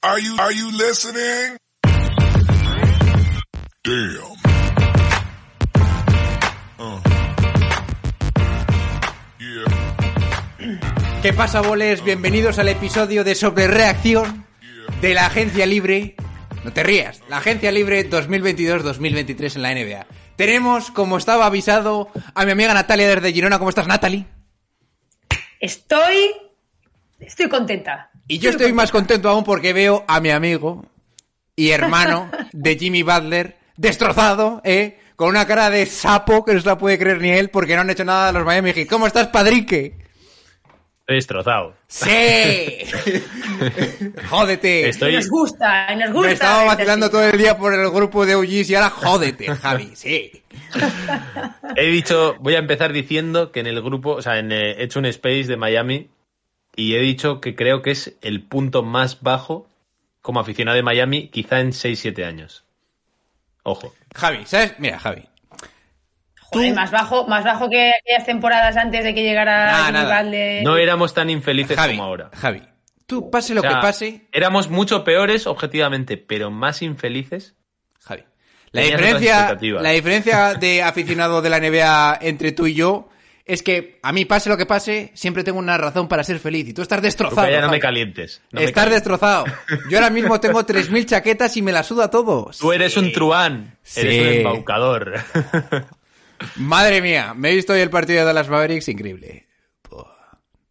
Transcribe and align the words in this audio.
Are 0.00 0.20
you, 0.20 0.36
are 0.38 0.52
you 0.52 0.70
listening? 0.70 1.56
Damn. 3.82 4.36
Uh. 6.78 7.00
Yeah. 9.40 11.20
¿Qué 11.20 11.32
pasa, 11.32 11.62
boles? 11.62 12.04
Bienvenidos 12.04 12.60
al 12.60 12.68
episodio 12.68 13.24
de 13.24 13.34
Sobre 13.34 13.66
Reacción 13.66 14.46
de 15.00 15.14
la 15.14 15.26
Agencia 15.26 15.66
Libre. 15.66 16.14
No 16.62 16.72
te 16.72 16.84
rías, 16.84 17.20
la 17.28 17.38
Agencia 17.38 17.72
Libre 17.72 18.08
2022-2023 18.08 19.56
en 19.56 19.62
la 19.62 19.74
NBA. 19.74 20.06
Tenemos, 20.36 20.92
como 20.92 21.18
estaba 21.18 21.46
avisado, 21.46 22.12
a 22.36 22.44
mi 22.44 22.52
amiga 22.52 22.72
Natalia 22.72 23.16
desde 23.16 23.32
Girona. 23.32 23.58
¿Cómo 23.58 23.70
estás, 23.70 23.88
Natalie? 23.88 24.26
Estoy. 25.58 26.36
Estoy 27.18 27.48
contenta. 27.48 28.07
Y 28.28 28.38
yo 28.38 28.50
estoy 28.50 28.72
más 28.72 28.90
contento 28.90 29.28
aún 29.30 29.42
porque 29.44 29.72
veo 29.72 30.04
a 30.06 30.20
mi 30.20 30.30
amigo 30.30 30.84
y 31.56 31.70
hermano 31.70 32.30
de 32.52 32.76
Jimmy 32.76 33.02
Butler 33.02 33.56
destrozado, 33.76 34.60
¿eh? 34.64 34.98
Con 35.16 35.30
una 35.30 35.46
cara 35.46 35.70
de 35.70 35.86
sapo 35.86 36.44
que 36.44 36.54
no 36.54 36.60
se 36.60 36.66
la 36.66 36.78
puede 36.78 36.98
creer 36.98 37.20
ni 37.20 37.30
él 37.30 37.48
porque 37.50 37.74
no 37.74 37.80
han 37.80 37.90
hecho 37.90 38.04
nada 38.04 38.28
a 38.28 38.32
los 38.32 38.44
Miami 38.44 38.72
Heat. 38.72 38.88
¿Cómo 38.88 39.06
estás, 39.06 39.28
padrique? 39.28 39.96
Estoy 41.00 41.16
destrozado. 41.16 41.74
¡Sí! 41.88 42.06
¡Jódete! 44.30 44.88
Estoy- 44.90 45.14
Nos 45.16 45.28
gusta, 45.28 45.94
nos 45.96 46.12
gusta. 46.12 46.26
Me 46.28 46.32
estaba 46.34 46.60
esta 46.62 46.74
vacilando 46.74 47.10
todo 47.10 47.24
el 47.24 47.38
día 47.38 47.56
por 47.56 47.72
el 47.74 47.90
grupo 47.90 48.26
de 48.26 48.34
OGs 48.36 48.70
y 48.70 48.74
ahora 48.74 48.90
jódete, 48.90 49.46
Javi, 49.46 49.90
sí. 49.94 50.30
He 51.76 51.86
dicho, 51.86 52.36
voy 52.40 52.54
a 52.56 52.58
empezar 52.58 52.92
diciendo 52.92 53.50
que 53.52 53.60
en 53.60 53.66
el 53.68 53.80
grupo, 53.82 54.12
o 54.12 54.22
sea, 54.22 54.38
en, 54.38 54.52
eh, 54.52 54.72
he 54.78 54.84
hecho 54.84 54.98
un 54.98 55.06
space 55.06 55.44
de 55.44 55.56
Miami 55.56 56.10
y 56.78 56.94
he 56.94 57.00
dicho 57.00 57.40
que 57.40 57.56
creo 57.56 57.82
que 57.82 57.90
es 57.90 58.16
el 58.22 58.44
punto 58.44 58.84
más 58.84 59.20
bajo 59.20 59.68
como 60.22 60.38
aficionado 60.38 60.76
de 60.76 60.84
Miami, 60.84 61.26
quizá 61.26 61.58
en 61.58 61.72
6-7 61.72 62.24
años. 62.24 62.64
Ojo. 63.64 63.92
Javi, 64.14 64.46
¿sabes? 64.46 64.76
Mira, 64.78 65.00
Javi. 65.00 65.24
Joder, 66.40 66.74
más 66.74 66.92
bajo, 66.92 67.26
más 67.26 67.42
bajo 67.42 67.68
que 67.68 67.90
aquellas 67.90 68.24
temporadas 68.24 68.76
antes 68.76 69.02
de 69.02 69.12
que 69.12 69.24
llegara 69.24 69.86
Jimmy 69.86 69.92
nada. 69.92 70.22
Butler. 70.22 70.62
No 70.62 70.76
éramos 70.76 71.14
tan 71.14 71.30
infelices 71.30 71.76
Javi, 71.76 71.96
como 71.96 72.04
ahora. 72.04 72.30
Javi, 72.32 72.62
tú 73.06 73.28
pase 73.28 73.54
lo 73.54 73.60
O 73.60 73.62
sea, 73.62 73.70
que 73.70 73.76
pase, 73.78 74.28
Éramos 74.30 74.70
mucho 74.70 75.02
peores 75.02 75.48
objetivamente, 75.48 76.16
pero 76.16 76.52
más 76.52 76.80
infelices. 76.82 77.56
Javi. 77.98 78.22
La 78.70 78.82
diferencia, 78.82 79.58
la 79.80 79.90
diferencia 79.90 80.54
de 80.54 80.84
aficionado 80.84 81.42
de 81.42 81.50
la 81.50 81.58
NBA 81.58 82.18
entre 82.22 82.52
tú 82.52 82.68
y 82.68 82.74
yo 82.74 83.08
es 83.48 83.62
que 83.62 83.98
a 84.02 84.12
mí 84.12 84.26
pase 84.26 84.48
lo 84.50 84.56
que 84.56 84.66
pase, 84.66 85.10
siempre 85.14 85.42
tengo 85.42 85.58
una 85.58 85.78
razón 85.78 86.06
para 86.06 86.22
ser 86.22 86.38
feliz 86.38 86.68
y 86.68 86.74
tú 86.74 86.82
estás 86.82 87.00
destrozado. 87.02 87.50
ya 87.50 87.62
no 87.62 87.70
me 87.70 87.80
calientes. 87.80 88.42
no 88.52 88.60
me 88.60 88.66
estás 88.66 88.84
calientes. 88.84 89.02
destrozado. 89.02 89.46
Yo 89.90 89.98
ahora 89.98 90.10
mismo 90.10 90.38
tengo 90.38 90.62
3.000 90.66 91.06
chaquetas 91.06 91.56
y 91.56 91.62
me 91.62 91.72
las 91.72 91.86
suda 91.86 92.10
todo. 92.10 92.50
Tú 92.60 92.72
eres 92.72 92.96
un 92.96 93.10
truán. 93.10 93.76
Sí. 93.82 94.00
Eres 94.00 94.20
un 94.20 94.26
embaucador. 94.34 95.14
Madre 96.56 97.00
mía, 97.00 97.34
me 97.34 97.50
he 97.50 97.54
visto 97.54 97.72
hoy 97.72 97.80
el 97.80 97.90
partido 97.90 98.20
de 98.20 98.26
Dallas 98.26 98.48
Mavericks, 98.48 98.88
increíble. 98.88 99.48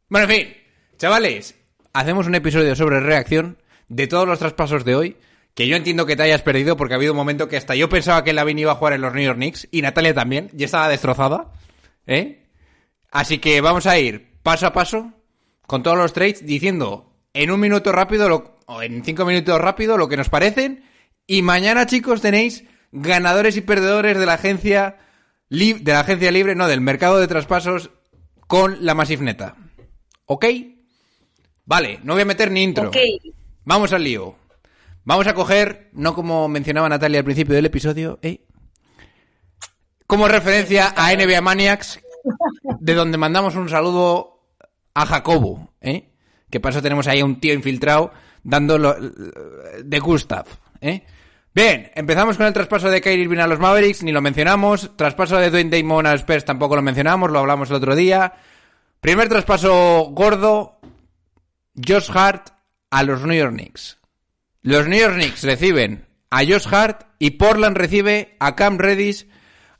Bueno, 0.07 0.31
en 0.31 0.37
fin, 0.37 0.53
chavales, 0.97 1.55
hacemos 1.93 2.27
un 2.27 2.35
episodio 2.35 2.75
sobre 2.75 2.99
reacción 3.01 3.57
de 3.89 4.07
todos 4.07 4.27
los 4.27 4.39
traspasos 4.39 4.85
de 4.85 4.95
hoy, 4.95 5.17
que 5.55 5.67
yo 5.67 5.75
entiendo 5.75 6.05
que 6.05 6.15
te 6.15 6.23
hayas 6.23 6.43
perdido 6.43 6.77
porque 6.77 6.93
ha 6.93 6.97
habido 6.97 7.11
un 7.13 7.17
momento 7.17 7.49
que 7.49 7.57
hasta 7.57 7.75
yo 7.75 7.89
pensaba 7.89 8.23
que 8.23 8.31
Lavin 8.31 8.59
iba 8.59 8.71
a 8.71 8.75
jugar 8.75 8.93
en 8.93 9.01
los 9.01 9.13
New 9.13 9.23
York 9.23 9.37
Knicks 9.37 9.67
y 9.71 9.81
Natalia 9.81 10.13
también, 10.13 10.49
y 10.57 10.63
estaba 10.63 10.87
destrozada, 10.87 11.51
¿eh? 12.05 12.46
Así 13.11 13.37
que 13.39 13.61
vamos 13.61 13.85
a 13.87 13.97
ir 13.99 14.39
paso 14.43 14.67
a 14.67 14.73
paso 14.73 15.11
con 15.65 15.83
todos 15.83 15.97
los 15.97 16.13
trades 16.13 16.45
diciendo 16.45 17.13
en 17.33 17.51
un 17.51 17.59
minuto 17.59 17.91
rápido 17.91 18.29
lo- 18.29 18.59
o 18.65 18.81
en 18.81 19.03
cinco 19.03 19.25
minutos 19.25 19.59
rápido 19.59 19.97
lo 19.97 20.07
que 20.09 20.17
nos 20.17 20.29
parecen 20.29 20.83
y 21.25 21.41
mañana 21.41 21.85
chicos 21.85 22.21
tenéis 22.21 22.63
ganadores 22.91 23.55
y 23.57 23.61
perdedores 23.61 24.17
de 24.17 24.25
la 24.25 24.33
agencia 24.33 24.97
de 25.49 25.81
la 25.85 26.01
agencia 26.01 26.31
libre, 26.31 26.55
no, 26.55 26.67
del 26.67 26.81
mercado 26.81 27.19
de 27.19 27.27
traspasos 27.27 27.89
con 28.47 28.85
la 28.85 28.93
Massive 28.93 29.23
Neta. 29.23 29.55
¿Ok? 30.25 30.45
Vale, 31.65 31.99
no 32.03 32.13
voy 32.13 32.23
a 32.23 32.25
meter 32.25 32.51
ni 32.51 32.63
intro. 32.63 32.91
Vamos 33.63 33.93
al 33.93 34.03
lío. 34.03 34.35
Vamos 35.05 35.25
a 35.27 35.33
coger, 35.33 35.89
no 35.93 36.13
como 36.13 36.47
mencionaba 36.49 36.89
Natalia 36.89 37.19
al 37.19 37.25
principio 37.25 37.55
del 37.55 37.65
episodio, 37.65 38.19
¿eh? 38.21 38.41
como 40.05 40.27
referencia 40.27 40.93
a 40.95 41.13
NBA 41.13 41.41
Maniacs, 41.41 41.99
de 42.79 42.93
donde 42.93 43.17
mandamos 43.17 43.55
un 43.55 43.69
saludo 43.69 44.43
a 44.93 45.05
Jacobo, 45.05 45.69
¿eh? 45.81 46.09
que 46.49 46.59
para 46.59 46.71
eso 46.71 46.81
tenemos 46.81 47.07
ahí 47.07 47.19
a 47.19 47.25
un 47.25 47.39
tío 47.39 47.53
infiltrado 47.53 48.11
dando 48.43 48.77
lo- 48.77 48.95
de 48.99 49.99
Gustav. 49.99 50.45
¿eh? 50.81 51.03
Bien, 51.53 51.91
empezamos 51.95 52.37
con 52.37 52.45
el 52.45 52.53
traspaso 52.53 52.89
de 52.89 53.01
Kyrie 53.01 53.23
Irving 53.23 53.39
a 53.39 53.47
los 53.47 53.59
Mavericks, 53.59 54.03
ni 54.03 54.11
lo 54.11 54.21
mencionamos. 54.21 54.95
Traspaso 54.95 55.37
de 55.37 55.49
Dwayne 55.49 55.75
Damon 55.75 56.05
a 56.05 56.13
Spurs 56.13 56.45
tampoco 56.45 56.75
lo 56.75 56.81
mencionamos, 56.81 57.31
lo 57.31 57.39
hablamos 57.39 57.69
el 57.69 57.75
otro 57.77 57.95
día. 57.95 58.33
Primer 59.01 59.27
traspaso 59.29 60.09
gordo, 60.11 60.79
Josh 61.75 62.09
Hart 62.13 62.49
a 62.89 63.03
los 63.03 63.23
New 63.23 63.35
York 63.37 63.53
Knicks. 63.53 63.97
Los 64.61 64.87
New 64.87 64.99
York 64.99 65.15
Knicks 65.15 65.43
reciben 65.43 66.05
a 66.29 66.39
Josh 66.45 66.67
Hart 66.71 67.03
y 67.19 67.31
Portland 67.31 67.75
recibe 67.77 68.35
a 68.39 68.55
Cam 68.55 68.77
Reddish, 68.77 69.27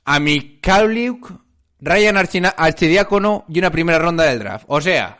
a 0.05 0.19
Mikhailiuk, 0.19 1.31
Ryan 1.79 2.17
Archidiácono 2.17 3.45
y 3.47 3.59
una 3.59 3.71
primera 3.71 3.99
ronda 3.99 4.23
del 4.25 4.39
draft. 4.39 4.65
O 4.67 4.81
sea, 4.81 5.19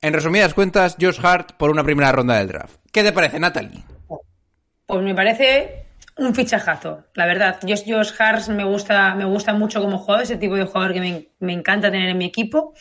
en 0.00 0.12
resumidas 0.12 0.54
cuentas, 0.54 0.96
Josh 1.00 1.18
Hart 1.22 1.52
por 1.52 1.70
una 1.70 1.82
primera 1.82 2.12
ronda 2.12 2.38
del 2.38 2.48
draft. 2.48 2.76
¿Qué 2.92 3.02
te 3.02 3.12
parece, 3.12 3.40
Natalie? 3.40 3.82
Pues 4.86 5.02
me 5.02 5.14
parece 5.14 5.86
un 6.16 6.34
fichajazo, 6.34 7.04
la 7.14 7.26
verdad. 7.26 7.58
Josh, 7.62 7.82
Josh 7.86 8.12
Hart 8.18 8.46
me 8.48 8.64
gusta, 8.64 9.14
me 9.14 9.24
gusta 9.24 9.52
mucho 9.52 9.80
como 9.80 9.98
jugador, 9.98 10.24
ese 10.24 10.36
tipo 10.36 10.54
de 10.54 10.64
jugador 10.64 10.92
que 10.92 11.00
me, 11.00 11.28
me 11.40 11.52
encanta 11.52 11.90
tener 11.90 12.10
en 12.10 12.18
mi 12.18 12.26
equipo. 12.26 12.74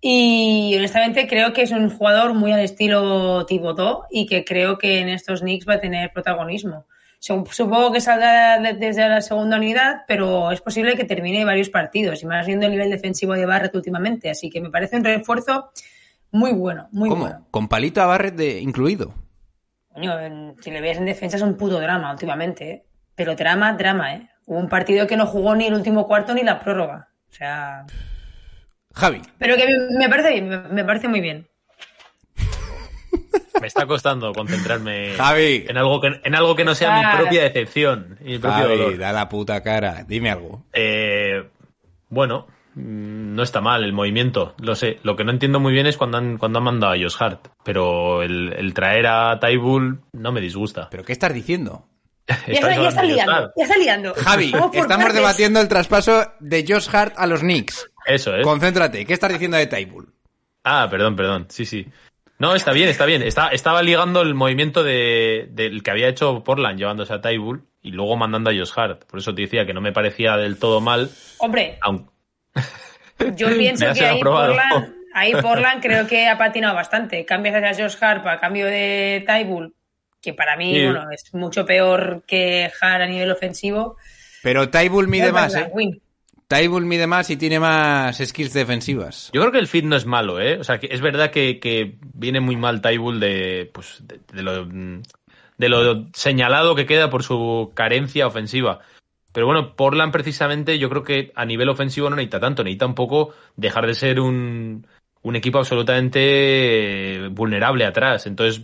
Y 0.00 0.74
honestamente 0.76 1.28
creo 1.28 1.52
que 1.52 1.62
es 1.62 1.70
un 1.70 1.88
jugador 1.88 2.34
muy 2.34 2.50
al 2.50 2.60
estilo 2.60 3.46
Thibodeau 3.46 4.02
y 4.10 4.26
que 4.26 4.44
creo 4.44 4.78
que 4.78 4.98
en 4.98 5.08
estos 5.08 5.40
Knicks 5.40 5.68
va 5.68 5.74
a 5.74 5.80
tener 5.80 6.12
protagonismo. 6.12 6.86
Sup- 7.24 7.52
Supongo 7.52 7.92
que 7.92 8.00
saldrá 8.00 8.58
de- 8.58 8.72
desde 8.74 9.08
la 9.08 9.20
segunda 9.20 9.56
unidad, 9.56 10.02
pero 10.08 10.50
es 10.50 10.60
posible 10.60 10.96
que 10.96 11.04
termine 11.04 11.44
varios 11.44 11.68
partidos 11.70 12.20
y 12.22 12.26
más 12.26 12.44
viendo 12.46 12.66
el 12.66 12.72
nivel 12.72 12.90
defensivo 12.90 13.34
de 13.34 13.46
Barrett 13.46 13.74
últimamente. 13.76 14.28
Así 14.28 14.50
que 14.50 14.60
me 14.60 14.70
parece 14.70 14.96
un 14.96 15.04
refuerzo 15.04 15.70
muy 16.32 16.52
bueno, 16.52 16.88
muy 16.90 17.08
¿Cómo? 17.08 17.22
bueno. 17.26 17.46
Con 17.52 17.68
palito 17.68 18.02
a 18.02 18.06
Barrett 18.06 18.34
de- 18.34 18.60
incluido. 18.60 19.14
Coño, 19.94 20.54
si 20.60 20.70
le 20.72 20.80
ves 20.80 20.98
en 20.98 21.04
defensa 21.04 21.36
es 21.36 21.42
un 21.42 21.56
puto 21.56 21.78
drama 21.78 22.10
últimamente, 22.10 22.70
¿eh? 22.70 22.84
Pero 23.14 23.36
drama, 23.36 23.74
drama, 23.74 24.14
¿eh? 24.14 24.28
Hubo 24.46 24.58
un 24.58 24.68
partido 24.68 25.06
que 25.06 25.16
no 25.16 25.26
jugó 25.26 25.54
ni 25.54 25.66
el 25.66 25.74
último 25.74 26.08
cuarto 26.08 26.34
ni 26.34 26.42
la 26.42 26.58
prórroga. 26.58 27.08
O 27.30 27.32
sea... 27.34 27.84
Javi. 28.94 29.22
Pero 29.38 29.54
que 29.56 29.66
me, 29.98 30.08
parece 30.08 30.32
bien, 30.32 30.74
me 30.74 30.84
parece 30.84 31.08
muy 31.08 31.20
bien. 31.20 31.46
Me 33.62 33.68
está 33.68 33.86
costando 33.86 34.32
concentrarme 34.32 35.14
Javi. 35.16 35.64
en 35.68 35.76
algo 35.78 36.00
que 36.00 36.20
en 36.22 36.34
algo 36.34 36.54
que 36.56 36.64
no 36.64 36.74
sea 36.74 36.98
mi 36.98 37.16
propia 37.22 37.42
decepción 37.44 38.18
y 38.20 38.32
mi 38.32 38.38
propio 38.38 38.64
Javi, 38.64 38.76
dolor. 38.78 38.98
da 38.98 39.12
la 39.12 39.28
puta 39.28 39.62
cara. 39.62 40.04
Dime 40.06 40.30
algo. 40.30 40.64
Eh, 40.72 41.48
bueno, 42.08 42.46
mm, 42.74 43.34
no 43.34 43.42
está 43.42 43.60
mal 43.60 43.84
el 43.84 43.92
movimiento, 43.92 44.54
lo 44.58 44.74
sé. 44.74 44.98
Lo 45.04 45.16
que 45.16 45.24
no 45.24 45.30
entiendo 45.30 45.60
muy 45.60 45.72
bien 45.72 45.86
es 45.86 45.96
cuando 45.96 46.18
han, 46.18 46.36
cuando 46.38 46.58
han 46.58 46.64
mandado 46.64 46.92
a 46.92 46.96
Josh 46.96 47.16
Hart, 47.18 47.48
pero 47.64 48.22
el, 48.22 48.52
el 48.52 48.74
traer 48.74 49.06
a 49.06 49.38
Tybull 49.40 50.00
no 50.12 50.32
me 50.32 50.40
disgusta. 50.40 50.88
¿Pero 50.90 51.04
qué 51.04 51.12
estás 51.12 51.32
diciendo? 51.32 51.86
Ya 52.28 52.34
está, 52.54 52.70
ya 52.90 53.02
liando, 53.02 53.52
ya 53.56 53.64
está 53.64 53.76
liando. 53.76 54.14
Javi, 54.14 54.46
estamos 54.46 54.86
partes. 54.86 55.14
debatiendo 55.14 55.60
el 55.60 55.68
traspaso 55.68 56.24
de 56.40 56.64
Josh 56.66 56.88
Hart 56.92 57.14
a 57.16 57.26
los 57.26 57.40
Knicks. 57.40 57.90
Eso 58.06 58.36
es. 58.36 58.44
Concéntrate. 58.44 59.04
¿Qué 59.06 59.12
estás 59.12 59.32
diciendo 59.32 59.56
de 59.56 59.66
Tybull? 59.66 60.12
Ah, 60.64 60.86
perdón, 60.90 61.16
perdón. 61.16 61.46
Sí, 61.48 61.64
sí. 61.66 61.86
No, 62.42 62.56
está 62.56 62.72
bien, 62.72 62.88
está 62.88 63.06
bien. 63.06 63.22
Está, 63.22 63.50
estaba 63.50 63.84
ligando 63.84 64.20
el 64.20 64.34
movimiento 64.34 64.82
de, 64.82 65.46
del 65.52 65.84
que 65.84 65.92
había 65.92 66.08
hecho 66.08 66.42
Portland 66.42 66.76
llevándose 66.76 67.12
a 67.12 67.20
Tybull 67.20 67.62
y 67.80 67.92
luego 67.92 68.16
mandando 68.16 68.50
a 68.50 68.52
Josh 68.52 68.72
Hart. 68.74 69.04
Por 69.04 69.20
eso 69.20 69.32
te 69.32 69.42
decía 69.42 69.64
que 69.64 69.72
no 69.72 69.80
me 69.80 69.92
parecía 69.92 70.36
del 70.36 70.58
todo 70.58 70.80
mal, 70.80 71.08
Hombre, 71.38 71.78
yo 73.36 73.46
pienso 73.56 73.86
que 73.94 74.04
ahí. 74.04 74.20
Portland, 74.20 74.92
ahí 75.14 75.32
Portland 75.40 75.80
creo 75.80 76.08
que 76.08 76.26
ha 76.26 76.36
patinado 76.36 76.74
bastante. 76.74 77.24
Cambias 77.24 77.54
hacia 77.54 77.84
Josh 77.84 77.96
Harp 78.02 78.26
a 78.26 78.40
cambio 78.40 78.66
de 78.66 79.22
Tybull, 79.24 79.76
que 80.20 80.34
para 80.34 80.56
mí 80.56 80.74
Sí. 80.74 80.84
bueno, 80.84 81.12
es 81.12 81.32
mucho 81.34 81.64
peor 81.64 82.24
que 82.26 82.72
Hart 82.80 83.02
a 83.02 83.06
nivel 83.06 83.30
ofensivo. 83.30 83.98
Pero 84.42 84.68
Tybull 84.68 85.06
mide 85.06 85.30
más, 85.30 85.54
¿eh? 85.54 85.70
win. 85.72 86.01
Tybull 86.52 86.84
mide 86.84 87.06
más 87.06 87.30
y 87.30 87.36
tiene 87.36 87.58
más 87.58 88.18
skills 88.18 88.52
defensivas. 88.52 89.30
Yo 89.32 89.40
creo 89.40 89.52
que 89.52 89.58
el 89.58 89.68
fit 89.68 89.84
no 89.84 89.96
es 89.96 90.04
malo, 90.06 90.40
¿eh? 90.40 90.58
O 90.60 90.64
sea, 90.64 90.78
que 90.78 90.88
es 90.90 91.00
verdad 91.00 91.30
que, 91.30 91.58
que 91.58 91.96
viene 92.14 92.40
muy 92.40 92.56
mal 92.56 92.80
Tybull 92.82 93.20
de, 93.20 93.70
pues, 93.72 94.02
de, 94.06 94.20
de 94.32 94.42
lo, 94.42 94.66
de 94.66 95.68
lo 95.68 96.06
señalado 96.12 96.74
que 96.74 96.86
queda 96.86 97.08
por 97.10 97.22
su 97.22 97.72
carencia 97.74 98.26
ofensiva. 98.26 98.80
Pero 99.32 99.46
bueno, 99.46 99.74
Portland 99.76 100.12
precisamente 100.12 100.78
yo 100.78 100.90
creo 100.90 101.02
que 101.02 101.32
a 101.34 101.46
nivel 101.46 101.70
ofensivo 101.70 102.10
no 102.10 102.16
necesita 102.16 102.38
tanto, 102.40 102.62
necesita 102.62 102.84
un 102.84 102.94
poco 102.94 103.32
dejar 103.56 103.86
de 103.86 103.94
ser 103.94 104.20
un, 104.20 104.86
un 105.22 105.36
equipo 105.36 105.58
absolutamente 105.58 107.28
vulnerable 107.30 107.86
atrás. 107.86 108.26
Entonces, 108.26 108.62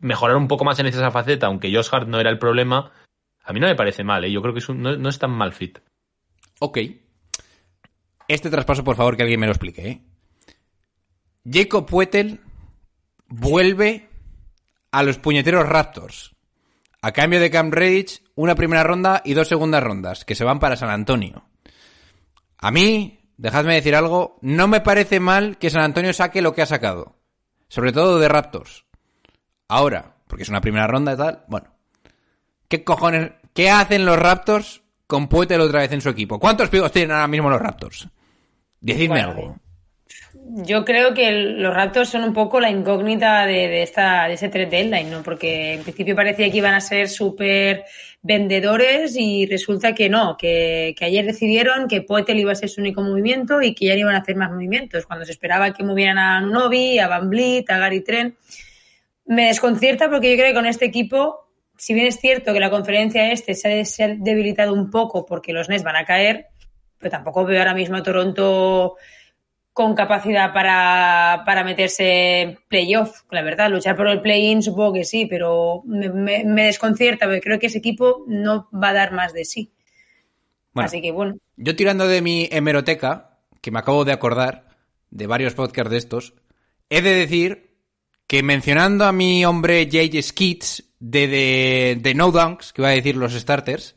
mejorar 0.00 0.36
un 0.36 0.48
poco 0.48 0.64
más 0.64 0.78
en 0.78 0.86
esa 0.86 1.10
faceta, 1.10 1.48
aunque 1.48 1.70
Josh 1.74 1.88
Hart 1.92 2.08
no 2.08 2.18
era 2.18 2.30
el 2.30 2.38
problema, 2.38 2.92
a 3.44 3.52
mí 3.52 3.60
no 3.60 3.66
me 3.66 3.74
parece 3.76 4.04
mal, 4.04 4.24
¿eh? 4.24 4.32
Yo 4.32 4.40
creo 4.40 4.54
que 4.54 4.60
es 4.60 4.68
un- 4.70 4.80
no, 4.80 4.96
no 4.96 5.08
es 5.10 5.18
tan 5.18 5.30
mal 5.32 5.52
fit. 5.52 5.78
Ok. 6.60 6.78
Este 8.28 8.50
traspaso, 8.50 8.82
por 8.82 8.96
favor, 8.96 9.16
que 9.16 9.22
alguien 9.22 9.40
me 9.40 9.46
lo 9.46 9.52
explique, 9.52 9.88
¿eh? 9.88 10.02
Jacob 11.48 11.86
Puetel 11.86 12.40
vuelve 13.28 14.08
a 14.90 15.02
los 15.02 15.18
puñeteros 15.18 15.68
Raptors. 15.68 16.34
A 17.02 17.12
cambio 17.12 17.38
de 17.38 17.50
Cam 17.50 17.70
Reddish, 17.70 18.22
una 18.34 18.56
primera 18.56 18.82
ronda 18.82 19.22
y 19.24 19.34
dos 19.34 19.48
segundas 19.48 19.82
rondas, 19.82 20.24
que 20.24 20.34
se 20.34 20.44
van 20.44 20.58
para 20.58 20.76
San 20.76 20.90
Antonio. 20.90 21.44
A 22.58 22.70
mí, 22.70 23.20
dejadme 23.36 23.74
decir 23.74 23.94
algo, 23.94 24.38
no 24.40 24.66
me 24.66 24.80
parece 24.80 25.20
mal 25.20 25.58
que 25.58 25.70
San 25.70 25.82
Antonio 25.82 26.12
saque 26.12 26.42
lo 26.42 26.52
que 26.52 26.62
ha 26.62 26.66
sacado. 26.66 27.16
Sobre 27.68 27.92
todo 27.92 28.18
de 28.18 28.28
Raptors. 28.28 28.84
Ahora, 29.68 30.16
porque 30.26 30.42
es 30.42 30.48
una 30.48 30.60
primera 30.60 30.86
ronda 30.86 31.12
y 31.12 31.16
tal, 31.16 31.44
bueno. 31.48 31.68
¿Qué 32.68 32.82
cojones? 32.82 33.32
¿Qué 33.54 33.70
hacen 33.70 34.04
los 34.04 34.18
Raptors 34.18 34.82
con 35.06 35.28
Puetel 35.28 35.60
otra 35.60 35.80
vez 35.80 35.92
en 35.92 36.00
su 36.00 36.08
equipo? 36.08 36.40
¿Cuántos 36.40 36.68
pibos 36.68 36.90
tienen 36.90 37.12
ahora 37.12 37.28
mismo 37.28 37.48
los 37.48 37.60
Raptors? 37.60 38.08
Decidme 38.80 39.08
Bueno, 39.08 39.28
algo. 39.30 39.56
Yo 40.64 40.84
creo 40.84 41.12
que 41.12 41.28
el- 41.28 41.60
los 41.62 41.74
Raptors 41.74 42.08
son 42.10 42.22
un 42.22 42.32
poco 42.32 42.60
la 42.60 42.70
incógnita 42.70 43.44
de, 43.46 43.66
de 43.68 43.82
esta, 43.82 44.28
de 44.28 44.34
ese 44.34 44.48
trade 44.48 44.66
deadline, 44.66 45.10
¿no? 45.10 45.22
Porque 45.22 45.74
en 45.74 45.82
principio 45.82 46.14
parecía 46.14 46.50
que 46.50 46.56
iban 46.58 46.74
a 46.74 46.80
ser 46.80 47.08
súper 47.08 47.84
vendedores 48.22 49.16
y 49.18 49.46
resulta 49.46 49.92
que 49.94 50.08
no, 50.08 50.36
que, 50.36 50.94
que 50.96 51.04
ayer 51.04 51.24
decidieron 51.26 51.88
que 51.88 52.02
Poetel 52.02 52.38
iba 52.38 52.52
a 52.52 52.56
ser 52.56 52.68
su 52.68 52.80
único 52.80 53.02
movimiento 53.02 53.60
y 53.60 53.74
que 53.74 53.86
ya 53.86 53.94
no 53.94 54.00
iban 54.00 54.14
a 54.14 54.18
hacer 54.18 54.36
más 54.36 54.50
movimientos. 54.50 55.04
Cuando 55.06 55.24
se 55.24 55.32
esperaba 55.32 55.72
que 55.72 55.82
movieran 55.82 56.18
a 56.18 56.40
Novi, 56.40 56.98
a 57.00 57.08
Van 57.08 57.28
Vliet, 57.28 57.68
a 57.70 57.78
Gary 57.78 58.02
Trent. 58.04 58.36
Me 59.24 59.46
desconcierta 59.48 60.08
porque 60.08 60.30
yo 60.30 60.36
creo 60.36 60.48
que 60.50 60.54
con 60.54 60.66
este 60.66 60.84
equipo, 60.84 61.48
si 61.76 61.92
bien 61.94 62.06
es 62.06 62.20
cierto 62.20 62.52
que 62.52 62.60
la 62.60 62.70
conferencia 62.70 63.32
este 63.32 63.54
se 63.54 63.80
ha, 63.80 63.84
se 63.84 64.04
ha 64.04 64.08
debilitado 64.16 64.72
un 64.72 64.90
poco 64.90 65.26
porque 65.26 65.52
los 65.52 65.68
Nets 65.68 65.82
van 65.82 65.96
a 65.96 66.04
caer, 66.04 66.46
pero 66.98 67.10
tampoco 67.10 67.44
veo 67.44 67.58
ahora 67.60 67.74
mismo 67.74 67.96
a 67.96 68.02
Toronto 68.02 68.96
con 69.72 69.94
capacidad 69.94 70.52
para, 70.54 71.42
para 71.44 71.62
meterse 71.62 72.40
en 72.42 72.58
playoff, 72.68 73.22
la 73.30 73.42
verdad. 73.42 73.70
Luchar 73.70 73.94
por 73.96 74.08
el 74.08 74.22
play-in 74.22 74.62
supongo 74.62 74.94
que 74.94 75.04
sí, 75.04 75.26
pero 75.26 75.82
me, 75.84 76.08
me- 76.08 76.44
me 76.44 76.64
desconcierta 76.66 77.26
porque 77.26 77.42
creo 77.42 77.58
que 77.58 77.66
ese 77.66 77.78
equipo 77.78 78.24
no 78.26 78.68
va 78.72 78.88
a 78.90 78.94
dar 78.94 79.12
más 79.12 79.32
de 79.34 79.44
sí. 79.44 79.70
Bueno, 80.72 80.86
Así 80.86 81.00
que 81.00 81.10
bueno, 81.10 81.36
yo 81.56 81.74
tirando 81.76 82.06
de 82.06 82.20
mi 82.22 82.48
hemeroteca, 82.50 83.38
que 83.62 83.70
me 83.70 83.78
acabo 83.78 84.04
de 84.04 84.12
acordar 84.12 84.66
de 85.10 85.26
varios 85.26 85.54
podcasts 85.54 85.90
de 85.90 85.96
estos, 85.98 86.34
he 86.90 87.00
de 87.02 87.12
decir 87.14 87.76
que 88.26 88.42
mencionando 88.42 89.04
a 89.04 89.12
mi 89.12 89.44
hombre 89.44 89.84
J.J. 89.90 90.22
Skits 90.22 90.84
de, 90.98 91.28
de, 91.28 91.98
de 92.00 92.14
No 92.14 92.30
Dunks, 92.30 92.72
que 92.72 92.82
iba 92.82 92.88
a 92.88 92.92
decir 92.92 93.16
los 93.16 93.32
starters, 93.34 93.94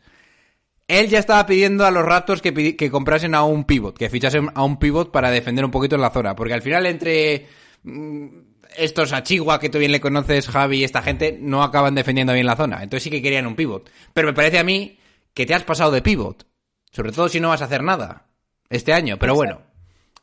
él 0.90 1.08
ya 1.08 1.20
estaba 1.20 1.46
pidiendo 1.46 1.86
a 1.86 1.92
los 1.92 2.04
Raptors 2.04 2.42
que, 2.42 2.90
comprasen 2.90 3.36
a 3.36 3.44
un 3.44 3.64
pivot, 3.64 3.96
que 3.96 4.10
fichasen 4.10 4.50
a 4.56 4.64
un 4.64 4.80
pivot 4.80 5.12
para 5.12 5.30
defender 5.30 5.64
un 5.64 5.70
poquito 5.70 5.96
en 5.96 6.02
la 6.02 6.10
zona, 6.10 6.36
porque 6.36 6.56
al 6.56 6.64
final 6.64 6.88
entre 6.88 7.48
mm, 7.84 8.28
estos 8.76 9.14
a 9.14 9.22
Chihuahua, 9.22 9.60
que 9.60 9.70
tú 9.70 9.78
bien 9.78 9.92
le 9.92 10.02
conoces, 10.02 10.50
Javi, 10.50 10.80
y 10.80 10.84
esta 10.84 11.04
gente, 11.04 11.38
no 11.40 11.62
acaban 11.62 11.94
defendiendo 11.94 12.34
bien 12.34 12.48
la 12.48 12.56
zona. 12.56 12.82
Entonces 12.82 13.04
sí 13.04 13.12
que 13.12 13.22
querían 13.22 13.46
un 13.46 13.56
pivot. 13.56 13.90
Pero 14.14 14.30
me 14.30 14.34
parece 14.34 14.58
a 14.58 14.64
mí 14.64 14.98
que 15.36 15.46
te 15.46 15.54
has 15.54 15.64
pasado 15.64 15.92
de 15.92 16.02
pivot. 16.02 16.48
Sobre 16.92 17.12
todo 17.12 17.30
si 17.30 17.40
no 17.40 17.50
vas 17.50 17.62
a 17.62 17.66
hacer 17.66 17.84
nada 17.84 18.26
este 18.70 18.92
año. 18.92 19.18
Pero 19.20 19.36
bueno, 19.36 19.62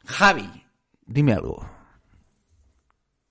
Javi, 0.04 0.50
dime 1.06 1.32
algo. 1.32 1.64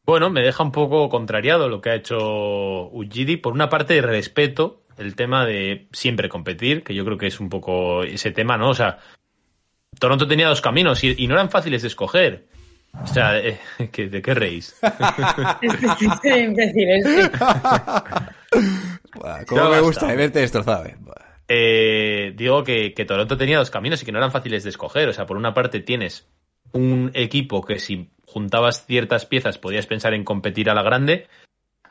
Bueno, 0.06 0.30
me 0.30 0.42
deja 0.42 0.64
un 0.64 0.72
poco 0.72 1.10
contrariado 1.10 1.68
lo 1.68 1.81
que 1.81 1.90
ha 1.90 1.96
hecho 1.96 2.88
Ujiri. 2.92 3.36
Por 3.38 3.52
una 3.52 3.70
parte, 3.70 4.02
respeto 4.02 4.85
el 4.97 5.15
tema 5.15 5.45
de 5.45 5.88
siempre 5.92 6.30
competir, 6.30 6.83
que 6.83 6.95
yo 6.95 7.03
creo 7.06 7.18
que 7.18 7.27
es 7.27 7.39
un 7.39 7.50
poco 7.50 8.03
ese 8.03 8.31
tema, 8.31 8.57
¿no? 8.57 8.69
O 8.69 8.74
sea, 8.75 9.00
Toronto 10.00 10.27
tenía 10.27 10.47
dos 10.47 10.62
caminos 10.62 11.03
y, 11.03 11.15
y 11.18 11.27
no 11.27 11.33
eran 11.36 11.50
fáciles 11.50 11.81
de 11.81 11.88
escoger. 11.89 12.45
O 13.03 13.07
sea, 13.07 13.38
eh, 13.39 13.59
¿qué- 13.92 14.07
¿de 14.09 14.21
qué 14.21 14.33
reís? 14.33 14.75
Cómo 19.47 19.69
me 19.69 19.81
gusta 19.81 20.12
eh, 20.13 20.15
verte 20.15 20.39
destrozado. 20.39 20.86
eh. 20.86 20.95
Eh, 21.47 22.33
digo 22.36 22.63
que, 22.63 22.94
que 22.94 23.06
Toronto 23.06 23.38
tenía 23.38 23.59
dos 23.59 23.69
caminos 23.69 24.01
y 24.01 24.06
que 24.06 24.12
no 24.12 24.18
eran 24.18 24.31
fáciles 24.31 24.63
de 24.63 24.69
escoger. 24.69 25.09
O 25.09 25.13
sea, 25.13 25.25
por 25.25 25.38
una 25.38 25.53
parte 25.53 25.80
tienes 25.80 26.27
un 26.71 27.12
equipo 27.13 27.63
que 27.63 27.80
si 27.80 28.09
juntabas 28.25 28.86
ciertas 28.86 29.25
piezas 29.25 29.57
podías 29.57 29.86
pensar 29.88 30.13
en 30.13 30.24
competir 30.24 30.69
a 30.69 30.74
la 30.74 30.83
grande. 30.83 31.27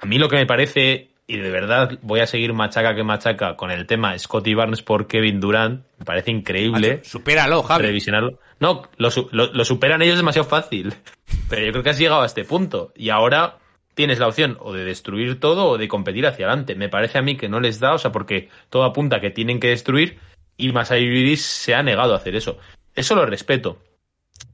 A 0.00 0.06
mí 0.06 0.18
lo 0.18 0.28
que 0.28 0.36
me 0.36 0.46
parece, 0.46 1.10
y 1.26 1.38
de 1.38 1.50
verdad 1.50 1.98
voy 2.02 2.20
a 2.20 2.26
seguir 2.26 2.52
machaca 2.52 2.94
que 2.94 3.02
machaca 3.02 3.56
con 3.56 3.70
el 3.70 3.86
tema 3.86 4.18
Scotty 4.18 4.54
Barnes 4.54 4.82
por 4.82 5.06
Kevin 5.06 5.40
Durant, 5.40 5.84
me 5.98 6.04
parece 6.04 6.30
increíble 6.30 6.96
Macho, 6.96 7.08
supéralo, 7.10 7.62
Javi. 7.62 7.82
revisionarlo. 7.86 8.38
No, 8.60 8.82
lo, 8.98 9.08
lo- 9.32 9.52
lo 9.52 9.64
superan 9.64 10.02
ellos 10.02 10.16
demasiado 10.16 10.48
fácil. 10.48 10.92
Pero 11.48 11.64
yo 11.66 11.72
creo 11.72 11.82
que 11.82 11.90
has 11.90 11.98
llegado 11.98 12.22
a 12.22 12.26
este 12.26 12.44
punto. 12.44 12.92
Y 12.94 13.10
ahora 13.10 13.58
tienes 13.94 14.18
la 14.18 14.28
opción 14.28 14.56
o 14.60 14.72
de 14.72 14.84
destruir 14.84 15.40
todo 15.40 15.66
o 15.66 15.78
de 15.78 15.88
competir 15.88 16.26
hacia 16.26 16.46
adelante. 16.46 16.74
Me 16.74 16.88
parece 16.88 17.18
a 17.18 17.22
mí 17.22 17.36
que 17.36 17.48
no 17.48 17.60
les 17.60 17.80
da, 17.80 17.94
o 17.94 17.98
sea, 17.98 18.12
porque 18.12 18.48
todo 18.68 18.84
apunta 18.84 19.20
que 19.20 19.30
tienen 19.30 19.60
que 19.60 19.68
destruir 19.68 20.18
y 20.56 20.72
Masai 20.72 21.36
se 21.36 21.74
ha 21.74 21.82
negado 21.82 22.12
a 22.12 22.16
hacer 22.16 22.36
eso. 22.36 22.58
Eso 22.94 23.14
lo 23.14 23.24
respeto. 23.26 23.78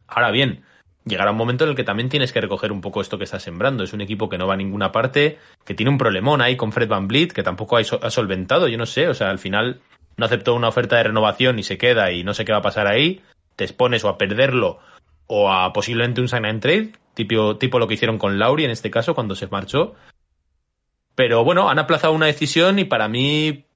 Ahora 0.07 0.31
bien, 0.31 0.63
llegará 1.05 1.31
un 1.31 1.37
momento 1.37 1.65
en 1.65 1.71
el 1.71 1.77
que 1.77 1.85
también 1.85 2.09
tienes 2.09 2.33
que 2.33 2.41
recoger 2.41 2.73
un 2.73 2.81
poco 2.81 3.01
esto 3.01 3.19
que 3.19 3.25
estás 3.25 3.43
sembrando. 3.43 3.85
Es 3.85 3.93
un 3.93 4.01
equipo 4.01 4.29
que 4.29 4.39
no 4.39 4.47
va 4.47 4.55
a 4.55 4.57
ninguna 4.57 4.93
parte, 4.93 5.39
que 5.65 5.75
tiene 5.75 5.91
un 5.91 5.99
problemón 5.99 6.41
ahí 6.43 6.57
con 6.57 6.73
Fred 6.73 6.89
Van 6.89 7.09
Vliet, 7.09 7.33
que 7.33 7.43
tampoco 7.43 7.77
ha 7.77 7.85
so- 7.85 8.01
ha 8.03 8.11
solventado, 8.11 8.69
yo 8.69 8.79
no 8.79 8.87
sé, 8.87 9.09
o 9.09 9.15
sea, 9.15 9.31
al 9.31 9.39
final 9.39 9.81
no 10.17 10.27
aceptó 10.27 10.55
una 10.55 10.69
oferta 10.69 10.97
de 10.97 11.05
renovación 11.05 11.59
y 11.59 11.63
se 11.63 11.79
queda 11.79 12.13
y 12.13 12.25
no 12.25 12.35
sé 12.35 12.45
qué 12.45 12.53
va 12.53 12.59
a 12.59 12.63
pasar 12.63 12.87
ahí. 12.87 13.23
Te 13.57 13.65
expones 13.65 14.05
o 14.05 14.09
a 14.09 14.19
perderlo 14.19 14.79
o 15.27 15.51
a 15.51 15.73
posiblemente 15.73 16.21
un 16.21 16.29
sign 16.29 16.45
and 16.45 16.61
trade, 16.61 16.93
tipo, 17.15 17.57
tipo 17.57 17.79
lo 17.79 17.87
que 17.89 17.95
hicieron 17.95 18.19
con 18.19 18.39
Lauri 18.39 18.65
en 18.65 18.71
este 18.71 18.91
caso 18.91 19.15
cuando 19.15 19.35
se 19.35 19.47
marchó. 19.47 19.95
Pero 21.15 21.45
bueno, 21.45 21.69
han 21.69 21.79
aplazado 21.79 22.13
una 22.13 22.27
decisión 22.27 22.79
y 22.79 22.85
para 22.85 23.09
mí 23.09 23.67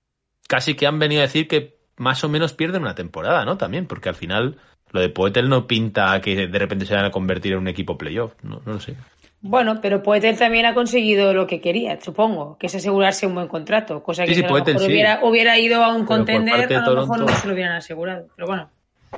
casi 0.49 0.75
que 0.75 0.87
han 0.87 0.99
venido 0.99 1.21
a 1.21 1.27
decir 1.27 1.49
que 1.49 1.77
más 1.97 2.25
o 2.25 2.29
menos 2.29 2.53
pierden 2.53 2.83
una 2.83 2.95
temporada, 2.95 3.45
¿no? 3.45 3.57
También, 3.57 3.87
porque 3.87 4.09
al 4.09 4.15
final 4.15 4.59
lo 4.95 5.01
de 5.01 5.09
Poetel 5.09 5.49
no 5.49 5.67
pinta 5.67 6.21
que 6.21 6.47
de 6.47 6.59
repente 6.59 6.87
se 6.87 6.95
van 6.95 7.05
a 7.05 7.11
convertir 7.11 7.53
en 7.53 7.59
un 7.59 7.67
equipo 7.69 7.99
playoff, 7.99 8.33
no, 8.43 8.63
no 8.65 8.75
lo 8.75 8.81
sé. 8.81 8.95
Bueno, 9.41 9.81
pero 9.83 10.03
Poetel 10.03 10.39
también 10.39 10.67
ha 10.67 10.73
conseguido 10.73 11.35
lo 11.35 11.47
que 11.49 11.61
quería, 11.61 12.01
supongo, 12.01 12.57
que 12.59 12.69
es 12.69 12.75
asegurarse 12.77 13.27
un 13.27 13.35
buen 13.35 13.49
contrato, 13.49 14.03
cosa 14.03 14.23
que 14.23 14.29
Sí, 14.29 14.35
sí, 14.37 14.41
si 14.41 14.45
a 14.45 14.49
lo 14.49 14.53
Poeltl 14.53 14.71
mejor 14.75 14.87
sí. 14.87 14.93
hubiera, 14.93 15.21
hubiera 15.25 15.59
ido 15.59 15.83
a 15.85 15.95
un 15.95 16.07
contender, 16.07 16.55
a 16.55 16.59
lo 16.63 16.69
mejor 16.69 16.85
Toronto- 16.85 17.17
no 17.19 17.29
se 17.41 17.47
lo 17.49 17.53
hubieran 17.55 17.73
asegurado. 17.77 18.29
Pero 18.37 18.47
bueno, 18.47 18.71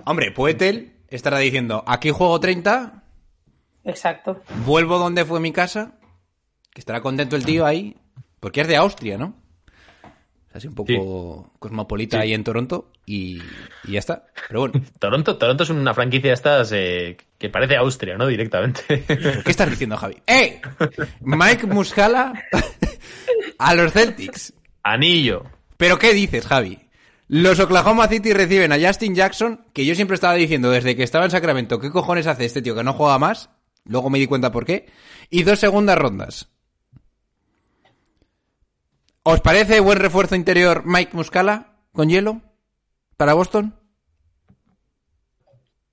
Hombre, 0.05 0.31
Poetel 0.33 0.93
estará 1.09 1.39
diciendo, 1.39 1.85
aquí 1.87 2.11
juego 2.11 2.41
30, 2.41 3.05
exacto. 3.85 4.43
vuelvo 4.65 4.99
donde 4.99 5.25
fue 5.25 5.41
mi 5.41 5.53
casa, 5.53 5.93
que 6.73 6.81
estará 6.81 7.01
contento 7.03 7.37
el 7.37 7.45
tío 7.45 7.65
ahí, 7.67 7.97
porque 8.41 8.63
es 8.63 8.69
de 8.69 8.77
Austria, 8.77 9.19
¿no? 9.19 9.35
Así 10.57 10.67
un 10.69 10.75
poco 10.75 11.53
cosmopolita 11.59 12.17
Sí. 12.19 12.23
ahí 12.23 12.35
en 12.35 12.43
Toronto 12.45 12.91
y, 13.05 13.41
y 13.85 13.93
ya 13.93 13.99
está. 13.99 14.27
Pero 14.49 14.61
bueno, 14.61 14.81
Toronto, 14.99 15.37
Toronto 15.37 15.63
es 15.65 15.71
una 15.71 15.93
franquicia 15.95 16.31
de 16.31 16.35
estas 16.35 16.71
eh, 16.73 17.17
que 17.39 17.49
parece 17.51 17.77
Austria, 17.77 18.17
¿no? 18.17 18.27
Directamente. 18.27 19.05
¿pero 19.07 19.43
¿qué 19.45 19.51
estás 19.51 19.69
diciendo, 19.71 19.97
Javi? 19.97 20.17
¡Eh! 20.27 20.61
Mike 21.21 21.67
Muscala 21.67 22.33
a 23.59 23.75
los 23.75 23.93
Celtics. 23.93 24.53
Anillo. 24.83 25.45
¿Pero 25.77 25.99
qué 25.99 26.15
dices, 26.15 26.47
Javi? 26.47 26.81
Los 27.29 27.59
Oklahoma 27.59 28.07
City 28.09 28.33
reciben 28.33 28.73
a 28.73 28.79
Justin 28.79 29.15
Jackson, 29.15 29.67
que 29.73 29.85
yo 29.85 29.95
siempre 29.95 30.15
estaba 30.15 30.35
diciendo 30.35 30.71
desde 30.71 30.95
que 30.95 31.03
estaba 31.03 31.25
en 31.25 31.33
Sacramento, 31.33 31.81
¿qué 31.81 31.91
cojones 31.91 32.27
hace 32.29 32.45
este 32.45 32.63
tío 32.63 32.75
que 32.75 32.85
no 32.85 32.93
juega 32.93 33.19
más? 33.19 33.51
Luego 33.85 34.11
me 34.11 34.19
di 34.19 34.27
cuenta 34.27 34.53
por 34.53 34.65
qué. 34.65 34.87
Y 35.29 35.43
dos 35.43 35.59
segundas 35.59 35.99
rondas. 35.99 36.49
¿Os 39.29 39.41
parece 39.41 39.81
buen 39.81 39.99
refuerzo 39.99 40.37
interior 40.37 40.83
Mike 40.87 41.11
Muscala 41.17 41.73
con 41.93 42.09
hielo 42.09 42.43
para 43.17 43.35
Boston? 43.35 43.75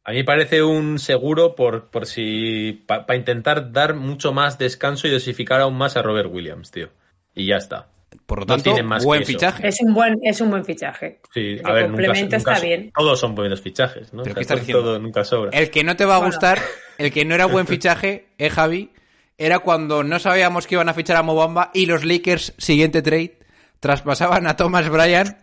A 0.04 0.12
mí 0.12 0.18
me 0.18 0.24
parece 0.24 0.62
un 0.62 1.00
seguro 1.00 1.56
por, 1.56 1.90
por 1.90 2.06
si. 2.06 2.84
para 2.86 3.16
intentar 3.16 3.72
dar 3.72 3.96
mucho 3.96 4.34
más 4.34 4.60
descanso 4.60 5.08
y 5.08 5.12
dosificar 5.12 5.62
aún 5.62 5.76
más 5.76 5.98
a 5.98 6.04
Robert 6.04 6.30
Williams, 6.32 6.70
tío. 6.70 6.90
Y 7.34 7.48
ya 7.48 7.56
está. 7.58 7.88
Por 8.28 8.40
lo 8.42 8.46
No 8.46 8.54
tanto, 8.54 8.66
tienen 8.66 8.86
más 8.86 9.04
buen 9.04 9.26
fichaje. 9.26 9.68
Es 9.68 9.82
un 9.82 9.96
buen, 9.96 10.20
es 10.22 10.40
un 10.40 10.52
buen 10.52 10.64
fichaje. 10.64 11.20
Sí, 11.34 11.58
a 11.64 11.72
ver, 11.72 11.90
nunca, 11.90 12.04
complemento 12.04 12.38
nunca 12.38 12.54
está 12.54 12.64
bien. 12.64 12.92
Todos 12.96 13.20
son 13.20 13.34
buenos 13.34 13.62
fichajes, 13.62 14.14
¿no? 14.14 14.22
¿Pero 14.22 14.34
O 14.34 14.36
qué 14.36 14.44
sea, 14.44 14.56
estás 14.58 14.60
diciendo? 14.60 14.84
todo 14.84 15.00
nunca 15.00 15.24
sobra. 15.24 15.50
El 15.58 15.72
que 15.72 15.84
no 15.84 15.96
te 15.96 16.06
va 16.06 16.16
a 16.16 16.18
Bueno. 16.20 16.32
gustar, 16.32 16.60
el 17.00 17.12
que 17.12 17.26
no 17.26 17.34
era 17.34 17.48
buen 17.48 17.66
fichaje, 17.68 18.28
eh, 18.38 18.52
Javi, 18.52 18.92
era 19.38 19.60
cuando 19.60 20.04
no 20.04 20.20
sabíamos 20.20 20.68
que 20.68 20.76
iban 20.76 20.90
a 20.90 20.94
fichar 20.94 21.18
a 21.18 21.24
Mobamba 21.24 21.72
y 21.74 21.86
los 21.86 22.04
Lakers, 22.06 22.54
siguiente 22.58 23.02
trade, 23.02 23.40
traspasaban 23.80 24.48
a 24.48 24.56
Thomas 24.56 24.90
Bryan 24.90 25.38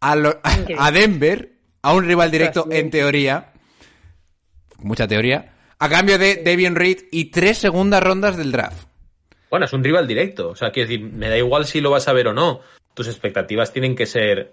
a, 0.00 0.14
lo- 0.16 0.40
a 0.78 0.90
Denver, 0.90 1.52
a 1.82 1.94
un 1.94 2.04
rival 2.06 2.30
directo 2.30 2.66
en 2.70 2.90
teoría, 2.90 3.52
mucha 4.78 5.08
teoría, 5.08 5.52
a 5.78 5.88
cambio 5.88 6.18
de 6.18 6.36
Devian 6.36 6.74
Reed 6.76 6.98
y 7.10 7.26
tres 7.26 7.58
segundas 7.58 8.02
rondas 8.02 8.36
del 8.36 8.52
draft. 8.52 8.86
Bueno, 9.50 9.66
es 9.66 9.72
un 9.72 9.82
rival 9.82 10.06
directo. 10.06 10.50
O 10.50 10.56
sea, 10.56 10.70
quiero 10.70 10.88
decir, 10.88 11.04
me 11.06 11.28
da 11.28 11.38
igual 11.38 11.64
si 11.66 11.80
lo 11.80 11.90
vas 11.90 12.06
a 12.08 12.12
ver 12.12 12.28
o 12.28 12.34
no. 12.34 12.60
Tus 12.94 13.08
expectativas 13.08 13.72
tienen 13.72 13.94
que 13.96 14.04
ser. 14.06 14.52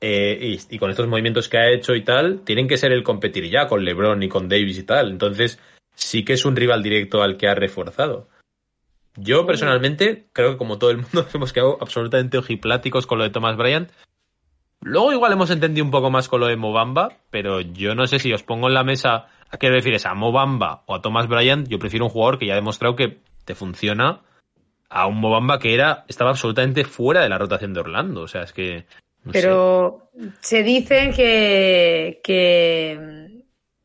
eh, 0.00 0.38
y, 0.40 0.74
y 0.76 0.78
con 0.78 0.90
estos 0.90 1.08
movimientos 1.08 1.48
que 1.48 1.58
ha 1.58 1.68
hecho 1.70 1.94
y 1.94 2.04
tal, 2.04 2.42
tienen 2.44 2.68
que 2.68 2.76
ser 2.76 2.92
el 2.92 3.02
competir 3.02 3.50
ya 3.50 3.66
con 3.66 3.84
LeBron 3.84 4.22
y 4.22 4.28
con 4.28 4.48
Davis 4.48 4.78
y 4.78 4.84
tal. 4.84 5.10
Entonces, 5.10 5.58
sí 6.00 6.24
que 6.24 6.32
es 6.32 6.44
un 6.44 6.56
rival 6.56 6.82
directo 6.82 7.22
al 7.22 7.36
que 7.36 7.48
ha 7.48 7.54
reforzado. 7.54 8.28
Yo 9.16 9.46
personalmente 9.46 10.26
creo 10.32 10.52
que 10.52 10.56
como 10.56 10.78
todo 10.78 10.90
el 10.90 10.98
mundo 10.98 11.26
hemos 11.34 11.52
quedado 11.52 11.78
absolutamente 11.80 12.38
ojipláticos 12.38 13.06
con 13.06 13.18
lo 13.18 13.24
de 13.24 13.30
Thomas 13.30 13.56
Bryant. 13.56 13.90
Luego 14.82 15.12
igual 15.12 15.32
hemos 15.32 15.50
entendido 15.50 15.84
un 15.84 15.90
poco 15.90 16.10
más 16.10 16.28
con 16.28 16.40
lo 16.40 16.46
de 16.46 16.56
Mobamba, 16.56 17.18
pero 17.30 17.60
yo 17.60 17.94
no 17.94 18.06
sé 18.06 18.18
si 18.18 18.32
os 18.32 18.42
pongo 18.42 18.68
en 18.68 18.74
la 18.74 18.84
mesa 18.84 19.28
a 19.50 19.58
qué 19.58 19.68
refieres 19.68 20.06
a 20.06 20.14
Mobamba 20.14 20.84
o 20.86 20.94
a 20.94 21.02
Thomas 21.02 21.28
Bryant. 21.28 21.68
Yo 21.68 21.78
prefiero 21.78 22.06
un 22.06 22.10
jugador 22.10 22.38
que 22.38 22.46
ya 22.46 22.54
ha 22.54 22.56
demostrado 22.56 22.96
que 22.96 23.18
te 23.44 23.54
funciona 23.54 24.22
a 24.88 25.06
un 25.06 25.20
Mobamba 25.20 25.58
que 25.58 25.74
era 25.74 26.04
estaba 26.08 26.30
absolutamente 26.30 26.84
fuera 26.84 27.22
de 27.22 27.28
la 27.28 27.36
rotación 27.36 27.74
de 27.74 27.80
Orlando. 27.80 28.22
O 28.22 28.28
sea, 28.28 28.42
es 28.42 28.54
que 28.54 28.86
no 29.24 29.32
sé. 29.32 29.40
Pero 29.40 30.10
se 30.40 30.62
dice 30.62 31.12
que, 31.14 32.20
que, 32.24 33.28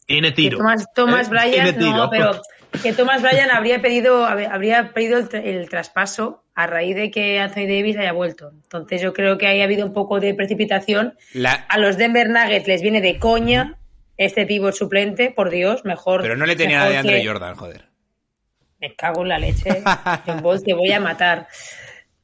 tiene 0.05 0.31
tiro. 0.31 0.57
Thomas, 0.57 0.87
Thomas 0.93 1.27
¿Eh? 1.27 1.29
Bryan, 1.31 1.51
Tiene 1.51 1.71
no, 1.91 2.09
tiro. 2.09 2.09
pero 2.09 2.41
que 2.83 2.93
Thomas 2.93 3.21
Bryan 3.21 3.49
habría 3.51 3.81
pedido, 3.81 4.25
habría 4.25 4.91
pedido 4.93 5.17
el, 5.17 5.29
tra- 5.29 5.43
el 5.43 5.69
traspaso 5.69 6.43
a 6.55 6.67
raíz 6.67 6.95
de 6.95 7.11
que 7.11 7.39
Anthony 7.39 7.61
Davis 7.67 7.97
haya 7.97 8.11
vuelto. 8.13 8.51
Entonces 8.63 9.01
yo 9.01 9.13
creo 9.13 9.37
que 9.37 9.47
ahí 9.47 9.61
ha 9.61 9.65
habido 9.65 9.85
un 9.85 9.93
poco 9.93 10.19
de 10.19 10.33
precipitación. 10.33 11.15
La- 11.33 11.53
A 11.53 11.77
los 11.77 11.97
Denver 11.97 12.29
Nuggets 12.29 12.67
les 12.67 12.81
viene 12.81 13.01
de 13.01 13.17
coña 13.19 13.77
este 14.17 14.45
pivot 14.45 14.73
suplente, 14.73 15.31
por 15.31 15.49
Dios, 15.49 15.83
mejor. 15.85 16.21
pero 16.21 16.37
no 16.37 16.45
le 16.45 16.55
tenía 16.55 16.77
nada 16.79 16.89
de 16.91 16.97
Andre 16.97 17.21
que- 17.21 17.27
Jordan, 17.27 17.55
joder. 17.55 17.85
Me 18.79 18.93
cago 18.95 19.23
en 19.23 19.29
la 19.29 19.39
leche. 19.39 19.81
Ball, 20.41 20.61
te 20.63 20.73
voy 20.73 20.91
a 20.91 20.99
matar. 20.99 21.47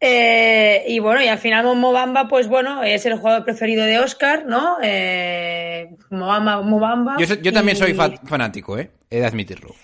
Eh, 0.03 0.83
y 0.87 0.97
bueno, 0.97 1.21
y 1.21 1.27
al 1.27 1.37
final 1.37 1.63
Mobamba, 1.77 2.27
pues 2.27 2.47
bueno, 2.47 2.81
es 2.83 3.05
el 3.05 3.17
jugador 3.19 3.43
preferido 3.45 3.85
de 3.85 3.99
Oscar, 3.99 4.45
¿no? 4.47 4.77
Eh, 4.81 5.89
Mobamba, 6.09 6.61
Mobamba. 6.63 7.17
Yo, 7.19 7.35
yo 7.35 7.53
también 7.53 7.77
Y 7.77 7.79
soy 7.79 7.93
fa- 7.93 8.11
fanático, 8.25 8.79
¿eh? 8.79 8.89
He 9.11 9.19
de 9.19 9.27
admitirlo. 9.27 9.75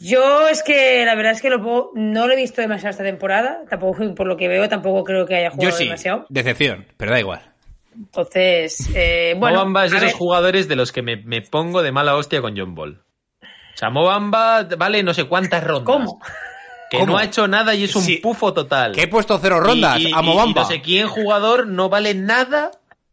Yo 0.00 0.48
es 0.48 0.62
que 0.64 1.04
la 1.06 1.14
verdad 1.14 1.32
es 1.32 1.40
que 1.40 1.48
lo 1.48 1.62
puedo- 1.62 1.90
no 1.94 2.26
lo 2.26 2.32
he 2.32 2.36
visto 2.36 2.60
demasiado 2.60 2.90
esta 2.90 3.04
temporada, 3.04 3.60
tampoco 3.70 4.14
por 4.16 4.26
lo 4.26 4.36
que 4.36 4.48
veo, 4.48 4.68
tampoco 4.68 5.04
creo 5.04 5.24
que 5.26 5.36
haya 5.36 5.50
jugado 5.50 5.70
Yo 5.70 5.76
sí, 5.76 5.84
demasiado. 5.84 6.26
decepción, 6.28 6.84
pero 6.96 7.12
da 7.12 7.20
igual. 7.20 7.40
Entonces, 7.94 8.90
eh, 8.94 9.34
bueno, 9.38 9.58
Mobamba 9.58 9.84
es 9.86 9.92
de 9.92 9.96
esos 9.98 10.08
ver, 10.10 10.16
jugadores 10.18 10.68
de 10.68 10.76
los 10.76 10.90
que 10.92 11.02
me, 11.02 11.16
me 11.16 11.40
pongo 11.40 11.82
de 11.82 11.92
mala 11.92 12.16
hostia 12.16 12.42
con 12.42 12.58
John 12.58 12.74
Ball. 12.74 13.00
O 13.42 13.76
sea, 13.78 13.90
Mobamba 13.90 14.64
vale 14.76 15.02
no 15.02 15.14
sé 15.14 15.24
cuántas 15.24 15.62
rondas. 15.64 15.84
¿cómo? 15.86 16.20
Que 16.90 16.98
¿Cómo? 16.98 17.12
no 17.12 17.18
ha 17.18 17.24
hecho 17.24 17.46
nada 17.48 17.74
y 17.74 17.84
es 17.84 17.94
un 17.96 18.02
Sí. 18.02 18.16
pufo 18.16 18.52
total. 18.54 18.92
Que 18.92 19.02
he 19.02 19.08
puesto 19.08 19.38
cero 19.38 19.60
rondas 19.60 19.98
Y- 20.00 20.08
y- 20.08 20.12
a 20.12 20.20
Mobamba. 20.22 20.60
Y, 20.60 20.64
no 20.64 20.70
sé 20.70 20.80
quién 20.82 21.08
jugador 21.08 21.66
no 21.66 21.88
vale 21.88 22.14
nada, 22.14 22.70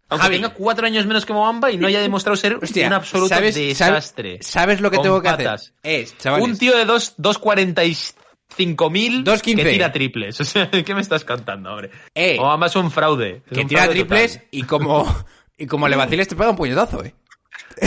aunque 0.09 0.23
Javi. 0.25 0.35
tenga 0.35 0.49
cuatro 0.49 0.85
años 0.85 1.05
menos 1.07 1.25
que 1.25 1.33
Mobamba 1.33 1.71
y 1.71 1.77
no 1.77 1.87
haya 1.87 1.99
demostrado 2.01 2.35
ser 2.35 2.57
Hostia, 2.61 2.85
un 2.87 2.93
absoluto 2.93 3.29
¿sabes- 3.33 3.55
desastre. 3.55 4.33
sabes- 4.43 4.47
sabes 4.47 4.81
lo 4.81 4.91
que 4.91 4.99
tengo 4.99 5.19
que 5.21 5.29
patas. 5.29 5.73
hacer? 5.81 6.01
Es, 6.01 6.17
chavales, 6.19 6.47
Un 6.47 6.57
tío 6.57 6.77
de 6.77 6.85
dos- 6.85 7.15
2.45.000 7.17 9.23
2.15. 9.23 9.63
que 9.63 9.71
tira 9.71 9.91
triples. 9.91 10.39
O 10.41 10.45
sea, 10.45 10.69
¿qué 10.69 10.93
me 10.93 11.01
estás 11.01 11.23
cantando, 11.25 11.71
hombre? 11.71 11.89
Eh, 12.13 12.37
Mobamba 12.39 12.67
es 12.67 12.75
un 12.75 12.91
fraude. 12.91 13.41
Es 13.47 13.53
que 13.53 13.61
un 13.61 13.67
tira 13.67 13.81
fraude 13.83 13.99
triples 13.99 14.33
total. 14.33 14.47
y 14.51 14.63
como, 14.63 15.25
y 15.57 15.65
como 15.67 15.87
le 15.87 15.95
vaciles 15.95 16.27
te 16.27 16.35
pega 16.35 16.49
un 16.51 16.55
puñetazo, 16.57 17.03
¿eh? 17.03 17.15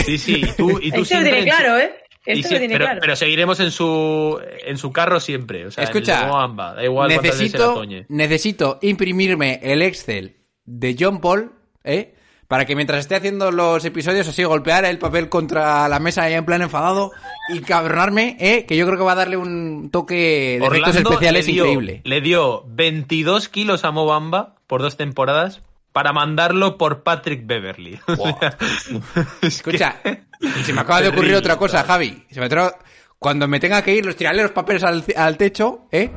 Sí, 0.05 0.17
sí, 0.17 0.41
y 0.43 0.51
tú, 0.51 0.79
y 0.81 0.91
tú 0.91 0.97
Esto 0.97 0.99
lo 0.99 1.05
siempre 1.05 1.43
claro, 1.45 1.77
¿eh? 1.79 1.93
Y 2.27 2.31
Esto 2.39 2.47
si- 2.49 2.53
lo 2.55 2.59
tiene 2.59 2.73
pero, 2.75 2.85
claro. 2.85 2.99
pero 3.01 3.15
seguiremos 3.15 3.59
en 3.59 3.71
su 3.71 4.39
en 4.65 4.77
su 4.77 4.91
carro 4.91 5.19
siempre. 5.19 5.65
O 5.67 5.71
sea, 5.71 5.83
en 5.83 5.89
el 5.89 5.95
Escucha, 5.95 6.27
Mobamba, 6.27 6.73
da 6.75 6.83
igual 6.83 7.09
necesito, 7.09 7.73
toñe. 7.73 8.05
necesito 8.09 8.79
imprimirme 8.81 9.59
el 9.63 9.81
Excel 9.81 10.35
de 10.65 10.95
John 10.99 11.21
Paul, 11.21 11.51
¿eh? 11.83 12.13
Para 12.47 12.63
que 12.65 12.75
mientras 12.77 12.99
esté 13.01 13.15
haciendo 13.15 13.51
los 13.51 13.83
episodios 13.83 14.25
así 14.27 14.41
golpear 14.45 14.85
el 14.85 14.99
papel 14.99 15.27
contra 15.27 15.89
la 15.89 15.99
mesa 15.99 16.29
en 16.29 16.45
plan 16.45 16.61
enfadado 16.61 17.11
y 17.53 17.59
cabronarme, 17.59 18.37
¿eh? 18.39 18.65
Que 18.65 18.77
yo 18.77 18.85
creo 18.85 18.97
que 18.97 19.03
va 19.03 19.11
a 19.11 19.15
darle 19.15 19.35
un 19.35 19.89
toque 19.91 20.15
de 20.59 20.65
efectos 20.65 20.89
Orlando 20.95 21.09
especiales 21.09 21.45
le 21.45 21.51
dio, 21.51 21.63
increíble. 21.65 22.01
Le 22.05 22.21
dio 22.21 22.63
22 22.67 23.49
kilos 23.49 23.83
a 23.83 23.91
Mobamba 23.91 24.55
por 24.65 24.81
dos 24.81 24.95
temporadas 24.95 25.61
para 25.91 26.13
mandarlo 26.13 26.77
por 26.77 27.03
Patrick 27.03 27.45
Beverly. 27.45 27.99
Wow. 28.07 28.37
Escucha, 29.41 29.97
que- 30.03 30.23
y 30.41 30.63
se 30.63 30.73
me 30.73 30.81
acaba 30.81 31.01
de 31.01 31.09
ocurrir 31.09 31.35
otra 31.35 31.55
cosa. 31.57 31.83
Javi. 31.83 32.23
Se 32.31 32.39
me 32.39 32.49
tra- 32.49 32.75
Cuando 33.19 33.47
me 33.47 33.59
tenga 33.59 33.81
que 33.81 33.93
ir, 33.95 34.05
los 34.05 34.15
tiraré 34.15 34.41
los 34.41 34.51
papeles 34.51 34.83
al, 34.83 35.03
al 35.15 35.37
techo, 35.37 35.87
¿eh? 35.91 36.11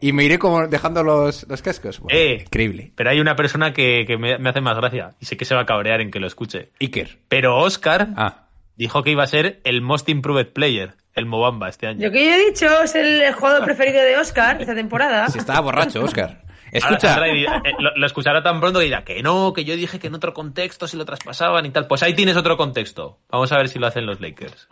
Y 0.00 0.12
me 0.12 0.24
iré 0.24 0.38
como 0.38 0.66
dejando 0.68 1.02
los, 1.02 1.46
los 1.48 1.62
cascos. 1.62 2.00
Bueno, 2.00 2.18
Eh. 2.18 2.42
Increíble. 2.42 2.92
Pero 2.94 3.10
hay 3.10 3.20
una 3.20 3.34
persona 3.36 3.72
que, 3.72 4.04
que 4.06 4.16
me, 4.18 4.38
me 4.38 4.50
hace 4.50 4.60
más 4.60 4.76
gracia 4.76 5.10
y 5.20 5.26
sé 5.26 5.36
que 5.36 5.44
se 5.44 5.54
va 5.54 5.62
a 5.62 5.66
cabrear 5.66 6.00
en 6.00 6.10
que 6.10 6.20
lo 6.20 6.26
escuche. 6.26 6.70
Iker. 6.80 7.18
Pero 7.28 7.56
Oscar 7.58 8.08
Ah. 8.16 8.46
dijo 8.76 9.02
que 9.02 9.10
iba 9.10 9.22
a 9.22 9.26
ser 9.26 9.60
el 9.64 9.80
Most 9.82 10.08
Improved 10.08 10.52
Player, 10.52 10.94
el 11.14 11.26
Mobamba, 11.26 11.68
este 11.68 11.86
año. 11.86 12.06
Lo 12.06 12.12
que 12.12 12.24
yo 12.24 12.32
he 12.32 12.44
dicho 12.46 12.82
es 12.82 12.94
el, 12.94 13.22
el 13.22 13.32
jugador 13.34 13.64
preferido 13.66 14.02
de 14.02 14.16
Oscar 14.18 14.60
esta 14.60 14.74
temporada. 14.74 15.28
Si 15.28 15.38
estaba 15.38 15.60
borracho, 15.60 16.00
Oscar. 16.04 16.42
Escucha. 16.72 17.26
eh, 17.28 17.46
lo, 17.78 17.94
lo 17.96 18.06
escuchará 18.06 18.42
tan 18.42 18.60
pronto 18.60 18.78
que 18.80 18.84
dirá 18.86 19.04
que 19.04 19.22
no, 19.22 19.52
que 19.52 19.64
yo 19.64 19.76
dije 19.76 19.98
que 19.98 20.08
en 20.08 20.14
otro 20.14 20.34
contexto 20.34 20.86
si 20.88 20.96
lo 20.96 21.04
traspasaban 21.04 21.64
y 21.66 21.70
tal. 21.70 21.86
Pues 21.86 22.02
ahí 22.02 22.14
tienes 22.14 22.36
otro 22.36 22.56
contexto. 22.56 23.20
Vamos 23.30 23.50
a 23.52 23.58
ver 23.58 23.68
si 23.68 23.78
lo 23.78 23.86
hacen 23.86 24.06
los 24.06 24.20
Lakers. 24.20 24.68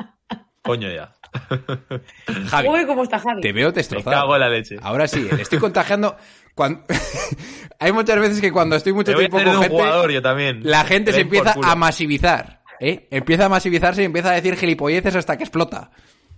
Coño 0.63 0.89
ya. 0.91 1.13
Javi, 2.49 2.69
Uy, 2.69 2.87
cómo 2.87 3.03
está 3.03 3.19
Javi. 3.19 3.43
te 3.43 3.53
veo 3.53 3.69
Me 3.69 3.73
destrozado. 3.75 4.17
cago 4.17 4.35
en 4.35 4.41
la 4.41 4.49
leche. 4.49 4.77
Ahora 4.83 5.07
sí, 5.07 5.29
le 5.31 5.43
estoy 5.43 5.59
contagiando. 5.59 6.17
Cuando... 6.55 6.85
Hay 7.81 7.93
muchas 7.93 8.19
veces 8.19 8.41
que 8.41 8.51
cuando 8.53 8.77
estoy 8.77 8.93
mucho 8.93 9.13
tiempo 9.15 9.37
con 9.37 9.47
un 9.49 9.55
gente, 9.63 9.69
jugador 9.69 10.11
yo 10.11 10.23
también. 10.23 10.61
la 10.63 10.85
gente 10.85 11.11
Te 11.11 11.17
se 11.17 11.21
empieza 11.23 11.55
a 11.63 11.75
masivizar. 11.75 12.63
¿eh? 12.81 13.09
Empieza 13.11 13.47
a 13.47 13.49
masivizarse 13.49 14.03
y 14.03 14.05
empieza 14.07 14.31
a 14.31 14.35
decir 14.35 14.57
gilipolleces 14.57 15.15
hasta 15.17 15.37
que 15.37 15.45
explota. 15.45 15.91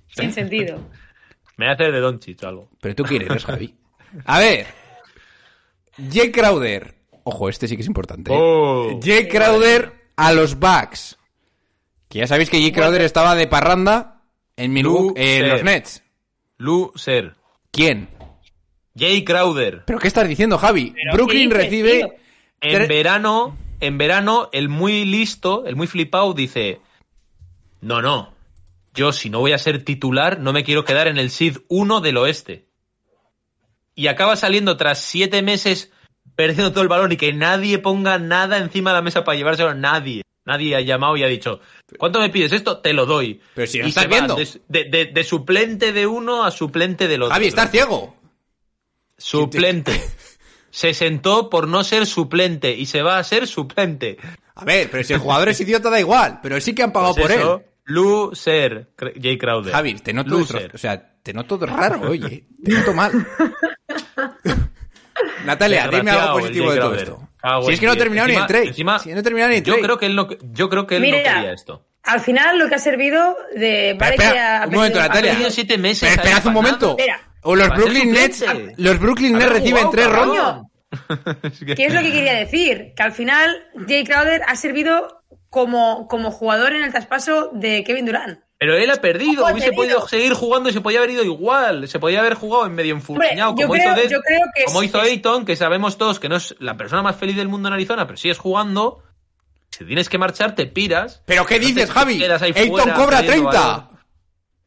Sin 0.09 0.33
sentido. 0.33 0.81
Me 1.57 1.71
hace 1.71 1.85
de 1.91 2.01
Doncic 2.01 2.43
o 2.43 2.49
algo. 2.49 2.71
Pero 2.81 2.95
tú 2.95 3.05
quieres, 3.05 3.45
Javi. 3.45 3.75
A 4.25 4.39
ver. 4.39 4.67
Jay 6.12 6.31
Crowder. 6.31 6.95
Ojo, 7.25 7.49
este 7.49 7.69
sí 7.69 7.76
que 7.76 7.83
es 7.83 7.88
importante. 7.88 8.33
¿eh? 8.33 8.37
Oh. 8.38 9.00
Jay 9.03 9.29
Crowder 9.29 9.93
a 10.17 10.33
los 10.33 10.59
Bucks. 10.59 11.19
Que 12.09 12.21
ya 12.21 12.26
sabéis 12.26 12.50
que 12.50 12.61
Jay 12.61 12.73
Crowder 12.73 13.03
estaba 13.03 13.35
de 13.35 13.47
parranda 13.47 14.23
en, 14.57 14.73
Milwaukee, 14.73 15.21
en 15.21 15.49
los 15.49 15.65
Nets. 15.65 16.03
Loser. 16.59 17.35
¿Quién? 17.71 18.09
Jay 18.97 19.25
Crowder. 19.25 19.85
¿Pero 19.87 19.99
qué 19.99 20.09
estás 20.09 20.29
diciendo, 20.29 20.59
Javi? 20.59 20.93
¿Pero 20.95 21.15
Brooklyn 21.15 21.50
recibe... 21.50 22.19
En 22.61 22.88
verano, 22.88 23.57
en 23.81 23.99
verano, 23.99 24.49
el 24.53 24.69
muy 24.69 25.05
listo, 25.05 25.67
el 25.67 25.76
muy 25.76 25.87
flipado 25.87 26.33
dice, 26.33 26.81
no, 27.83 28.00
no, 28.00 28.35
yo 28.95 29.12
si 29.12 29.29
no 29.29 29.41
voy 29.41 29.53
a 29.53 29.59
ser 29.59 29.85
titular, 29.85 30.41
no 30.41 30.53
me 30.53 30.65
quiero 30.65 30.85
quedar 30.85 31.07
en 31.07 31.19
el 31.19 31.31
SID 31.31 31.59
1 31.69 32.00
del 32.00 32.17
oeste. 32.17 32.67
Y 33.97 34.07
acaba 34.07 34.37
saliendo 34.37 34.76
tras 34.76 35.00
siete 35.00 35.43
meses 35.43 35.91
perdiendo 36.37 36.71
todo 36.71 36.83
el 36.83 36.88
balón 36.88 37.11
y 37.12 37.17
que 37.17 37.33
nadie 37.33 37.79
ponga 37.79 38.19
nada 38.19 38.59
encima 38.59 38.91
de 38.91 38.95
la 38.97 39.03
mesa 39.03 39.25
para 39.25 39.37
llevárselo, 39.37 39.75
nadie. 39.75 40.23
Nadie 40.45 40.76
ha 40.76 40.81
llamado 40.81 41.17
y 41.17 41.25
ha 41.25 41.26
dicho, 41.29 41.59
¿cuánto 41.99 42.21
me 42.21 42.29
pides 42.31 42.53
esto? 42.53 42.79
Te 42.79 42.93
lo 42.93 43.05
doy. 43.07 43.41
Pero 43.55 43.67
si 43.67 43.79
lo 43.79 43.87
y 43.87 43.88
estás 43.88 44.07
viendo. 44.09 44.37
De, 44.37 44.47
de- 44.69 44.85
de- 44.85 45.07
de 45.07 45.25
suplente 45.25 45.93
de 45.93 46.07
uno 46.07 46.45
a 46.45 46.53
suplente 46.53 47.09
del 47.09 47.23
otro. 47.23 47.33
Javi, 47.35 47.47
estás 47.49 47.71
ciego. 47.73 48.15
Suplente. 49.19 50.00
Se 50.71 50.93
sentó 50.93 51.49
por 51.49 51.67
no 51.69 51.83
ser 51.85 52.05
suplente 52.05 52.73
y 52.76 52.85
se 52.85 53.00
va 53.00 53.17
a 53.19 53.25
ser 53.25 53.47
suplente. 53.47 54.19
A 54.57 54.65
ver, 54.67 54.91
pero 54.91 55.03
si 55.05 55.15
el 55.15 55.21
jugador 55.21 55.49
es 55.49 55.59
idiota 55.59 55.88
da 55.88 55.99
igual. 55.99 56.41
Pero 56.43 56.61
sí 56.61 56.75
que 56.75 56.83
han 56.83 56.93
pagado 56.93 57.15
Pues 57.15 57.26
por 57.29 57.33
eso, 57.35 57.57
él. 57.65 57.71
Loser, 57.85 58.91
Jay 59.23 59.38
Crowder. 59.38 59.73
Javi, 59.73 59.95
te 59.95 60.12
noto, 60.12 60.29
Loser. 60.31 60.65
destro- 60.71 60.75
o 60.75 60.79
sea, 60.79 61.15
te 61.23 61.33
noto 61.33 61.57
raro, 61.65 62.11
oye. 62.11 62.45
Te 62.62 62.73
noto 62.73 62.93
mal. 62.93 63.11
Natalia, 65.45 65.89
dime 65.89 66.11
algo 66.11 66.39
positivo 66.41 66.73
de 66.73 66.81
todo 66.81 66.95
esto. 66.95 67.29
Si 67.63 67.69
en 67.69 67.73
es 67.75 67.81
que 67.81 67.87
no 67.87 67.93
ha 67.93 67.95
diez. 67.95 68.05
terminado 68.05 68.29
ni 68.29 68.35
el 68.35 68.47
trade. 68.47 68.67
encima, 68.69 68.99
si 68.99 69.13
no 69.13 69.21
ha 69.21 69.23
terminado 69.23 69.51
ni 69.51 69.57
el 69.59 69.63
yo 69.63 69.75
trade. 69.75 69.83
creo 69.85 69.99
que 69.99 70.07
él 70.07 70.17
no, 70.17 70.29
yo 70.53 70.69
creo 70.69 70.87
que 70.87 70.97
él 70.97 71.03
no 71.03 71.17
quería 71.17 71.53
esto. 71.53 71.87
al 72.03 72.21
final 72.21 72.59
lo 72.59 72.69
que 72.69 72.75
ha 72.75 72.79
servido 72.79 73.37
de. 73.55 73.97
Vale 73.99 74.15
espera, 74.17 74.33
que 74.33 74.39
ha 74.39 74.65
un 74.67 74.75
momento, 74.75 75.01
Ha 75.01 75.09
Natalia. 75.09 75.51
siete 75.51 75.79
meses. 75.79 76.09
Pero 76.11 76.23
esperad 76.23 76.47
un 76.47 76.53
momento. 76.53 76.91
Espera. 76.91 77.21
O 77.43 77.55
los 77.55 77.69
Brooklyn 77.69 78.11
Nets, 78.13 78.45
los 78.77 78.99
Brooklyn 78.99 79.35
Nets 79.39 79.51
reciben 79.53 79.91
tres 79.91 80.09
rondas. 80.11 80.63
Es 81.43 81.59
que- 81.59 81.75
¿Qué 81.75 81.87
es 81.87 81.95
lo 81.95 82.01
que 82.01 82.13
quería 82.13 82.35
decir? 82.35 82.93
Que 82.97 83.03
al 83.03 83.13
final 83.13 83.65
Jay 83.87 84.03
Crowder 84.05 84.43
ha 84.47 84.57
servido 84.57 85.23
como, 85.51 86.07
como 86.09 86.31
jugador 86.31 86.73
en 86.75 86.85
el 86.85 86.91
traspaso 86.93 87.51
de 87.53 87.85
Kevin 87.85 88.07
Durant. 88.07 88.39
Pero 88.59 88.75
él 88.75 88.91
ha 88.91 88.97
perdido, 88.97 89.43
Ojo, 89.43 89.53
hubiese 89.53 89.69
tenido. 89.71 89.83
podido 89.83 90.09
seguir 90.09 90.33
jugando 90.33 90.71
y 90.71 90.73
se 90.73 90.81
podía 90.81 90.99
haber 91.01 91.11
ido 91.11 91.23
igual. 91.25 91.87
Se 91.89 91.99
podía 91.99 92.21
haber 92.21 92.35
jugado 92.35 92.65
en 92.67 92.75
medio 92.75 92.97
yo 92.97 93.01
como, 93.69 93.75
creo- 93.75 94.05
hizo, 94.05 94.21
que 94.55 94.65
como 94.65 94.83
hizo 94.83 95.03
es- 95.03 95.11
Ayton, 95.13 95.45
que 95.45 95.57
sabemos 95.57 95.99
todos 95.99 96.19
que 96.19 96.29
no 96.31 96.37
es 96.37 96.55
la 96.59 96.77
persona 96.77 97.03
más 97.03 97.17
feliz 97.17 97.37
del 97.37 97.49
mundo 97.49 97.69
en 97.69 97.75
Arizona, 97.75 98.07
pero 98.07 98.17
sigues 98.17 98.39
jugando. 98.39 99.03
Si 99.71 99.85
tienes 99.85 100.09
que 100.09 100.17
marchar, 100.17 100.55
te 100.55 100.67
piras. 100.67 101.23
¿Pero 101.27 101.45
qué 101.45 101.61
No 101.61 101.67
dices, 101.67 101.91
Javi? 101.91 102.23
Ayton 102.25 102.91
cobra 102.93 103.19
perdiendo 103.21 103.51
30. 103.51 103.61
valor. 103.61 103.89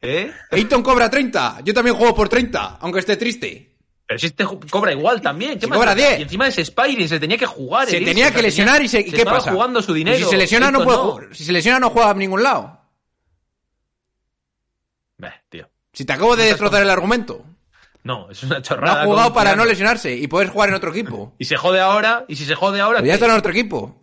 ¿Eh? 0.01 0.31
Ayton 0.51 0.84
cobra 0.84 1.10
30. 1.10 1.58
Yo 1.63 1.74
también 1.74 1.96
juego 1.96 2.13
por 2.13 2.29
30, 2.29 2.77
aunque 2.81 3.00
esté 3.00 3.17
triste. 3.17 3.75
Pero 4.05 4.19
si 4.19 4.27
este 4.27 4.46
cobra 4.69 4.91
igual 4.91 5.19
también. 5.22 5.55
¿qué 5.55 5.62
Si 5.62 5.67
más 5.67 5.77
cobra 5.77 5.91
da? 5.96 5.96
10. 5.96 6.19
Y 6.19 6.22
encima 6.24 6.48
es 6.48 6.58
Spiring, 6.58 7.08
se 7.10 7.19
tenía 7.19 7.38
que 7.38 7.46
jugar. 7.48 7.88
Se 7.88 7.98
el 7.98 8.05
tenía 8.05 8.31
que 8.31 8.41
lesionar 8.41 8.81
y 8.84 8.88
se, 8.88 9.00
¿y 9.01 9.03
¿qué 9.05 9.17
estaba 9.17 9.38
pasa? 9.38 9.51
jugando 9.51 9.81
su 9.81 9.93
dinero. 9.93 10.17
Y 10.17 10.24
si 10.24 10.29
se 10.29 10.38
lesiona 10.38 10.69
no 10.72 10.84
puede 10.84 10.98
jugar. 10.98 11.27
Si 11.36 11.43
se 11.43 11.51
lesiona 11.51 11.79
no 11.79 11.89
juega 11.89 12.12
a 12.12 12.13
ningún 12.13 12.43
lado. 12.43 12.78
Beh, 15.19 15.33
tío. 15.49 15.69
Si 15.93 16.03
te 16.05 16.13
acabo 16.13 16.35
de 16.35 16.45
destrozar 16.45 16.81
el 16.81 16.89
argumento. 16.89 17.45
No, 18.03 18.29
es 18.31 18.41
una 18.43 18.55
No 18.55 18.61
chorrada. 18.61 19.01
ha 19.03 19.05
jugado 19.05 19.33
para 19.33 19.55
no 19.55 19.65
lesionarse 19.65 20.15
y 20.15 20.25
poder 20.27 20.47
jugar 20.49 20.69
en 20.69 20.75
otro 20.75 20.89
equipo. 20.89 21.33
Y 21.39 21.45
se 21.45 21.57
jode 21.57 21.79
ahora, 21.79 22.25
y 22.27 22.35
si 22.38 22.45
se 22.45 22.55
jode 22.55 22.79
ahora. 22.81 22.99
Pero 22.99 23.07
ya 23.09 23.13
está 23.15 23.25
en 23.27 23.33
otro 23.33 23.51
equipo. 23.51 23.95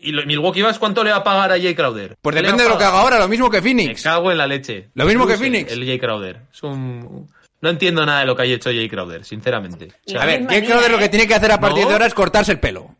¿Y 0.00 0.12
lo- 0.12 0.24
Milwaukee 0.26 0.62
Bucks 0.62 0.78
cuánto 0.78 1.04
le 1.04 1.10
va 1.10 1.18
a 1.18 1.24
pagar 1.24 1.52
a 1.52 1.56
Jay 1.60 1.74
Crowder? 1.74 2.16
Pues 2.20 2.34
¿Qué 2.34 2.40
le 2.42 2.46
depende 2.48 2.64
de 2.64 2.68
lo 2.70 2.74
que 2.76 2.84
pagar? 2.84 2.92
haga 2.94 3.02
ahora, 3.02 3.18
lo 3.18 3.28
mismo 3.28 3.48
que 3.50 3.58
Me 3.58 3.62
Phoenix. 3.62 4.02
cago 4.02 4.30
en 4.32 4.38
la 4.38 4.46
leche. 4.46 4.90
Lo 4.94 5.04
mismo 5.06 5.26
que 5.26 5.34
Loser, 5.34 5.46
Phoenix. 5.46 5.72
El 5.72 5.84
Jay 5.86 5.98
Crowder. 5.98 6.40
Es 6.52 6.62
un... 6.62 7.30
No 7.60 7.70
entiendo 7.70 8.04
nada 8.04 8.20
de 8.20 8.26
lo 8.26 8.36
que 8.36 8.42
haya 8.42 8.54
hecho 8.56 8.70
Jay 8.70 8.88
Crowder, 8.88 9.24
sinceramente. 9.24 9.88
O 10.06 10.10
sea, 10.10 10.22
A 10.22 10.26
ver, 10.26 10.40
misma 10.40 10.52
¿qué 10.54 10.64
creo 10.64 10.80
de 10.82 10.88
lo 10.90 10.96
¿eh? 10.96 11.00
que 11.00 11.08
tiene 11.08 11.26
que 11.26 11.34
hacer 11.34 11.52
a 11.52 11.60
partir 11.60 11.82
No. 11.82 11.88
de 11.88 11.92
ahora 11.94 12.06
es 12.06 12.12
cortarse 12.14 12.52
el 12.52 12.60
pelo? 12.60 12.94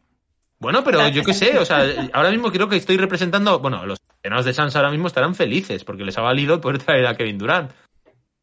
Bueno, 0.65 0.83
pero 0.83 1.07
yo 1.09 1.23
qué 1.23 1.35
sé, 1.35 1.59
o 1.59 1.65
sea, 1.67 1.85
ahora 2.15 2.31
mismo 2.31 2.51
creo 2.51 2.71
que 2.71 2.77
estoy 2.77 2.97
representando, 2.97 3.59
bueno, 3.59 3.85
los 3.85 3.99
aficionados 4.09 4.47
de 4.47 4.55
Suns 4.55 4.75
ahora 4.77 4.91
mismo 4.91 5.09
estarán 5.09 5.35
felices 5.35 5.85
porque 5.85 6.05
les 6.05 6.17
ha 6.17 6.23
valido 6.23 6.59
poder 6.59 6.79
traer 6.79 7.07
a 7.07 7.17
Kevin 7.19 7.37
Durant. 7.37 7.71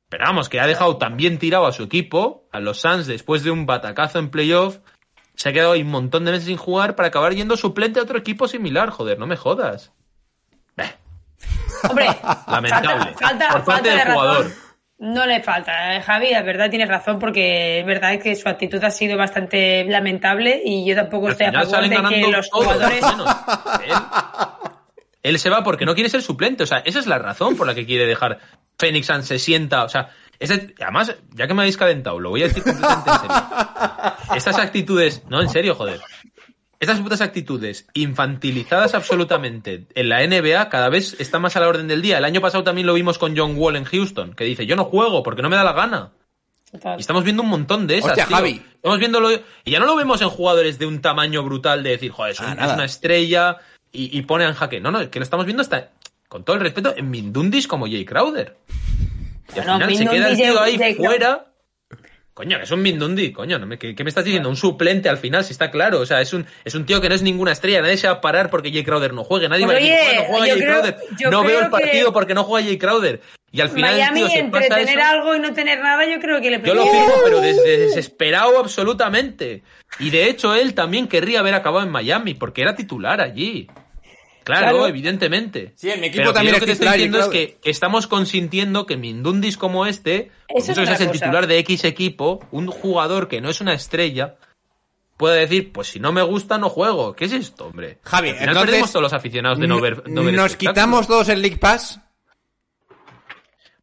Pero 0.08 0.26
vamos, 0.26 0.48
que 0.48 0.60
ha 0.60 0.68
dejado 0.68 0.98
también 0.98 1.40
tirado 1.40 1.66
a 1.66 1.72
su 1.72 1.82
equipo, 1.82 2.48
a 2.52 2.60
los 2.60 2.80
Suns, 2.80 3.08
después 3.08 3.42
de 3.42 3.50
un 3.50 3.66
batacazo 3.66 4.20
en 4.20 4.30
playoff. 4.30 4.78
Se 5.34 5.50
ha 5.50 5.54
quedado 5.54 5.72
ahí 5.72 5.82
un 5.82 5.90
montón 5.90 6.24
de 6.24 6.32
meses 6.32 6.46
sin 6.46 6.58
jugar 6.58 6.96
para 6.96 7.08
acabar 7.08 7.34
yendo 7.34 7.58
suplente 7.58 8.00
a 8.00 8.04
otro 8.04 8.20
equipo 8.20 8.48
similar, 8.48 8.92
joder, 8.92 9.18
no 9.18 9.26
me 9.26 9.36
jodas. 9.36 9.92
Beh, 10.78 10.94
Hombre, 11.90 12.06
Lamentable. 12.48 13.16
Falta, 13.16 13.18
falta, 13.18 13.52
Por 13.52 13.66
parte 13.66 13.90
falta 13.90 13.90
del 13.90 13.98
de 13.98 14.14
jugador. 14.14 14.52
No 15.02 15.26
le 15.26 15.42
falta. 15.42 15.96
eh, 15.96 16.02
Javi, 16.04 16.30
la 16.30 16.44
verdad 16.44 16.70
tienes 16.70 16.88
razón 16.88 17.18
porque 17.18 17.80
es 17.80 17.86
verdad 17.88 18.20
que 18.20 18.36
su 18.36 18.48
actitud 18.48 18.84
ha 18.84 18.92
sido 18.92 19.18
bastante 19.18 19.84
lamentable 19.86 20.62
y 20.64 20.86
yo 20.86 20.96
tampoco 20.96 21.26
Al 21.26 21.32
estoy 21.32 21.48
a 21.48 21.54
favor 21.54 21.90
de 21.90 22.10
que 22.10 22.32
los 22.32 22.50
jugadores... 22.52 23.02
menos 23.02 23.28
él. 23.84 23.94
Él 25.24 25.40
se 25.40 25.50
va 25.50 25.64
porque 25.64 25.86
no 25.86 25.96
quiere 25.96 26.08
ser 26.08 26.22
suplente. 26.22 26.64
O 26.64 26.68
sea, 26.68 26.84
esa 26.86 27.00
es 27.00 27.08
la 27.08 27.18
razón 27.18 27.58
por 27.58 27.66
la 27.66 27.74
que 27.74 27.88
quiere 27.88 28.06
dejar. 28.06 28.38
Phoenix 28.78 29.08
Suns 29.08 29.26
se 29.26 29.40
sienta. 29.40 29.84
O 29.86 29.90
sea, 29.90 30.10
además, 30.80 31.16
ya 31.34 31.48
que 31.48 31.54
me 31.56 31.62
habéis 31.64 31.78
calentado, 31.78 32.20
lo 32.20 32.30
voy 32.30 32.44
a 32.44 32.48
decir 32.48 32.62
completamente 32.62 33.10
en 33.10 33.18
serio. 33.18 33.36
Estas 34.36 34.60
actitudes. 34.60 35.24
No, 35.30 35.42
en 35.42 35.50
serio, 35.50 35.74
joder. 35.74 36.00
Estas 36.82 37.00
putas 37.00 37.22
actitudes 37.22 37.88
infantilizadas 37.94 38.94
absolutamente 38.96 39.86
en 39.96 40.10
la 40.10 40.26
NBA 40.26 40.68
cada 40.70 40.90
vez 40.90 41.16
están 41.20 41.42
más 41.44 41.56
a 41.56 41.60
la 41.60 41.68
orden 41.70 41.88
del 41.88 42.02
día. 42.02 42.18
El 42.18 42.26
año 42.26 42.42
pasado 42.42 42.64
también 42.64 42.88
lo 42.88 42.94
vimos 42.96 43.18
con 43.18 43.38
John 43.38 43.54
Wall 43.56 43.76
en 43.78 43.86
Houston, 43.86 44.34
que 44.34 44.44
dice, 44.44 44.66
yo 44.66 44.76
no 44.76 44.84
juego 44.86 45.22
porque 45.24 45.42
no 45.42 45.50
me 45.50 45.56
da 45.56 45.64
la 45.64 45.74
gana. 45.74 46.10
Total. 46.72 46.98
Y 46.98 47.02
estamos 47.02 47.24
viendo 47.24 47.44
un 47.44 47.50
montón 47.50 47.86
de 47.86 47.98
esas. 48.00 48.12
Hostia, 48.12 48.26
tío. 48.26 48.36
Javi. 48.36 48.62
Estamos 48.76 48.98
viéndolo. 49.00 49.30
Y 49.64 49.72
ya 49.72 49.80
no 49.80 49.86
lo 49.86 49.96
vemos 49.96 50.22
en 50.22 50.30
jugadores 50.30 50.80
de 50.80 50.86
un 50.88 51.02
tamaño 51.02 51.44
brutal 51.44 51.84
de 51.84 51.92
decir, 51.92 52.12
joder, 52.12 52.32
es, 52.34 52.40
un- 52.40 52.46
Ah, 52.48 52.52
es 52.54 52.58
nada. 52.58 52.74
una 52.76 52.86
estrella 52.86 53.58
y, 53.92 54.18
y 54.18 54.22
pone 54.24 54.46
en 54.46 54.54
jaque. 54.54 54.80
No, 54.82 54.90
no, 54.90 55.02
es 55.02 55.10
que 55.10 55.20
lo 55.20 55.24
estamos 55.24 55.46
viendo 55.46 55.62
hasta, 55.62 55.92
con 56.30 56.44
todo 56.44 56.56
el 56.56 56.62
respeto, 56.64 56.94
en 56.98 57.10
Mindundis 57.12 57.68
como 57.68 57.86
Jay 57.86 58.06
Crowder. 58.06 58.58
Y 59.56 59.60
al 59.60 59.66
Bueno, 59.66 59.86
final 59.88 59.98
se 59.98 60.06
queda 60.16 60.30
el 60.30 60.36
tío 60.38 60.56
Jay- 60.58 60.82
ahí 60.82 60.96
fuera. 60.96 61.46
Coño, 62.34 62.58
que 62.58 62.64
es 62.64 62.72
un 62.72 62.82
Mindundi, 62.82 63.34
coño, 63.34 63.60
no 63.60 63.66
me- 63.66 63.78
¿qué, 63.78 63.94
qué 63.94 64.04
me 64.06 64.10
estás 64.10 64.24
diciendo? 64.24 64.48
Un 64.48 64.56
suplente 64.56 65.10
al 65.10 65.18
final, 65.18 65.44
si 65.44 65.52
está 65.52 65.70
claro. 65.70 66.00
O 66.00 66.06
sea, 66.06 66.22
es 66.22 66.32
un, 66.34 66.46
es 66.64 66.74
un 66.76 66.86
tío 66.86 67.02
que 67.02 67.10
no 67.10 67.16
es 67.16 67.22
ninguna 67.22 67.52
estrella. 67.52 67.82
Nadie 67.82 67.98
se 67.98 68.08
va 68.08 68.14
a 68.14 68.22
parar 68.22 68.50
porque 68.50 68.72
Jay 68.72 68.84
Crowder 68.86 69.14
no 69.14 69.24
juegue. 69.26 69.50
Nadie 69.50 69.66
va 69.66 69.74
a 69.74 69.76
decir, 69.76 69.92
oye, 69.92 70.02
"Joder, 70.02 70.16
no 70.18 70.24
juega 70.38 70.46
Jay 70.46 70.62
creo- 70.62 70.72
Crowder. 70.82 70.96
No 71.32 71.44
veo 71.44 71.60
el 71.60 71.70
partido 71.70 72.06
que- 72.08 72.12
porque 72.14 72.34
no 72.34 72.44
juega 72.46 72.66
Jay 72.68 72.78
Crowder. 72.78 73.22
Y 73.52 73.60
al 73.60 73.70
final, 73.70 73.96
Miami, 73.96 74.20
tío, 74.22 74.30
se 74.30 74.40
entre 74.40 74.62
pasa 74.62 74.76
tener 74.76 74.98
eso. 74.98 75.08
algo 75.10 75.36
y 75.36 75.40
no 75.40 75.54
tener 75.54 75.82
nada, 75.82 76.06
yo 76.06 76.20
creo 76.22 76.40
que 76.42 76.52
le 76.52 76.62
Yo 76.62 76.74
lo 76.74 76.84
firmo, 76.86 77.14
pero 77.26 77.42
des- 77.42 77.62
desesperado 77.66 78.58
absolutamente. 78.60 79.64
Y 80.00 80.10
de 80.10 80.30
hecho, 80.30 80.56
él 80.56 80.74
también 80.74 81.08
querría 81.10 81.42
haber 81.42 81.54
acabado 81.54 81.86
en 81.86 81.92
Miami, 81.92 82.34
porque 82.34 82.62
era 82.62 82.76
titular 82.76 83.20
allí. 83.20 83.68
Claro, 84.44 84.62
Claro. 84.70 84.88
evidentemente. 84.88 85.74
Sí, 85.76 85.90
en 85.92 86.00
mi 86.02 86.08
equipo 86.08 86.22
Pero 86.22 86.34
también 86.34 86.54
lo 86.56 86.60
que 86.60 86.66
te 86.66 86.72
titular, 86.74 86.96
estoy 86.96 87.08
diciendo 87.10 87.20
es 87.20 87.28
que, 87.28 87.58
que 87.62 87.70
estamos 87.70 88.08
consintiendo 88.08 88.86
que 88.86 88.98
Mindundis 88.98 89.58
como 89.58 89.86
este, 89.86 90.32
Eso 90.48 90.72
es 90.72 90.78
el 90.78 90.86
cosa. 90.88 91.12
titular 91.12 91.48
de 91.48 91.60
X 91.60 91.84
equipo, 91.86 92.40
un 92.52 92.68
jugador 92.68 93.28
que 93.28 93.40
no 93.42 93.50
es 93.50 93.62
una 93.62 93.74
estrella, 93.74 94.36
puede 95.18 95.42
decir, 95.42 95.72
pues 95.72 95.90
si 95.90 96.00
no 96.00 96.12
me 96.12 96.24
gusta, 96.24 96.58
no 96.58 96.70
juego. 96.70 97.14
¿Qué 97.16 97.26
es 97.26 97.34
esto, 97.34 97.68
hombre? 97.68 98.00
Javi, 98.04 98.30
Al 98.30 98.36
final 98.36 98.50
entonces, 98.50 98.70
perdemos 98.72 98.92
todos 98.92 99.04
los 99.04 99.14
aficionados 99.14 99.60
de 99.60 99.68
no 99.68 99.80
ver, 99.80 100.10
no 100.10 100.24
ver 100.24 100.34
Nos 100.34 100.56
quitamos 100.56 101.06
todos 101.08 101.30
el 101.30 101.42
League 101.42 101.58
Pass. 101.58 102.00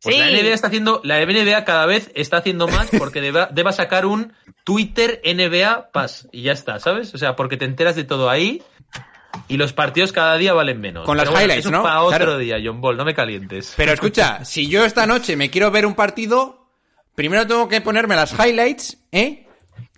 Pues 0.00 0.14
Sí. 0.14 0.20
la 0.20 0.30
NBA 0.30 0.54
está 0.54 0.68
haciendo, 0.68 1.00
la 1.04 1.20
NBA 1.24 1.64
cada 1.64 1.84
vez 1.86 2.10
está 2.14 2.36
haciendo 2.36 2.68
más 2.68 2.88
porque 2.96 3.20
deba, 3.20 3.46
deba 3.52 3.72
sacar 3.72 4.06
un 4.06 4.32
Twitter 4.64 5.20
NBA 5.24 5.90
Pass 5.92 6.28
y 6.30 6.42
ya 6.42 6.52
está, 6.52 6.78
¿sabes? 6.78 7.12
O 7.14 7.18
sea, 7.18 7.34
porque 7.34 7.56
te 7.56 7.64
enteras 7.64 7.96
de 7.96 8.04
todo 8.04 8.30
ahí 8.30 8.62
y 9.48 9.56
los 9.56 9.72
partidos 9.72 10.12
cada 10.12 10.36
día 10.36 10.52
valen 10.52 10.80
menos. 10.80 11.04
Con 11.04 11.16
las 11.16 11.28
bueno, 11.28 11.42
highlights, 11.42 11.66
eso 11.66 11.70
¿no? 11.70 11.82
Para 11.82 12.02
otro 12.02 12.16
Claro. 12.18 12.38
día, 12.38 12.56
John 12.62 12.80
Ball, 12.80 12.96
no 12.96 13.04
me 13.04 13.14
calientes. 13.14 13.74
Pero 13.76 13.92
escucha, 13.92 14.44
si 14.44 14.68
yo 14.68 14.84
esta 14.84 15.06
noche 15.06 15.36
me 15.36 15.50
quiero 15.50 15.70
ver 15.70 15.86
un 15.86 15.94
partido, 15.94 16.68
primero 17.14 17.46
tengo 17.46 17.68
que 17.68 17.80
ponerme 17.80 18.16
las 18.16 18.32
highlights, 18.38 18.98
¿eh? 19.12 19.46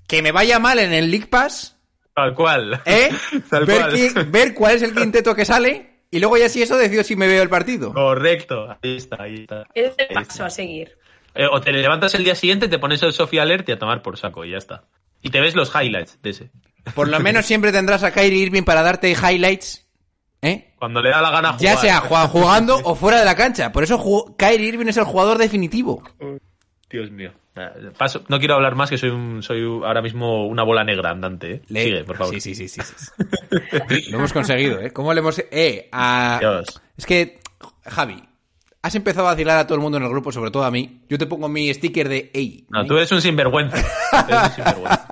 Que 0.07 0.23
me 0.23 0.33
vaya 0.33 0.59
mal 0.59 0.79
en 0.79 0.93
el 0.93 1.11
League 1.11 1.27
Pass, 1.29 1.77
Tal 2.15 2.35
cual. 2.35 2.81
¿eh? 2.85 3.09
Tal 3.51 3.65
ver, 3.67 3.79
cual. 4.13 4.25
ver 4.27 4.55
cuál 4.55 4.75
es 4.75 4.83
el 4.83 4.95
quinteto 4.95 5.35
que 5.35 5.45
sale 5.45 6.01
y 6.11 6.19
luego 6.19 6.37
ya 6.37 6.49
si 6.49 6.61
eso 6.61 6.77
decido 6.77 7.05
si 7.05 7.15
me 7.15 7.29
veo 7.29 7.43
el 7.43 7.49
partido. 7.49 7.93
Correcto. 7.95 8.69
Ahí 8.83 8.97
está, 8.97 9.23
ahí 9.23 9.35
está. 9.43 9.65
Es 9.75 9.95
el 9.97 10.09
paso 10.09 10.31
está. 10.31 10.47
a 10.47 10.51
seguir. 10.51 10.99
Eh, 11.35 11.47
o 11.51 11.61
te 11.61 11.71
levantas 11.73 12.15
el 12.17 12.25
día 12.25 12.35
siguiente, 12.35 12.67
te 12.69 12.81
pones 12.81 13.01
el 13.05 13.13
Sofía 13.13 13.43
Alert 13.43 13.69
y 13.69 13.73
a 13.73 13.79
tomar 13.79 14.03
por 14.03 14.19
saco 14.19 14.45
y 14.45 14.51
ya 14.51 14.59
está. 14.59 14.83
Y 15.23 15.31
te 15.31 15.41
ves 15.41 15.55
los 15.55 15.73
highlights 15.75 16.21
de 16.21 16.31
ese. 16.31 16.51
Por 16.95 17.09
lo 17.09 17.21
menos 17.21 17.47
siempre 17.47 17.73
tendrás 17.73 18.03
a 18.03 18.13
Kyrie 18.13 18.39
Irving 18.45 18.63
para 18.63 18.83
darte 18.83 19.11
highlights, 19.13 19.87
¿eh? 20.43 20.73
Cuando 20.79 21.01
le 21.03 21.11
da 21.11 21.21
la 21.21 21.31
gana 21.31 21.49
jugar. 21.53 21.63
Ya 21.63 21.77
sea 21.77 22.01
jugando 22.01 22.81
o 22.85 22.95
fuera 22.95 23.19
de 23.19 23.25
la 23.25 23.35
cancha. 23.37 23.71
Por 23.73 23.85
eso 23.85 24.35
Kyrie 24.39 24.69
Irving 24.69 24.87
es 24.87 24.97
el 24.97 25.05
jugador 25.05 25.39
definitivo. 25.39 26.03
Dios 26.89 27.11
mío. 27.11 27.33
Eh, 27.57 27.91
Paso, 27.99 28.25
no 28.29 28.39
quiero 28.39 28.55
hablar 28.55 28.75
más 28.77 28.89
que 28.91 28.97
soy 28.97 29.11
un, 29.11 29.43
soy 29.43 29.63
ahora 29.63 30.01
mismo 30.03 30.47
una 30.47 30.63
bola 30.63 30.85
negra 30.85 31.11
andante. 31.11 31.53
¿eh? 31.55 31.63
Le- 31.69 31.85
Sigue, 31.85 32.05
por 32.05 32.17
favor. 32.17 32.35
Sí, 32.35 32.41
sí, 32.41 32.55
sí, 32.55 32.69
sí, 32.69 32.81
sí. 32.97 34.11
Lo 34.11 34.19
hemos 34.19 34.33
conseguido, 34.33 34.81
¿eh? 34.81 34.91
¿Cómo 34.93 35.13
le 35.13 35.21
hemos...? 35.21 35.39
Eh, 35.51 35.89
a... 35.93 36.39
Dios. 36.41 36.81
Es 36.97 37.07
que, 37.07 37.41
Javi, 37.85 38.23
has 38.83 38.95
empezado 38.95 39.27
a 39.29 39.33
vacilar 39.33 39.59
a 39.59 39.67
todo 39.67 39.75
el 39.77 39.83
mundo 39.83 39.99
en 39.99 40.05
el 40.05 40.09
grupo, 40.11 40.33
sobre 40.33 40.51
todo 40.51 40.65
a 40.65 40.71
mí. 40.71 41.01
Yo 41.09 41.19
te 41.19 41.27
pongo 41.27 41.49
mi 41.49 41.73
sticker 41.75 42.09
de 42.09 42.31
ey. 42.33 42.65
No, 42.71 42.87
tú 42.87 42.97
eres 42.97 43.13
un 43.13 43.21
sinvergüenza. 43.21 43.77
Tú 43.77 44.17
eres 44.35 44.43
un 44.49 44.55
sinvergüenza. 44.55 45.09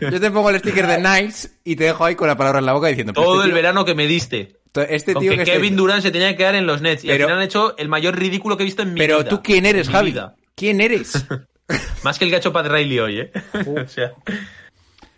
Yo 0.10 0.20
te 0.20 0.30
pongo 0.30 0.50
el 0.50 0.58
sticker 0.58 0.86
de 0.86 0.98
nice 0.98 1.48
y 1.64 1.76
te 1.76 1.84
dejo 1.84 2.04
ahí 2.04 2.14
con 2.14 2.28
la 2.28 2.36
palabra 2.36 2.58
en 2.58 2.66
la 2.66 2.72
boca 2.74 2.88
diciendo... 2.88 3.12
pero 3.14 3.24
Todo 3.24 3.34
este 3.36 3.44
el 3.46 3.50
tío- 3.52 3.56
verano 3.56 3.84
que 3.84 3.94
me 3.94 4.06
diste. 4.06 4.56
Este 4.90 5.14
tío 5.14 5.30
que 5.32 5.38
que 5.38 5.44
Kevin 5.44 5.72
esté- 5.72 5.76
Durant 5.76 6.02
se 6.02 6.10
tenía 6.10 6.28
que 6.28 6.36
quedar 6.36 6.54
en 6.54 6.66
los 6.66 6.82
Nets. 6.82 7.02
Y 7.04 7.06
Pero- 7.08 7.24
al 7.24 7.28
final 7.30 7.38
han 7.38 7.44
hecho 7.46 7.76
el 7.78 7.88
mayor 7.88 8.18
ridículo 8.18 8.56
que 8.58 8.64
he 8.64 8.66
visto 8.66 8.82
en 8.82 8.88
mi 8.92 9.00
vida. 9.00 9.06
Pero 9.06 9.24
tú 9.24 9.42
quién 9.42 9.64
eres, 9.64 9.88
Javi. 9.88 10.14
¿Quién 10.54 10.80
eres? 10.82 11.24
Más 12.04 12.18
que 12.18 12.26
el 12.26 12.34
hecho 12.34 12.52
Pat 12.52 12.66
Riley 12.66 12.98
hoy, 12.98 13.20
¿eh? 13.20 13.32
o 13.84 13.88
sea, 13.88 14.12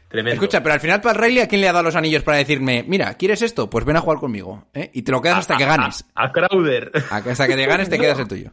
tremendo. 0.08 0.34
Escucha, 0.34 0.62
pero 0.62 0.74
al 0.74 0.80
final 0.80 1.00
Pat 1.00 1.16
Riley, 1.16 1.40
¿a 1.40 1.48
quién 1.48 1.60
le 1.60 1.68
ha 1.68 1.72
dado 1.72 1.84
los 1.84 1.96
anillos 1.96 2.22
para 2.22 2.38
decirme, 2.38 2.84
mira, 2.86 3.14
¿quieres 3.14 3.42
esto? 3.42 3.68
Pues 3.70 3.84
ven 3.84 3.96
a 3.96 4.00
jugar 4.00 4.18
conmigo, 4.18 4.66
¿eh? 4.74 4.90
Y 4.92 5.02
te 5.02 5.12
lo 5.12 5.20
quedas 5.22 5.38
hasta 5.38 5.56
que 5.56 5.64
ganes. 5.64 6.04
A, 6.14 6.24
a 6.26 6.32
Crowder. 6.32 6.92
Hasta 7.10 7.46
que 7.46 7.56
te 7.56 7.66
ganes 7.66 7.88
te 7.88 7.98
quedas 8.00 8.18
el 8.18 8.28
tuyo. 8.28 8.50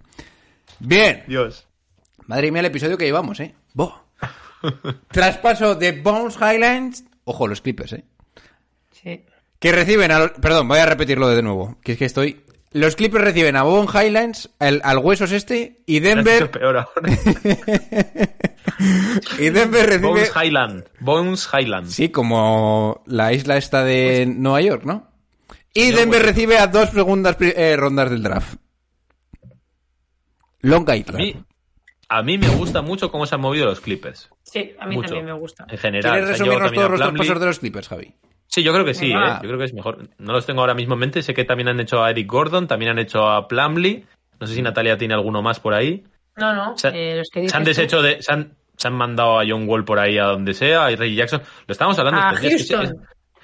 Bien. 0.79 1.23
Dios. 1.27 1.67
Madre 2.27 2.51
mía 2.51 2.61
el 2.61 2.67
episodio 2.67 2.97
que 2.97 3.05
llevamos, 3.05 3.39
¿eh? 3.39 3.55
Bo. 3.73 4.05
Traspaso 5.09 5.75
de 5.75 5.91
Bones 6.01 6.37
Highlands. 6.37 7.03
Ojo, 7.23 7.47
los 7.47 7.61
Clippers, 7.61 7.93
¿eh? 7.93 8.03
Sí. 8.91 9.23
Que 9.59 9.71
reciben 9.71 10.11
a 10.11 10.19
los... 10.19 10.31
Perdón, 10.31 10.67
voy 10.67 10.79
a 10.79 10.85
repetirlo 10.85 11.27
de 11.29 11.41
nuevo. 11.41 11.77
Que 11.83 11.93
es 11.93 11.97
que 11.97 12.05
estoy... 12.05 12.43
Los 12.75 12.97
Clippers 12.97 13.23
reciben 13.23 13.55
a 13.55 13.63
Bones 13.63 13.95
Highlands, 13.95 14.49
al, 14.59 14.81
al 14.83 14.97
Huesos 14.97 15.31
este, 15.31 15.81
y 15.85 16.01
Denver... 16.01 16.51
peor 16.51 16.75
ahora. 16.75 16.89
y 19.39 19.49
Denver 19.49 19.85
recibe... 19.85 20.09
Bones 20.09 20.33
Highland. 20.35 20.83
Bones 20.99 21.49
Highland. 21.53 21.87
Sí, 21.87 22.09
como 22.09 23.01
la 23.05 23.31
isla 23.31 23.55
esta 23.55 23.85
de 23.85 24.25
Nueva 24.25 24.59
York, 24.59 24.83
¿no? 24.83 25.09
Y 25.73 25.83
Señor 25.83 25.99
Denver 25.99 26.23
recibe 26.23 26.57
a 26.57 26.67
dos 26.67 26.89
segundas 26.89 27.37
eh, 27.39 27.77
rondas 27.77 28.11
del 28.11 28.23
draft. 28.23 28.57
Long 30.59 30.89
A 30.89 30.97
Island. 30.97 31.17
mí, 31.17 31.33
a 32.09 32.23
mí 32.23 32.37
me 32.37 32.49
gusta 32.49 32.81
mucho 32.81 33.09
cómo 33.09 33.25
se 33.25 33.35
han 33.35 33.41
movido 33.41 33.67
los 33.67 33.79
Clippers. 33.79 34.29
Sí, 34.43 34.73
a 34.77 34.85
mí 34.85 34.95
Mucho. 34.95 35.07
también 35.07 35.27
me 35.27 35.39
gusta. 35.39 35.65
En 35.69 35.77
general. 35.77 36.11
¿Quieres 36.11 36.27
resumirnos 36.27 36.73
todos 36.73 36.91
los 36.91 36.99
traspasos 36.99 37.39
de 37.39 37.45
los 37.45 37.59
Clippers, 37.59 37.87
Javi? 37.87 38.13
Sí, 38.47 38.63
yo 38.63 38.71
creo 38.73 38.85
que 38.85 38.93
sí. 38.93 39.11
¿eh? 39.11 39.15
yo 39.41 39.47
creo 39.47 39.57
que 39.57 39.65
es 39.65 39.73
mejor. 39.73 40.07
No 40.17 40.33
los 40.33 40.45
tengo 40.45 40.61
ahora 40.61 40.73
mismo 40.73 40.93
en 40.93 40.99
mente. 41.01 41.21
Sé 41.21 41.33
que 41.33 41.43
también 41.45 41.67
han 41.67 41.79
hecho 41.79 42.03
a 42.03 42.09
Eric 42.11 42.27
Gordon, 42.29 42.67
también 42.67 42.91
han 42.91 42.99
hecho 42.99 43.27
a 43.27 43.47
Plumlee. 43.47 44.05
No 44.39 44.47
sé 44.47 44.53
si 44.55 44.61
Natalia 44.61 44.97
tiene 44.97 45.13
alguno 45.13 45.41
más 45.41 45.59
por 45.59 45.73
ahí. 45.73 46.03
No, 46.37 46.53
no, 46.53 46.77
Se, 46.77 46.89
eh, 46.89 47.15
los 47.17 47.29
que 47.29 47.47
se 47.49 47.55
han 47.57 47.63
deshecho 47.63 48.01
de. 48.01 48.21
Se 48.21 48.31
han, 48.31 48.53
se 48.77 48.87
han 48.87 48.93
mandado 48.95 49.39
a 49.39 49.43
John 49.47 49.67
Wall 49.67 49.85
por 49.85 49.99
ahí 49.99 50.17
a 50.17 50.25
donde 50.25 50.53
sea, 50.53 50.85
a 50.85 50.89
Reggie 50.95 51.15
Jackson. 51.15 51.41
Lo 51.67 51.71
estábamos 51.71 51.97
hablando 51.99 52.21
A 52.21 52.31
es- 52.33 52.39
Houston. 52.41 52.83
es- 52.85 52.93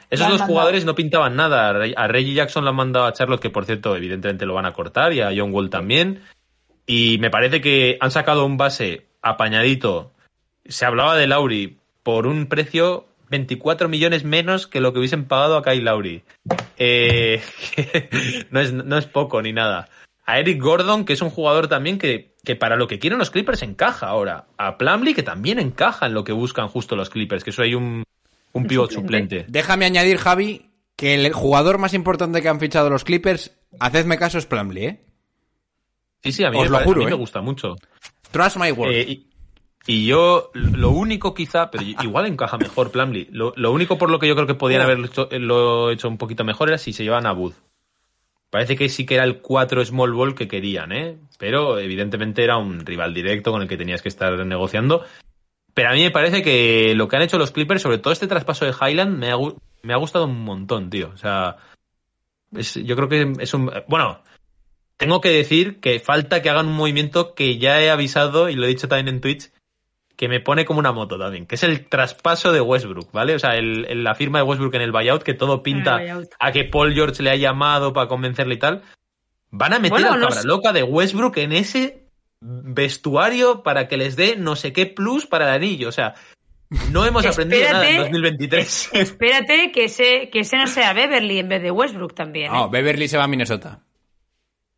esos 0.10 0.28
dos 0.28 0.40
mandado. 0.40 0.48
jugadores 0.52 0.86
no 0.86 0.94
pintaban 0.96 1.36
nada. 1.38 1.70
A 1.70 2.08
Reggie 2.08 2.34
Jackson 2.34 2.64
lo 2.66 2.72
han 2.72 2.76
mandado 2.76 3.06
a 3.06 3.14
Charlotte, 3.14 3.40
que 3.42 3.50
por 3.50 3.66
cierto, 3.66 3.96
evidentemente 3.96 4.46
lo 4.46 4.54
van 4.54 4.66
a 4.66 4.74
cortar, 4.74 5.14
y 5.14 5.22
a 5.22 5.32
John 5.36 5.54
Wall 5.54 5.70
también. 5.70 6.22
Y 6.86 7.18
me 7.20 7.30
parece 7.30 7.62
que 7.62 7.98
han 8.02 8.12
sacado 8.12 8.46
un 8.46 8.58
base 8.58 9.06
apañadito. 9.22 10.12
Se 10.66 10.86
hablaba 10.86 11.16
de 11.16 11.28
Lauri 11.28 11.78
por 12.04 12.28
un 12.28 12.48
precio 12.48 13.06
24 13.32 13.88
millones 13.88 14.26
menos 14.26 14.68
que 14.68 14.82
lo 14.82 14.92
que 14.92 15.00
hubiesen 15.00 15.26
pagado 15.26 15.56
a 15.56 15.64
Kyle 15.64 15.84
Lauri. 15.84 16.24
Eh, 16.78 17.42
no, 18.52 18.60
es, 18.60 18.74
no 18.74 18.98
es 18.98 19.06
poco 19.06 19.42
ni 19.42 19.54
nada. 19.54 19.88
A 20.26 20.38
Eric 20.40 20.62
Gordon, 20.62 21.06
que 21.06 21.14
es 21.14 21.22
un 21.22 21.30
jugador 21.30 21.70
también 21.70 21.98
que, 21.98 22.36
que 22.44 22.58
para 22.58 22.76
lo 22.76 22.88
que 22.88 23.00
quieren 23.00 23.18
los 23.18 23.32
Clippers 23.32 23.64
encaja 23.64 24.08
ahora. 24.08 24.48
A 24.58 24.78
Plumlee, 24.78 25.16
que 25.16 25.24
también 25.24 25.60
encaja 25.60 26.08
en 26.08 26.14
lo 26.14 26.26
que 26.26 26.34
buscan 26.34 26.68
justo 26.68 26.98
los 26.98 27.10
Clippers, 27.10 27.46
que 27.46 27.52
eso 27.52 27.64
hay 27.64 27.74
un, 27.74 28.04
un 28.52 28.68
pivot 28.68 28.92
suplente. 28.92 29.46
Déjame 29.48 29.86
añadir, 29.86 30.18
Javi, 30.18 30.70
que 30.98 31.16
el 31.16 31.32
jugador 31.32 31.78
más 31.78 31.94
importante 31.94 32.42
que 32.42 32.50
han 32.50 32.60
fichado 32.60 32.90
los 32.90 33.06
Clippers, 33.06 33.58
hacedme 33.80 34.18
caso, 34.18 34.38
es 34.38 34.46
Plumlee, 34.46 34.86
¿eh? 34.86 35.06
Sí, 36.22 36.34
sí, 36.34 36.44
a 36.44 36.52
mí, 36.52 36.58
Os 36.58 36.70
me, 36.70 36.78
lo 36.78 36.84
juro, 36.84 37.02
a 37.02 37.06
mí 37.06 37.08
¿eh? 37.08 37.16
me 37.16 37.20
gusta 37.20 37.42
mucho. 37.42 37.76
Trust 38.30 38.58
my 38.58 38.72
word. 38.72 38.92
Eh, 38.92 39.06
y, 39.08 39.31
y 39.88 40.06
yo, 40.06 40.52
lo 40.54 40.90
único 40.92 41.34
quizá, 41.34 41.72
pero 41.72 41.84
igual 41.84 42.28
encaja 42.28 42.58
mejor 42.58 42.92
Plumlee, 42.92 43.28
lo, 43.32 43.54
lo 43.56 43.72
único 43.72 43.98
por 43.98 44.10
lo 44.10 44.20
que 44.20 44.28
yo 44.28 44.36
creo 44.36 44.48
que 44.48 44.54
podían 44.56 44.82
haberlo 44.82 45.08
hecho, 45.08 45.28
lo 45.32 45.90
hecho 45.92 46.08
un 46.08 46.18
poquito 46.18 46.44
mejor 46.44 46.70
era 46.70 46.78
si 46.78 46.94
se 46.94 47.04
llevan 47.04 47.26
a 47.26 47.32
Booth. 47.32 47.56
Parece 48.50 48.76
que 48.76 48.90
sí 48.90 49.06
que 49.06 49.16
era 49.16 49.24
el 49.24 49.40
4 49.40 49.84
small 49.86 50.12
ball 50.12 50.36
que 50.36 50.48
querían, 50.48 50.92
¿eh? 50.92 51.18
Pero 51.40 51.80
evidentemente 51.80 52.44
era 52.44 52.58
un 52.58 52.86
rival 52.86 53.14
directo 53.14 53.52
con 53.52 53.62
el 53.62 53.68
que 53.68 53.78
tenías 53.78 54.02
que 54.02 54.10
estar 54.10 54.46
negociando. 54.46 55.06
Pero 55.74 55.90
a 55.90 55.94
mí 55.94 56.04
me 56.04 56.12
parece 56.12 56.44
que 56.44 56.94
lo 56.96 57.08
que 57.08 57.16
han 57.16 57.22
hecho 57.22 57.38
los 57.38 57.52
Clippers, 57.52 57.82
sobre 57.82 57.98
todo 57.98 58.12
este 58.12 58.28
traspaso 58.28 58.66
de 58.66 58.74
Highland, 58.74 59.18
me 59.18 59.32
ha, 59.32 59.38
me 59.84 59.94
ha 59.94 59.98
gustado 59.98 60.26
un 60.26 60.44
montón, 60.44 60.90
tío. 60.90 61.12
O 61.14 61.18
sea, 61.18 61.56
es- 62.54 62.76
yo 62.76 62.96
creo 62.98 63.08
que 63.08 63.32
es 63.42 63.54
un... 63.54 63.72
Bueno, 63.88 64.20
tengo 64.98 65.22
que 65.22 65.30
decir 65.30 65.80
que 65.80 66.02
falta 66.02 66.42
que 66.42 66.50
hagan 66.50 66.68
un 66.68 66.76
movimiento 66.76 67.34
que 67.34 67.58
ya 67.58 67.82
he 67.82 67.90
avisado 67.90 68.50
y 68.50 68.56
lo 68.56 68.66
he 68.66 68.70
dicho 68.70 68.90
también 68.90 69.16
en 69.16 69.22
Twitch, 69.22 69.50
que 70.22 70.30
me 70.30 70.40
pone 70.40 70.66
como 70.66 70.80
una 70.80 70.92
moto 70.92 71.18
también, 71.18 71.48
que 71.48 71.56
es 71.56 71.64
el 71.64 71.88
traspaso 71.88 72.52
de 72.54 72.62
Westbrook, 72.62 73.12
¿vale? 73.12 73.34
O 73.34 73.40
sea, 73.40 73.56
el- 73.56 73.88
el- 73.90 74.04
la 74.04 74.14
firma 74.14 74.38
de 74.38 74.44
Westbrook 74.44 74.76
en 74.76 74.84
el 74.84 74.92
buyout, 74.92 75.24
que 75.24 75.34
todo 75.34 75.64
pinta 75.64 76.00
a 76.40 76.52
que 76.52 76.64
Paul 76.66 76.94
George 76.94 77.24
le 77.24 77.32
ha 77.32 77.36
llamado 77.36 77.92
para 77.92 78.08
convencerle 78.08 78.54
y 78.54 78.60
tal. 78.60 78.84
Van 79.50 79.74
a 79.74 79.80
meter 79.80 79.90
Bueno, 79.94 80.14
al 80.14 80.20
no 80.20 80.28
cabra 80.28 80.42
sé. 80.44 80.48
loca 80.48 80.74
de 80.74 80.84
Westbrook 80.84 81.38
en 81.38 81.54
ese 81.54 82.04
vestuario 82.40 83.64
para 83.64 83.88
que 83.88 83.98
les 83.98 84.16
dé 84.16 84.36
no 84.38 84.56
sé 84.56 84.72
qué 84.74 84.86
plus 84.86 85.26
para 85.26 85.48
el 85.50 85.56
anillo. 85.56 85.90
O 85.90 85.92
sea, 85.92 86.14
no 86.92 87.04
hemos 87.06 87.26
aprendido 87.26 87.64
nada 87.64 87.80
en 87.90 87.96
Espérate. 88.02 88.04
2023. 88.12 88.90
Espérate 88.94 89.72
que 89.72 89.86
ese, 89.86 90.30
que 90.32 90.42
ese 90.42 90.56
no 90.58 90.68
sea 90.68 90.94
Beverly 90.94 91.40
en 91.40 91.50
vez 91.50 91.64
de 91.64 91.72
Westbrook 91.72 92.14
también. 92.14 92.52
¿eh? 92.52 92.56
No, 92.56 92.70
Beverly 92.70 93.08
se 93.08 93.18
va 93.18 93.24
a 93.24 93.28
Minnesota. 93.28 93.80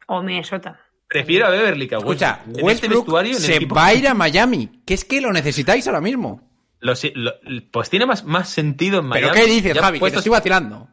O 0.07 0.21
Minnesota. 0.23 0.79
Prefiero 1.13 1.47
a 1.47 1.49
Beverly 1.49 1.87
que 1.87 1.95
a 1.95 1.99
Escucha, 1.99 2.41
Westbrook. 2.45 2.59
En 2.59 2.69
este 2.75 2.87
Westbrook 2.87 3.19
en 3.19 3.25
el 3.27 3.35
se 3.35 3.55
equipo- 3.55 3.75
va 3.75 3.85
a 3.87 3.93
ir 3.93 4.07
a 4.07 4.13
Miami, 4.13 4.81
que 4.85 4.93
es 4.93 5.05
que 5.05 5.21
lo 5.21 5.31
necesitáis 5.31 5.87
ahora 5.87 6.01
mismo. 6.01 6.49
Lo 6.79 6.93
lo- 7.15 7.33
pues 7.71 7.89
tiene 7.89 8.05
más, 8.05 8.25
más 8.25 8.49
sentido 8.49 8.99
en 8.99 9.05
Miami. 9.05 9.29
¿Pero 9.31 9.45
qué 9.45 9.49
dices, 9.51 9.73
Ya 9.73 9.81
Javi? 9.81 9.93
Que 9.93 9.97
te 9.97 9.99
puestos- 10.01 10.19
estoy 10.19 10.31
vacilando. 10.31 10.89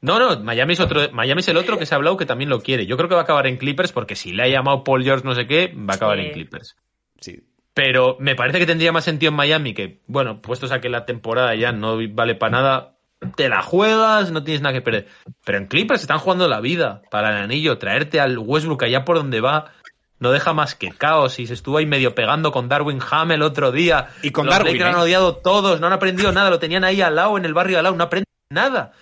No, 0.00 0.18
no, 0.20 0.38
Miami 0.44 0.74
es 0.74 0.80
otro, 0.80 1.10
Miami 1.12 1.40
es 1.40 1.48
el 1.48 1.56
otro 1.56 1.76
que 1.78 1.86
se 1.86 1.94
ha 1.94 1.96
hablado 1.96 2.16
que 2.16 2.26
también 2.26 2.50
lo 2.50 2.60
quiere. 2.62 2.86
Yo 2.86 2.96
creo 2.96 3.08
que 3.08 3.14
va 3.16 3.22
a 3.22 3.24
acabar 3.24 3.46
en 3.46 3.56
Clippers 3.56 3.90
porque 3.92 4.14
si 4.14 4.32
le 4.32 4.44
ha 4.44 4.48
llamado 4.48 4.84
Paul 4.84 5.02
George 5.02 5.24
no 5.24 5.34
sé 5.34 5.46
qué, 5.46 5.74
va 5.74 5.94
a 5.94 5.96
acabar 5.96 6.18
Sí. 6.18 6.26
en 6.26 6.32
Clippers. 6.32 6.76
Sí. 7.20 7.40
Pero 7.74 8.16
me 8.20 8.34
parece 8.36 8.58
que 8.58 8.66
tendría 8.66 8.92
más 8.92 9.04
sentido 9.04 9.30
en 9.30 9.36
Miami 9.36 9.74
que, 9.74 10.02
bueno, 10.06 10.40
puestos 10.42 10.70
a 10.72 10.80
que 10.80 10.88
la 10.88 11.04
temporada 11.04 11.54
ya 11.56 11.72
no 11.72 11.98
vale 12.12 12.34
para 12.36 12.52
nada, 12.52 12.97
te 13.36 13.48
la 13.48 13.62
juegas, 13.62 14.30
no 14.30 14.44
tienes 14.44 14.62
nada 14.62 14.72
que 14.72 14.82
perder. 14.82 15.08
Pero 15.44 15.58
en 15.58 15.66
Clippers 15.66 16.02
están 16.02 16.18
jugando 16.18 16.48
la 16.48 16.60
vida 16.60 17.02
para 17.10 17.30
el 17.30 17.44
anillo, 17.44 17.78
traerte 17.78 18.20
al 18.20 18.38
Westbrook 18.38 18.84
allá 18.84 19.04
por 19.04 19.16
donde 19.16 19.40
va. 19.40 19.72
No 20.20 20.32
deja 20.32 20.52
más 20.52 20.74
que 20.74 20.90
caos 20.90 21.38
y 21.38 21.46
se 21.46 21.54
estuvo 21.54 21.78
ahí 21.78 21.86
medio 21.86 22.14
pegando 22.14 22.50
con 22.50 22.68
Darwin 22.68 23.00
Ham 23.08 23.30
el 23.30 23.42
otro 23.42 23.70
día. 23.70 24.08
Y 24.22 24.30
con 24.30 24.46
Los 24.46 24.54
Darwin, 24.56 24.72
Lakers 24.72 24.90
¿eh? 24.90 24.94
han 24.94 25.00
odiado 25.00 25.36
todos, 25.36 25.80
no 25.80 25.86
han 25.86 25.92
aprendido 25.92 26.32
nada, 26.32 26.50
lo 26.50 26.58
tenían 26.58 26.82
ahí 26.82 27.00
al 27.00 27.14
lado, 27.14 27.38
en 27.38 27.44
el 27.44 27.54
barrio 27.54 27.78
al 27.78 27.84
lado, 27.84 27.96
no 27.96 28.04
aprenden 28.04 28.26
nada. 28.50 28.92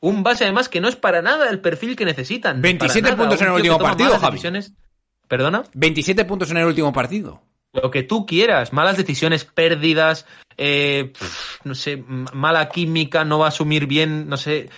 Un 0.00 0.22
base 0.22 0.44
además 0.44 0.68
que 0.68 0.80
no 0.80 0.88
es 0.88 0.96
para 0.96 1.20
nada 1.20 1.50
el 1.50 1.60
perfil 1.60 1.96
que 1.96 2.04
necesitan. 2.04 2.62
27 2.62 3.02
para 3.02 3.16
nada. 3.16 3.28
puntos 3.28 3.40
en 3.42 3.48
el 3.48 3.54
último 3.54 3.78
partido, 3.78 4.18
Javi. 4.18 4.32
decisiones. 4.32 4.72
¿Perdona? 5.28 5.64
27 5.74 6.24
puntos 6.24 6.50
en 6.50 6.58
el 6.58 6.66
último 6.66 6.92
partido. 6.92 7.42
Lo 7.82 7.90
que 7.90 8.02
tú 8.02 8.26
quieras, 8.26 8.72
malas 8.72 8.96
decisiones, 8.96 9.44
pérdidas, 9.44 10.26
eh, 10.56 11.12
pf, 11.12 11.60
no 11.64 11.74
sé, 11.74 11.96
mala 12.06 12.68
química, 12.68 13.24
no 13.24 13.38
va 13.38 13.46
a 13.46 13.48
asumir 13.48 13.86
bien, 13.86 14.28
no 14.28 14.36
sé. 14.36 14.68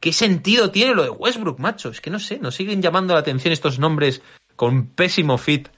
¿Qué 0.00 0.12
sentido 0.12 0.70
tiene 0.70 0.94
lo 0.94 1.02
de 1.02 1.10
Westbrook, 1.10 1.58
macho? 1.58 1.90
Es 1.90 2.00
que 2.00 2.10
no 2.10 2.18
sé, 2.18 2.38
nos 2.38 2.54
siguen 2.54 2.82
llamando 2.82 3.14
la 3.14 3.20
atención 3.20 3.52
estos 3.52 3.78
nombres 3.78 4.22
con 4.54 4.86
pésimo 4.86 5.38
fit. 5.38 5.68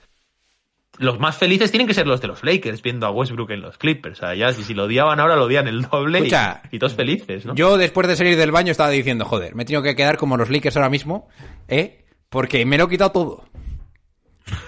Los 0.99 1.21
más 1.21 1.37
felices 1.37 1.71
tienen 1.71 1.87
que 1.87 1.95
ser 1.95 2.09
los 2.09 2.21
de 2.21 2.27
los 2.27 2.43
Lakers 2.43 2.83
viendo 2.83 3.07
a 3.07 3.11
Westbrook 3.13 3.51
en 3.53 3.61
los 3.61 3.79
Clippers. 3.79 4.19
O 4.19 4.21
sea, 4.27 4.35
ya 4.35 4.53
si, 4.53 4.65
si 4.65 4.75
lo 4.75 4.85
odiaban 4.85 5.21
ahora 5.21 5.37
lo 5.37 5.45
odian 5.45 5.69
el 5.69 5.83
doble 5.83 6.21
y- 6.27 6.31
y, 6.73 6.79
todos 6.81 6.95
felices, 6.95 7.47
¿no? 7.47 7.55
Yo 7.55 7.77
después 7.79 8.09
de 8.09 8.17
salir 8.17 8.37
del 8.37 8.51
baño 8.51 8.73
estaba 8.73 8.91
diciendo, 8.91 9.25
joder, 9.25 9.55
me 9.55 9.63
he 9.63 9.67
tenido 9.67 9.83
que 9.83 9.95
quedar 9.95 10.17
como 10.19 10.37
los 10.37 10.51
Lakers 10.51 10.77
ahora 10.77 10.91
mismo, 10.91 11.29
¿eh? 11.69 12.05
Porque 12.29 12.67
me 12.67 12.77
lo 12.79 12.85
he 12.85 12.89
quitado 12.89 13.13
todo. 13.13 13.45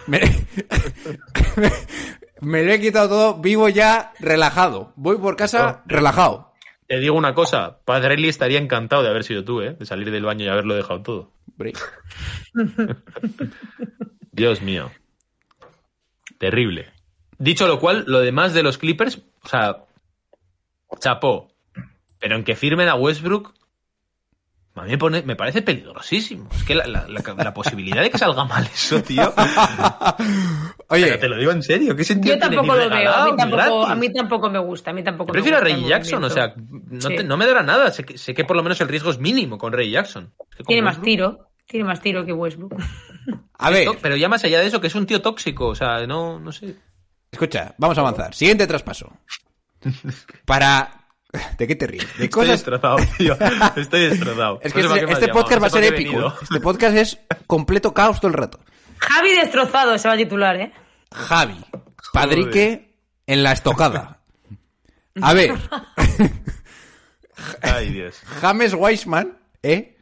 Me, 0.06 0.20
me 2.40 2.64
lo 2.64 2.72
he 2.72 2.80
quitado 2.80 3.08
todo, 3.08 3.40
vivo 3.40 3.68
ya 3.68 4.12
relajado. 4.18 4.92
Voy 4.96 5.18
por 5.18 5.36
casa 5.36 5.82
relajado. 5.86 6.52
Te 6.86 6.98
digo 6.98 7.16
una 7.16 7.34
cosa, 7.34 7.78
Padrelli 7.84 8.28
estaría 8.28 8.58
encantado 8.58 9.02
de 9.02 9.10
haber 9.10 9.22
sido 9.22 9.44
tú, 9.44 9.60
¿eh? 9.60 9.76
De 9.78 9.86
salir 9.86 10.10
del 10.10 10.24
baño 10.24 10.44
y 10.44 10.48
haberlo 10.48 10.74
dejado 10.74 11.02
todo. 11.02 11.32
Dios 14.32 14.62
mío. 14.62 14.90
Terrible. 16.38 16.90
Dicho 17.38 17.68
lo 17.68 17.78
cual, 17.78 18.04
lo 18.06 18.20
demás 18.20 18.54
de 18.54 18.62
los 18.62 18.78
Clippers, 18.78 19.20
o 19.44 19.48
sea, 19.48 19.84
chapó. 20.98 21.48
Pero 22.18 22.36
en 22.36 22.44
que 22.44 22.56
firmen 22.56 22.88
a 22.88 22.96
Westbrook, 22.96 23.54
a 24.80 24.84
mí 24.84 24.90
me, 24.92 24.98
pone- 24.98 25.22
me 25.22 25.36
parece 25.36 25.62
peligrosísimo. 25.62 26.48
Es 26.54 26.64
que 26.64 26.74
la, 26.74 26.86
la- 26.86 27.06
la- 27.08 27.34
la 27.44 27.54
posibilidad 27.54 28.02
de 28.02 28.10
que 28.10 28.18
salga 28.18 28.44
mal 28.44 28.64
eso, 28.64 29.02
tío. 29.02 29.32
Oye, 30.88 31.04
Pero 31.06 31.18
te 31.18 31.28
lo 31.28 31.36
digo 31.38 31.52
en 31.52 31.62
serio, 31.62 31.94
¿qué 31.94 32.04
sentido 32.04 32.34
Yo 32.34 32.40
tampoco 32.40 32.74
lo 32.74 32.88
veo. 32.90 33.12
A 33.12 33.24
mí 33.26 33.36
tampoco, 33.36 33.56
gratis. 33.56 33.90
a 33.90 33.94
mí 33.94 34.12
tampoco 34.12 34.50
me 34.50 34.58
gusta. 34.58 34.90
A 34.90 34.94
mí 34.94 35.02
tampoco 35.04 35.28
Yo 35.28 35.32
me 35.34 35.42
prefiero 35.42 35.58
a 35.58 35.60
gusta 35.60 35.76
Ray 35.76 35.88
Jackson, 35.88 36.24
o 36.24 36.30
sea, 36.30 36.54
no, 36.56 37.00
Sí. 37.00 37.16
te- 37.16 37.24
no 37.24 37.36
me 37.36 37.46
dará 37.46 37.62
nada. 37.62 37.90
Sé 37.90 38.04
que, 38.04 38.18
sé 38.18 38.34
que 38.34 38.44
por 38.44 38.56
lo 38.56 38.62
menos 38.62 38.80
el 38.80 38.88
riesgo 38.88 39.10
es 39.10 39.18
mínimo 39.18 39.56
con 39.58 39.72
Ray 39.72 39.90
Jackson. 39.90 40.32
Es 40.50 40.56
que 40.56 40.64
con 40.64 40.66
Tiene 40.66 40.82
más 40.82 41.00
tiro. 41.00 41.48
Tiene 41.66 41.84
más 41.86 42.00
tiro 42.00 42.24
que 42.26 42.32
Westbrook. 42.32 42.74
a 43.58 43.70
ver, 43.70 43.88
Pero 44.02 44.16
ya 44.16 44.28
más 44.28 44.42
allá 44.44 44.58
de 44.60 44.66
eso, 44.66 44.80
que 44.80 44.88
es 44.88 44.94
un 44.96 45.06
tío 45.06 45.22
tóxico, 45.22 45.68
o 45.68 45.74
sea, 45.74 46.04
no, 46.06 46.40
no 46.40 46.50
sé. 46.50 46.74
escucha, 47.30 47.74
vamos 47.78 47.96
a 47.96 48.00
avanzar. 48.00 48.34
Siguiente 48.34 48.66
traspaso. 48.66 49.12
Para... 50.44 50.99
¿De 51.58 51.66
qué 51.66 51.76
te 51.76 51.86
ríes? 51.86 52.04
De 52.04 52.10
Estoy 52.24 52.28
cosas... 52.28 52.50
destrozado, 52.50 52.96
tío. 53.16 53.36
Estoy 53.76 54.08
destrozado. 54.08 54.60
Es 54.62 54.72
que 54.72 54.82
No 54.82 54.88
sé 54.88 54.94
para 55.00 55.12
este, 55.12 55.24
este 55.26 55.32
podcast 55.32 55.54
no 55.56 55.60
va 55.60 55.66
a 55.66 55.70
ser 55.70 55.84
épico. 55.84 56.34
Este 56.42 56.60
podcast 56.60 56.96
es 56.96 57.18
completo 57.46 57.94
caos 57.94 58.18
todo 58.20 58.28
el 58.28 58.34
rato. 58.34 58.60
Javi 58.98 59.32
destrozado 59.34 59.96
se 59.98 60.08
va 60.08 60.14
a 60.14 60.16
titular, 60.16 60.56
¿eh? 60.56 60.72
Javi, 61.12 61.56
Padrique 62.12 62.94
en 63.26 63.42
la 63.42 63.52
estocada. 63.52 64.18
A 65.22 65.32
ver, 65.32 65.54
Ay, 67.62 67.90
Dios. 67.92 68.20
James 68.40 68.74
Wiseman, 68.74 69.38
¿eh? 69.62 69.96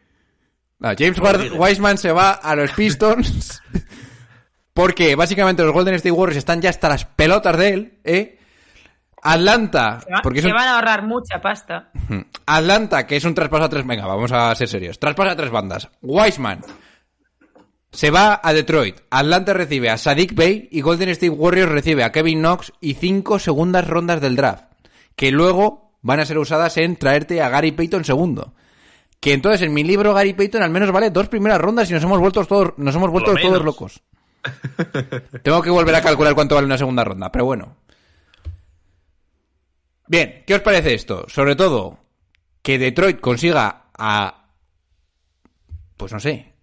No, 0.79 0.91
James 0.97 1.19
Ward- 1.19 1.53
Wiseman 1.57 1.99
se 1.99 2.13
va 2.13 2.33
a 2.33 2.55
los 2.55 2.71
Pistons 2.73 3.63
porque 4.73 5.15
básicamente 5.17 5.63
los 5.63 5.73
Golden 5.73 5.95
State 5.95 6.13
Warriors 6.13 6.39
están 6.39 6.61
ya 6.61 6.71
hasta 6.71 6.89
las 6.89 7.05
pelotas 7.05 7.57
de 7.59 7.69
él, 7.71 7.99
¿eh? 8.05 8.38
Atlanta, 9.23 10.01
Se, 10.05 10.13
va- 10.13 10.21
porque 10.23 10.41
se 10.43 10.49
un- 10.49 10.55
van 10.55 10.69
a 10.69 10.75
ahorrar 10.77 11.07
mucha 11.07 11.41
pasta. 11.41 11.91
Atlanta, 12.47 13.07
que 13.07 13.17
es 13.17 13.25
un 13.25 13.35
traspaso 13.35 13.65
a 13.65 13.69
tres. 13.69 13.87
Venga, 13.87 14.07
vamos 14.07 14.33
a 14.33 14.55
ser 14.55 14.69
serios. 14.69 14.99
Traspaso 14.99 15.31
a 15.31 15.37
tres 15.37 15.51
bandas. 15.51 15.89
Wiseman 16.03 16.61
se 17.91 18.11
va 18.11 18.41
a 18.43 18.53
Detroit. 18.53 18.99
Atlanta 19.11 19.55
recibe 19.55 19.91
a 19.91 19.97
Sadik 19.99 20.35
Bey 20.35 20.69
y 20.71 20.81
Golden 20.83 21.09
State 21.11 21.31
Warriors 21.31 21.73
recibe 21.73 22.05
a 22.05 22.13
Kevin 22.13 22.41
Knox 22.41 22.73
y 22.81 22.95
cinco 22.95 23.39
segundas 23.39 23.87
rondas 23.89 24.21
del 24.21 24.37
draft. 24.37 24.65
Que 25.17 25.31
luego 25.33 25.93
van 26.03 26.21
a 26.21 26.27
ser 26.27 26.39
usadas 26.39 26.77
en 26.77 26.97
traerte 26.97 27.43
a 27.43 27.49
Gary 27.49 27.73
Payton 27.73 28.05
segundo. 28.05 28.55
que 29.21 29.33
entonces 29.33 29.63
en 29.63 29.73
mi 29.75 29.83
libro 29.83 30.15
Gary 30.15 30.33
Payton 30.35 30.63
al 30.63 30.71
menos 30.71 30.93
vale 30.93 31.11
dos 31.11 31.29
primeras 31.29 31.61
rondas 31.61 31.91
y 31.91 31.95
nos 31.95 32.03
hemos 32.05 32.21
vuelto 32.21 32.45
todos, 32.45 32.75
nos 32.77 32.95
hemos 32.95 33.11
vuelto 33.11 33.35
todos 33.35 33.65
locos. 33.65 34.01
Tengo 35.43 35.61
que 35.63 35.71
volver 35.71 35.95
a 35.97 36.03
calcular 36.03 36.35
cuánto 36.35 36.55
vale 36.55 36.67
una 36.67 36.79
segunda 36.79 37.03
ronda, 37.05 37.33
pero 37.33 37.45
bueno. 37.47 37.77
Bien, 40.09 40.43
¿qué 40.47 40.55
os 40.55 40.63
parece 40.63 40.95
esto? 40.95 41.27
Sobre 41.29 41.55
todo, 41.55 41.99
que 42.63 42.79
Detroit 42.79 43.21
consiga 43.21 43.91
a. 43.97 44.47
Pues 45.97 46.13
no 46.13 46.21
sé. 46.21 46.55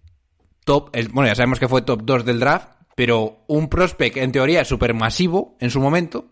Top. 0.64 0.90
bueno, 1.12 1.28
ya 1.28 1.36
sabemos 1.36 1.60
que 1.60 1.68
fue 1.68 1.82
top 1.82 2.02
2 2.02 2.24
del 2.24 2.40
draft, 2.40 2.70
pero 2.96 3.44
un 3.46 3.68
prospect 3.68 4.16
en 4.16 4.32
teoría 4.32 4.64
súper 4.64 4.94
masivo 4.94 5.56
en 5.60 5.70
su 5.70 5.80
momento, 5.80 6.26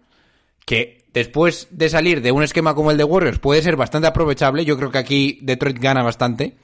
que 0.66 1.05
después 1.12 1.68
de 1.70 1.88
salir 1.88 2.20
de 2.20 2.33
un 2.33 2.42
esquema 2.42 2.74
como 2.74 2.90
el 2.90 2.96
de 2.96 3.05
Warriors 3.05 3.38
puede 3.38 3.62
ser 3.62 3.77
bastante 3.77 4.09
aprovechable. 4.09 4.64
Yo 4.64 4.77
creo 4.77 4.90
que 4.90 4.98
aquí 4.98 5.38
Detroit 5.42 5.79
gana 5.79 6.03
bastante. 6.03 6.57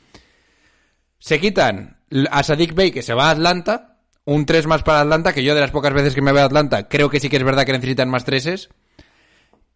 Se 1.20 1.38
quitan 1.38 2.00
a 2.30 2.42
Sadik 2.42 2.74
Bey, 2.74 2.90
que 2.90 3.02
se 3.02 3.14
va 3.14 3.28
a 3.28 3.30
Atlanta. 3.30 3.98
Un 4.24 4.46
3 4.46 4.66
más 4.66 4.82
para 4.82 5.00
Atlanta, 5.00 5.32
que 5.32 5.44
yo 5.44 5.54
de 5.54 5.60
las 5.60 5.70
pocas 5.70 5.92
veces 5.92 6.14
que 6.14 6.22
me 6.22 6.32
veo 6.32 6.42
a 6.42 6.46
Atlanta, 6.46 6.88
creo 6.88 7.08
que 7.08 7.20
sí 7.20 7.28
que 7.28 7.36
es 7.36 7.44
verdad 7.44 7.64
que 7.64 7.72
necesitan 7.72 8.08
más 8.08 8.24
treses. 8.24 8.68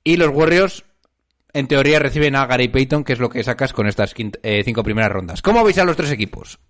Y 0.04 0.18
los 0.18 0.28
Warriors, 0.28 0.84
en 1.54 1.66
teoría, 1.66 1.98
reciben 1.98 2.36
a 2.36 2.46
Gary 2.46 2.68
Payton, 2.68 3.04
que 3.04 3.14
es 3.14 3.18
lo 3.18 3.30
que 3.30 3.42
sacas 3.42 3.72
con 3.72 3.86
estas 3.86 4.14
eh, 4.16 4.62
cinco 4.62 4.82
primeras 4.82 5.10
rondas. 5.10 5.40
¿Cómo 5.40 5.64
veis 5.64 5.78
a 5.78 5.84
los 5.84 5.96
tres 5.96 6.10
equipos? 6.10 6.60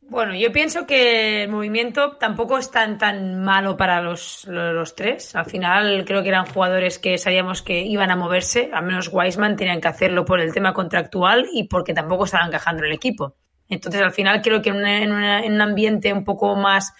Bueno, 0.00 0.34
yo 0.34 0.52
pienso 0.52 0.86
que 0.86 1.44
el 1.44 1.48
movimiento 1.48 2.18
tampoco 2.18 2.58
es 2.58 2.70
tan, 2.70 2.98
tan 2.98 3.42
malo 3.42 3.78
para 3.78 4.02
los, 4.02 4.44
los, 4.46 4.94
tres. 4.94 5.34
Al 5.34 5.46
final 5.46 6.04
creo 6.04 6.22
que 6.22 6.28
eran 6.28 6.44
jugadores 6.44 6.98
que 6.98 7.16
sabíamos 7.16 7.62
que 7.62 7.80
iban 7.80 8.10
a 8.10 8.16
moverse, 8.16 8.68
al 8.74 8.84
menos 8.84 9.08
Wiseman 9.10 9.56
tenían 9.56 9.80
que 9.80 9.88
hacerlo 9.88 10.26
por 10.26 10.40
el 10.40 10.52
tema 10.52 10.74
contractual 10.74 11.48
y 11.54 11.64
porque 11.66 11.94
tampoco 11.94 12.24
estaban 12.24 12.48
encajando 12.48 12.82
en 12.82 12.90
el 12.90 12.96
equipo. 12.96 13.36
Entonces 13.70 14.02
al 14.02 14.12
final 14.12 14.42
creo 14.42 14.60
que 14.60 14.68
en, 14.68 14.84
en 14.84 15.12
en 15.12 15.52
un 15.54 15.60
ambiente 15.62 16.12
un 16.12 16.24
poco 16.24 16.56
más 16.56 16.92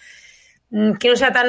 mm, 0.71 0.93
que 0.93 1.09
no 1.09 1.15
sea 1.15 1.31
tan, 1.31 1.47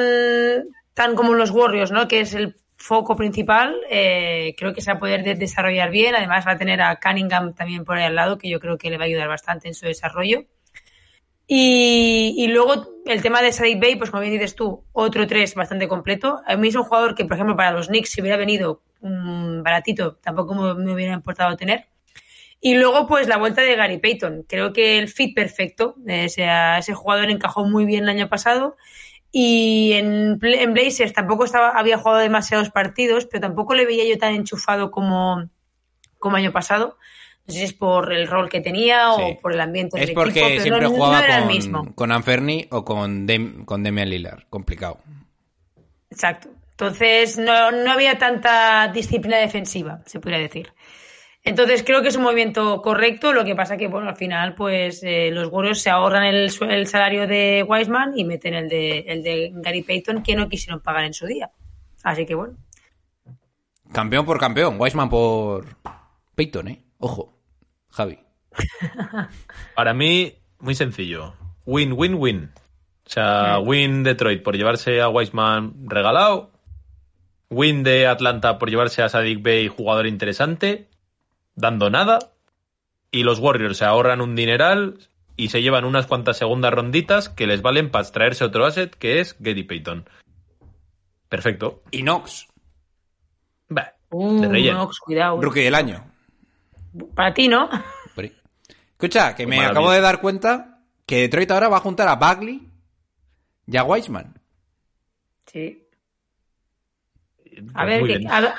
tan 0.93 1.15
como 1.15 1.33
los 1.33 1.49
Warriors, 1.49 1.91
¿no? 1.91 2.07
Que 2.07 2.19
es 2.19 2.35
el 2.35 2.55
foco 2.77 3.15
principal, 3.15 3.75
eh, 3.89 4.53
creo 4.57 4.73
que 4.73 4.81
se 4.81 4.91
va 4.91 4.97
a 4.97 4.99
poder 4.99 5.23
de- 5.23 5.35
desarrollar 5.35 5.89
bien. 5.91 6.15
Además 6.15 6.45
va 6.47 6.51
a 6.53 6.57
tener 6.57 6.81
a 6.81 6.99
Cunningham 6.99 7.53
también 7.53 7.83
por 7.85 7.97
ahí 7.97 8.03
al 8.05 8.15
lado, 8.15 8.37
que 8.37 8.49
yo 8.49 8.59
creo 8.59 8.77
que 8.77 8.89
le 8.89 8.97
va 8.97 9.03
a 9.05 9.07
ayudar 9.07 9.27
bastante 9.27 9.67
en 9.67 9.73
su 9.75 9.85
desarrollo. 9.85 10.45
Y, 11.47 12.33
y 12.37 12.47
luego 12.47 12.87
el 13.05 13.21
tema 13.21 13.41
de 13.41 13.51
Sadik 13.51 13.79
Bay, 13.79 13.95
pues 13.97 14.09
como 14.09 14.21
bien 14.21 14.33
dices 14.33 14.55
tú, 14.55 14.83
otro 14.93 15.27
3 15.27 15.53
bastante 15.53 15.87
completo. 15.87 16.41
A 16.47 16.55
mí 16.55 16.69
es 16.69 16.75
un 16.75 16.83
jugador 16.83 17.13
que, 17.15 17.25
por 17.25 17.35
ejemplo, 17.35 17.55
para 17.55 17.71
los 17.71 17.87
Knicks, 17.87 18.09
si 18.09 18.21
hubiera 18.21 18.37
venido 18.37 18.81
un 19.01 19.61
baratito, 19.63 20.15
tampoco 20.15 20.55
me, 20.55 20.73
me 20.83 20.93
hubiera 20.93 21.13
importado 21.13 21.55
tener. 21.55 21.85
Y 22.61 22.75
luego, 22.75 23.07
pues 23.07 23.27
la 23.27 23.37
vuelta 23.37 23.61
de 23.61 23.75
Gary 23.75 23.99
Payton. 23.99 24.45
Creo 24.49 24.73
que 24.73 24.97
el 24.99 25.07
fit 25.09 25.35
perfecto. 25.35 25.95
eh, 26.07 26.25
ese 26.25 26.93
jugador 26.95 27.29
encajó 27.29 27.65
muy 27.65 27.85
bien 27.85 28.03
el 28.05 28.09
año 28.09 28.29
pasado. 28.29 28.75
Y 29.37 29.91
en, 29.91 30.39
en 30.41 30.73
Blazers 30.73 31.11
tampoco 31.11 31.43
estaba, 31.43 31.71
había 31.71 31.97
jugado 31.97 32.19
demasiados 32.21 32.69
partidos, 32.69 33.25
pero 33.25 33.41
tampoco 33.41 33.73
le 33.75 33.85
veía 33.85 34.07
yo 34.07 34.17
tan 34.17 34.33
enchufado 34.33 34.91
como, 34.91 35.49
como 36.19 36.37
año 36.37 36.53
pasado. 36.53 36.97
No 37.45 37.53
sé 37.53 37.59
si 37.59 37.65
es 37.65 37.73
por 37.73 38.13
el 38.13 38.27
rol 38.27 38.47
que 38.47 38.61
tenía 38.61 39.09
Sí. 39.17 39.21
o 39.21 39.41
por 39.41 39.51
el 39.51 39.59
ambiente 39.59 39.99
Es 39.99 40.07
del 40.07 40.15
porque 40.15 40.29
equipo, 40.39 40.47
pero 40.47 40.61
siempre 40.61 40.81
no, 40.83 40.89
no 40.89 40.95
jugaba 40.95 41.25
el 41.25 41.39
con, 41.43 41.47
mismo. 41.49 41.95
con 41.95 42.11
Anferni 42.13 42.65
o 42.71 42.85
con, 42.85 43.27
Dem- 43.27 43.65
con 43.65 43.83
Damian 43.83 44.09
Lillard. 44.09 44.43
Complicado. 44.49 44.99
Exacto. 46.09 46.47
Entonces 46.71 47.37
no, 47.37 47.71
no 47.71 47.91
había 47.91 48.17
tanta 48.17 48.87
disciplina 48.93 49.37
defensiva, 49.37 49.99
se 50.05 50.21
podría 50.21 50.39
decir. 50.39 50.71
Entonces 51.45 51.83
creo 51.83 52.01
que 52.01 52.07
es 52.07 52.15
un 52.15 52.23
movimiento 52.23 52.81
correcto, 52.81 53.31
lo 53.31 53.45
que 53.45 53.55
pasa 53.55 53.77
que 53.77 53.87
bueno, 53.87 54.09
al 54.09 54.15
final 54.15 54.55
pues 54.55 55.03
eh, 55.03 55.29
los 55.31 55.49
Warriors 55.51 55.79
se 55.79 55.91
ahorran 55.91 56.23
el, 56.23 56.51
el 56.69 56.87
salario 56.87 57.27
de 57.27 57.63
Wiseman 57.67 58.17
y 58.17 58.25
meten 58.25 58.55
el 58.55 58.67
de, 58.67 58.99
el 59.07 59.21
de 59.21 59.51
Gary 59.53 59.83
Payton 59.83 60.23
que 60.23 60.35
no 60.35 60.49
quisieron 60.49 60.81
pagar 60.81 61.03
en 61.05 61.13
su 61.13 61.27
día. 61.27 61.51
Así 62.03 62.25
que 62.25 62.33
bueno. 62.33 62.57
Campeón 63.91 64.25
por 64.25 64.39
campeón. 64.39 64.77
Wiseman 64.79 65.07
por 65.07 65.67
Payton, 66.33 66.67
¿eh? 66.67 66.83
Ojo. 66.97 67.37
Javi. 67.91 68.17
Para 69.75 69.93
mí, 69.93 70.33
muy 70.59 70.73
sencillo. 70.73 71.35
Win, 71.67 71.93
win, 71.93 72.15
win. 72.15 72.51
O 73.05 73.09
sea, 73.09 73.59
win 73.59 74.03
Detroit 74.03 74.41
por 74.41 74.57
llevarse 74.57 74.99
a 74.99 75.09
Wiseman 75.09 75.87
regalado. 75.87 76.51
Win 77.51 77.83
de 77.83 78.07
Atlanta 78.07 78.57
por 78.57 78.71
llevarse 78.71 79.03
a 79.03 79.09
Sadik 79.09 79.43
Bey, 79.43 79.67
jugador 79.67 80.07
interesante, 80.07 80.89
dando 81.55 81.89
nada. 81.89 82.19
Y 83.11 83.23
los 83.23 83.39
Warriors 83.39 83.77
se 83.77 83.85
ahorran 83.85 84.21
un 84.21 84.35
dineral 84.35 84.99
y 85.37 85.49
se 85.49 85.61
llevan 85.61 85.85
unas 85.85 86.07
cuantas 86.07 86.37
segundas 86.37 86.73
ronditas 86.73 87.29
que 87.29 87.47
les 87.47 87.61
valen 87.61 87.89
para 87.91 88.09
traerse 88.11 88.43
otro 88.43 88.65
asset 88.65 88.93
que 88.95 89.19
es 89.19 89.35
Gary 89.39 89.63
Payton. 89.63 90.07
Perfecto. 91.29 91.83
Y 91.91 92.01
Knox. 92.01 92.47
Bah, 93.69 93.91
Uh, 94.11 94.39
de 94.41 94.47
relleno. 94.47 94.79
Knox, 94.83 94.99
cuidado. 94.99 95.41
Rookie 95.41 95.61
del 95.61 95.75
año. 95.75 96.05
Para 97.15 97.33
ti, 97.33 97.47
¿no? 97.47 97.69
Escucha, 98.91 99.35
que 99.35 99.45
me 99.45 99.57
Maravilla. 99.57 99.71
acabo 99.71 99.91
de 99.91 99.99
dar 100.01 100.21
cuenta 100.21 100.79
que 101.05 101.17
Detroit 101.21 101.51
ahora 101.51 101.67
va 101.67 101.77
a 101.77 101.81
juntar 101.81 102.07
a 102.07 102.15
Bagley 102.15 102.69
y 103.67 103.75
a 103.77 103.83
Wiseman. 103.83 104.39
Sí. 105.47 105.84
A 107.73 107.85
ver, 107.85 108.03
bien. 108.03 108.27
a, 108.29 108.41
ver, 108.41 108.51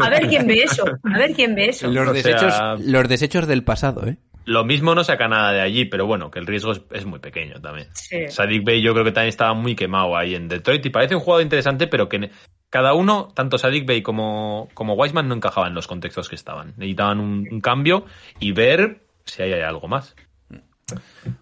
a 0.00 0.08
ver 0.10 0.28
quién 0.28 0.46
ve 0.46 0.62
eso. 0.62 0.84
A 1.04 1.18
ver 1.18 1.32
quién 1.34 1.54
ve 1.54 1.66
eso. 1.70 1.88
Los 1.90 2.08
O 2.08 2.12
desechos, 2.12 2.54
sea- 2.54 2.76
los 2.78 3.08
desechos 3.08 3.46
del 3.46 3.64
pasado, 3.64 4.06
¿eh? 4.06 4.16
Lo 4.44 4.64
mismo 4.64 4.94
no 4.96 5.04
saca 5.04 5.28
nada 5.28 5.52
de 5.52 5.60
allí, 5.60 5.84
pero 5.84 6.04
bueno, 6.06 6.30
que 6.30 6.40
el 6.40 6.46
riesgo 6.46 6.72
es, 6.72 6.82
es 6.90 7.06
muy 7.06 7.20
pequeño 7.20 7.60
también. 7.60 7.86
Sí. 7.94 8.28
Sadik 8.28 8.64
Bey 8.64 8.82
yo 8.82 8.92
creo 8.92 9.04
que 9.04 9.12
también 9.12 9.28
estaba 9.28 9.54
muy 9.54 9.76
quemado 9.76 10.16
ahí 10.16 10.34
en 10.34 10.48
Detroit 10.48 10.84
y 10.84 10.90
parece 10.90 11.14
un 11.14 11.20
jugador 11.20 11.44
interesante, 11.44 11.86
pero 11.86 12.08
que 12.08 12.28
cada 12.68 12.92
uno, 12.94 13.28
tanto 13.34 13.56
Sadik 13.56 13.86
Bey 13.86 14.02
como, 14.02 14.68
como 14.74 14.94
Wiseman, 14.94 15.28
no 15.28 15.36
encajaban 15.36 15.68
en 15.68 15.74
los 15.76 15.86
contextos 15.86 16.28
que 16.28 16.34
estaban. 16.34 16.68
Necesitaban 16.76 17.20
un, 17.20 17.46
un 17.52 17.60
cambio 17.60 18.04
y 18.40 18.50
ver 18.50 19.04
si 19.24 19.42
hay, 19.44 19.52
hay 19.52 19.60
algo 19.62 19.86
más. 19.86 20.16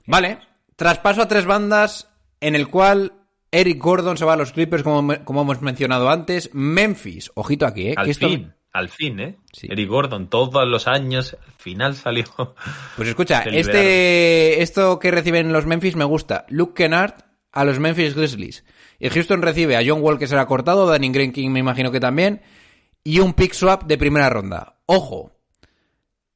Vale. 0.06 0.38
Traspaso 0.76 1.22
a 1.22 1.28
tres 1.28 1.46
bandas 1.46 2.10
en 2.40 2.54
el 2.54 2.68
cual 2.68 3.12
Eric 3.52 3.78
Gordon 3.82 4.16
se 4.16 4.24
va 4.24 4.34
a 4.34 4.36
los 4.36 4.52
Clippers, 4.52 4.82
como, 4.82 5.24
como 5.24 5.42
hemos 5.42 5.60
mencionado 5.62 6.08
antes. 6.10 6.50
Memphis, 6.52 7.30
ojito 7.34 7.66
aquí, 7.66 7.88
¿eh? 7.88 7.94
Al 7.96 8.04
que 8.04 8.10
esto- 8.12 8.28
fin, 8.28 8.52
al 8.72 8.88
fin, 8.88 9.18
¿eh? 9.20 9.38
Sí. 9.52 9.66
Eric 9.70 9.88
Gordon, 9.88 10.28
todos 10.28 10.66
los 10.68 10.86
años, 10.86 11.36
al 11.44 11.52
final 11.54 11.94
salió. 11.96 12.24
Pues 12.96 13.08
escucha, 13.08 13.42
este, 13.42 14.62
esto 14.62 14.98
que 14.98 15.10
reciben 15.10 15.52
los 15.52 15.66
Memphis 15.66 15.96
me 15.96 16.04
gusta. 16.04 16.44
Luke 16.48 16.74
Kennard 16.74 17.14
a 17.52 17.64
los 17.64 17.80
Memphis 17.80 18.14
Grizzlies. 18.14 18.64
Y 19.00 19.08
Houston 19.08 19.42
recibe 19.42 19.76
a 19.76 19.82
John 19.84 20.02
Wall 20.02 20.18
que 20.18 20.26
será 20.28 20.46
cortado, 20.46 20.86
Danny 20.86 21.10
Green 21.10 21.32
King 21.32 21.50
me 21.50 21.58
imagino 21.60 21.90
que 21.90 21.98
también, 22.00 22.42
y 23.02 23.18
un 23.20 23.32
pick 23.32 23.54
swap 23.54 23.84
de 23.84 23.98
primera 23.98 24.28
ronda. 24.28 24.76
Ojo, 24.86 25.32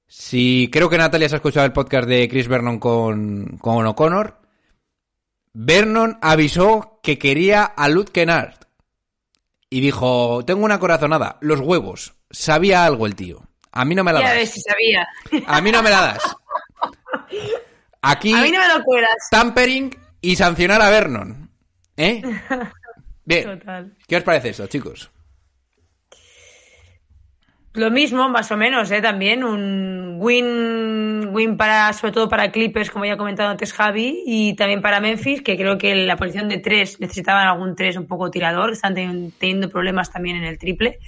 si 0.06 0.68
creo 0.72 0.88
que 0.88 0.98
Natalia 0.98 1.28
se 1.28 1.34
ha 1.34 1.38
escuchado 1.38 1.66
el 1.66 1.72
podcast 1.72 2.08
de 2.08 2.28
Chris 2.28 2.48
Vernon 2.48 2.78
con, 2.78 3.58
con 3.58 3.86
O'Connor, 3.86 4.38
Vernon 5.54 6.18
avisó 6.20 7.00
que 7.02 7.18
quería 7.18 7.64
a 7.64 7.88
Kennard. 8.12 8.54
Y 9.70 9.80
dijo, 9.80 10.44
tengo 10.44 10.64
una 10.64 10.78
corazonada, 10.78 11.38
los 11.40 11.60
huevos. 11.60 12.14
Sabía 12.30 12.84
algo 12.84 13.06
el 13.06 13.14
tío. 13.14 13.42
A 13.72 13.84
mí 13.84 13.94
no 13.94 14.04
me 14.04 14.12
la 14.12 14.20
das. 14.20 14.34
ves 14.34 14.50
si 14.50 14.60
sabía. 14.60 15.06
A 15.46 15.60
mí 15.60 15.72
no 15.72 15.82
me 15.82 15.90
la 15.90 16.00
das. 16.00 16.22
Aquí 18.02 18.32
A 18.32 18.42
mí 18.42 18.50
no 18.50 18.60
me 18.60 18.68
lo 18.68 18.84
cuelas. 18.84 19.16
tampering 19.30 19.96
y 20.20 20.36
sancionar 20.36 20.82
a 20.82 20.90
Vernon. 20.90 21.50
¿Eh? 21.96 22.22
Bien. 23.24 23.58
Total. 23.58 23.96
¿Qué 24.06 24.16
os 24.16 24.22
parece 24.22 24.50
eso, 24.50 24.66
chicos? 24.66 25.10
Lo 27.74 27.90
mismo, 27.90 28.28
más 28.28 28.52
o 28.52 28.56
menos, 28.56 28.88
¿eh? 28.92 29.02
También 29.02 29.42
un 29.42 30.16
win, 30.20 31.30
win 31.32 31.56
para, 31.56 31.92
sobre 31.92 32.12
todo 32.12 32.28
para 32.28 32.52
Clippers, 32.52 32.88
como 32.88 33.04
ya 33.04 33.14
ha 33.14 33.16
comentado 33.16 33.50
antes 33.50 33.72
Javi, 33.72 34.22
y 34.24 34.54
también 34.54 34.80
para 34.80 35.00
Memphis, 35.00 35.42
que 35.42 35.56
creo 35.56 35.76
que 35.76 35.92
la 35.96 36.16
posición 36.16 36.48
de 36.48 36.58
tres 36.58 37.00
necesitaban 37.00 37.48
algún 37.48 37.74
tres 37.74 37.96
un 37.96 38.06
poco 38.06 38.30
tirador, 38.30 38.70
están 38.70 38.94
ten- 38.94 39.32
teniendo 39.40 39.68
problemas 39.70 40.12
también 40.12 40.36
en 40.36 40.44
el 40.44 40.56
triple. 40.56 41.00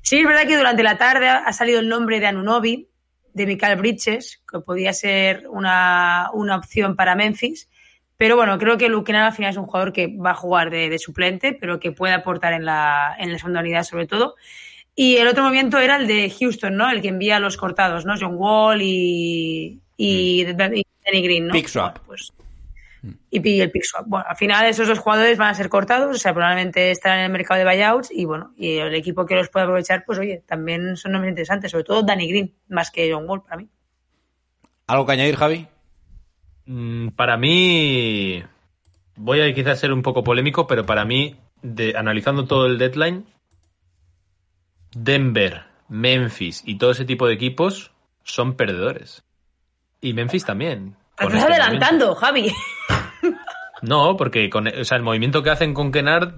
Sí, 0.00 0.20
es 0.20 0.26
verdad 0.26 0.46
que 0.46 0.56
durante 0.56 0.82
la 0.82 0.96
tarde 0.96 1.28
ha 1.28 1.52
salido 1.52 1.80
el 1.80 1.90
nombre 1.90 2.20
de 2.20 2.26
Anunobi, 2.28 2.88
de 3.34 3.46
Michael 3.46 3.76
Bridges, 3.78 4.42
que 4.50 4.60
podía 4.60 4.94
ser 4.94 5.46
una, 5.50 6.30
una 6.32 6.56
opción 6.56 6.96
para 6.96 7.16
Memphis. 7.16 7.68
Pero 8.16 8.34
bueno, 8.34 8.58
creo 8.58 8.78
que 8.78 8.90
Kennard 9.04 9.26
al 9.26 9.32
final 9.34 9.50
es 9.50 9.58
un 9.58 9.66
jugador 9.66 9.92
que 9.92 10.08
va 10.16 10.30
a 10.30 10.34
jugar 10.34 10.70
de, 10.70 10.88
de 10.88 10.98
suplente, 10.98 11.52
pero 11.52 11.78
que 11.78 11.92
puede 11.92 12.14
aportar 12.14 12.54
en 12.54 12.64
la, 12.64 13.14
en 13.18 13.30
la 13.30 13.38
segunda 13.38 13.60
unidad 13.60 13.82
sobre 13.82 14.06
todo. 14.06 14.34
Y 15.00 15.16
el 15.16 15.28
otro 15.28 15.44
movimiento 15.44 15.78
era 15.78 15.94
el 15.96 16.08
de 16.08 16.28
Houston, 16.28 16.76
¿no? 16.76 16.90
El 16.90 17.00
que 17.00 17.06
envía 17.08 17.38
los 17.38 17.56
cortados, 17.56 18.04
¿no? 18.04 18.14
John 18.18 18.34
Wall 18.34 18.82
y, 18.82 19.80
y, 19.96 20.40
y 20.40 20.44
Danny 20.44 20.82
Green, 21.22 21.46
¿no? 21.46 21.52
Pick 21.52 21.68
swap. 21.68 21.98
Bueno, 21.98 22.06
pues, 22.06 22.32
y 23.30 23.38
pi- 23.38 23.60
el 23.60 23.70
pick 23.70 23.84
swap. 23.84 24.06
Bueno, 24.08 24.24
al 24.28 24.34
final 24.36 24.66
esos 24.66 24.88
dos 24.88 24.98
jugadores 24.98 25.38
van 25.38 25.50
a 25.50 25.54
ser 25.54 25.68
cortados, 25.68 26.16
o 26.16 26.18
sea, 26.18 26.34
probablemente 26.34 26.90
estarán 26.90 27.20
en 27.20 27.24
el 27.26 27.30
mercado 27.30 27.60
de 27.60 27.64
buyouts 27.64 28.10
y 28.10 28.24
bueno, 28.24 28.52
y 28.56 28.78
el 28.78 28.92
equipo 28.92 29.24
que 29.24 29.36
los 29.36 29.48
pueda 29.50 29.66
aprovechar, 29.66 30.02
pues 30.04 30.18
oye, 30.18 30.42
también 30.44 30.96
son 30.96 31.12
nombres 31.12 31.30
interesantes, 31.30 31.70
sobre 31.70 31.84
todo 31.84 32.02
Danny 32.02 32.28
Green, 32.28 32.52
más 32.68 32.90
que 32.90 33.08
John 33.12 33.28
Wall 33.28 33.42
para 33.44 33.58
mí. 33.58 33.68
¿Algo 34.88 35.06
que 35.06 35.12
añadir, 35.12 35.36
Javi? 35.36 35.68
Mm, 36.66 37.10
Para 37.10 37.36
mí, 37.36 38.42
voy 39.14 39.40
a 39.42 39.54
quizás 39.54 39.78
ser 39.78 39.92
un 39.92 40.02
poco 40.02 40.24
polémico, 40.24 40.66
pero 40.66 40.84
para 40.84 41.04
mí, 41.04 41.36
de, 41.62 41.94
analizando 41.96 42.46
todo 42.46 42.66
el 42.66 42.78
deadline, 42.78 43.24
Denver, 44.94 45.62
Memphis 45.88 46.62
y 46.64 46.76
todo 46.78 46.90
ese 46.92 47.04
tipo 47.04 47.26
de 47.26 47.34
equipos 47.34 47.92
son 48.24 48.54
perdedores. 48.54 49.22
Y 50.00 50.12
Memphis 50.12 50.44
también. 50.44 50.96
Te 51.16 51.24
estás 51.24 51.40
este 51.42 51.52
adelantando, 51.52 52.14
Javi. 52.14 52.52
No, 53.80 54.16
porque 54.16 54.50
con, 54.50 54.66
o 54.66 54.84
sea, 54.84 54.96
el 54.96 55.04
movimiento 55.04 55.40
que 55.42 55.50
hacen 55.50 55.72
con 55.72 55.92
Kennard 55.92 56.34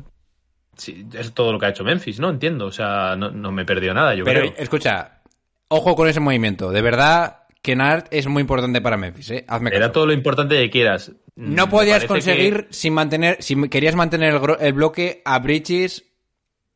sí, 0.77 1.07
es 1.15 1.33
todo 1.33 1.53
lo 1.53 1.59
que 1.59 1.65
ha 1.67 1.71
hecho 1.71 1.85
Memphis, 1.85 2.21
¿no? 2.21 2.29
Entiendo. 2.29 2.67
O 2.67 2.71
sea, 2.71 3.17
no, 3.17 3.31
no 3.31 3.51
me 3.51 3.65
perdió 3.65 3.95
nada, 3.95 4.15
yo 4.15 4.25
Pero 4.25 4.41
creo. 4.41 4.55
escucha, 4.59 5.23
ojo 5.69 5.97
con 5.97 6.07
ese 6.07 6.21
movimiento. 6.21 6.71
De 6.71 6.83
verdad, 6.83 7.45
Kennard 7.63 8.05
es 8.11 8.27
muy 8.27 8.43
importante 8.43 8.83
para 8.83 8.99
Memphis, 8.99 9.31
¿eh? 9.31 9.45
Hazme 9.49 9.71
Era 9.71 9.81
caso. 9.87 9.93
todo 9.93 10.07
lo 10.09 10.13
importante 10.13 10.57
que 10.59 10.69
quieras. 10.69 11.13
No 11.35 11.71
podías 11.71 12.05
conseguir 12.05 12.67
que- 12.67 12.75
sin 12.75 12.93
mantener, 12.93 13.39
si 13.41 13.57
querías 13.71 13.95
mantener 13.95 14.35
el, 14.35 14.41
el 14.61 14.73
bloque 14.75 15.23
a 15.25 15.39
Bridges 15.39 16.10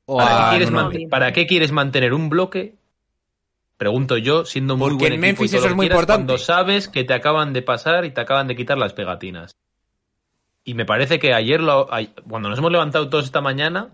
o 0.06 0.18
¿Para, 0.18 0.36
a 0.36 0.44
qué 0.44 0.50
quieres 0.56 0.70
Nuno. 0.70 0.82
mante- 0.84 1.08
¿Para 1.08 1.32
qué 1.32 1.46
quieres 1.46 1.72
mantener 1.72 2.12
un 2.14 2.28
bloque? 2.28 2.74
Pregunto 3.76 4.16
yo, 4.16 4.44
siendo 4.44 4.76
muy 4.76 4.90
Porque 4.90 5.04
buen 5.04 5.12
en 5.14 5.18
equipo 5.24 5.26
y 5.26 5.28
Memphis 5.28 5.50
todo 5.50 5.58
eso 5.58 5.66
lo 5.66 5.70
es 5.72 5.76
muy 5.76 5.86
quieras, 5.86 5.96
importante. 5.96 6.26
Cuando 6.26 6.38
sabes 6.38 6.88
que 6.88 7.04
te 7.04 7.14
acaban 7.14 7.52
de 7.52 7.62
pasar 7.62 8.04
y 8.04 8.10
te 8.12 8.20
acaban 8.20 8.46
de 8.46 8.56
quitar 8.56 8.78
las 8.78 8.92
pegatinas. 8.92 9.56
Y 10.64 10.74
me 10.74 10.84
parece 10.86 11.18
que 11.18 11.34
ayer, 11.34 11.60
lo, 11.60 11.88
cuando 12.28 12.48
nos 12.48 12.58
hemos 12.58 12.70
levantado 12.72 13.08
todos 13.10 13.24
esta 13.26 13.40
mañana, 13.40 13.90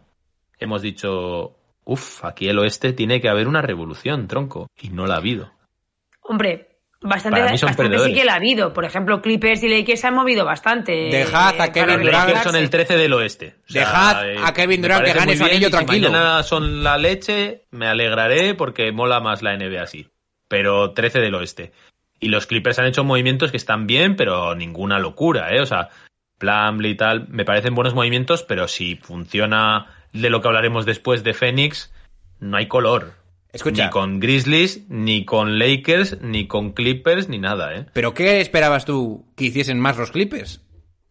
hemos 0.58 0.82
dicho, 0.82 1.56
uff, 1.84 2.24
aquí 2.24 2.48
el 2.48 2.58
oeste 2.58 2.92
tiene 2.92 3.20
que 3.20 3.28
haber 3.28 3.48
una 3.48 3.62
revolución, 3.62 4.28
tronco. 4.28 4.68
Y 4.80 4.90
no 4.90 5.06
la 5.06 5.14
ha 5.14 5.18
habido. 5.18 5.50
Hombre, 6.22 6.69
bastante, 7.00 7.40
Para 7.40 7.52
mí 7.52 7.58
son 7.58 7.68
bastante 7.68 7.98
sí 8.00 8.14
que 8.14 8.24
la 8.24 8.32
ha 8.34 8.36
habido. 8.36 8.72
Por 8.72 8.84
ejemplo, 8.84 9.20
Clippers 9.22 9.62
y 9.62 9.68
Lakers 9.68 10.00
se 10.00 10.06
han 10.06 10.14
movido 10.14 10.44
bastante. 10.44 10.92
Dejad 11.10 11.60
a 11.60 11.66
eh, 11.66 11.72
Kevin 11.72 12.00
Durant- 12.00 12.04
Lakers 12.26 12.42
son 12.42 12.56
el 12.56 12.62
recuperarse. 12.62 12.68
13 12.68 12.96
del 12.96 13.12
oeste. 13.14 13.54
O 13.68 13.72
sea, 13.72 13.80
Dejad 13.82 14.28
eh, 14.30 14.36
a 14.44 14.52
Kevin 14.54 14.80
me 14.80 14.88
Durant 14.88 15.04
que 15.04 15.12
gane 15.12 15.26
muy 15.26 15.36
su 15.36 15.44
anillo 15.44 15.60
y 15.68 15.70
si 15.70 15.70
tranquilo. 15.70 16.10
mañana 16.10 16.42
son 16.42 16.82
la 16.84 16.98
leche, 16.98 17.64
me 17.70 17.86
alegraré 17.86 18.54
porque 18.54 18.92
mola 18.92 19.20
más 19.20 19.42
la 19.42 19.56
NBA 19.56 19.82
así. 19.82 20.08
Pero 20.48 20.92
13 20.92 21.20
del 21.20 21.34
oeste. 21.34 21.72
Y 22.20 22.28
los 22.28 22.46
Clippers 22.46 22.78
han 22.78 22.86
hecho 22.86 23.02
movimientos 23.04 23.50
que 23.50 23.56
están 23.56 23.86
bien, 23.86 24.14
pero 24.16 24.54
ninguna 24.54 24.98
locura, 24.98 25.54
¿eh? 25.54 25.60
O 25.62 25.66
sea, 25.66 25.88
Plumlee 26.38 26.90
y 26.90 26.96
tal, 26.96 27.28
me 27.28 27.44
parecen 27.44 27.74
buenos 27.74 27.94
movimientos, 27.94 28.42
pero 28.42 28.68
si 28.68 28.96
funciona 28.96 29.86
de 30.12 30.28
lo 30.28 30.40
que 30.42 30.48
hablaremos 30.48 30.84
después 30.86 31.22
de 31.24 31.32
Phoenix, 31.34 31.92
no 32.40 32.56
hay 32.56 32.66
color. 32.66 33.12
Escucha, 33.52 33.86
Ni 33.86 33.90
con 33.90 34.20
Grizzlies, 34.20 34.88
ni 34.88 35.24
con 35.24 35.58
Lakers, 35.58 36.20
ni 36.22 36.46
con 36.46 36.72
Clippers, 36.72 37.28
ni 37.28 37.38
nada, 37.38 37.74
¿eh? 37.74 37.86
¿pero 37.92 38.14
qué 38.14 38.40
esperabas 38.40 38.84
tú 38.84 39.24
que 39.36 39.46
hiciesen 39.46 39.80
más 39.80 39.96
los 39.96 40.12
Clippers? 40.12 40.60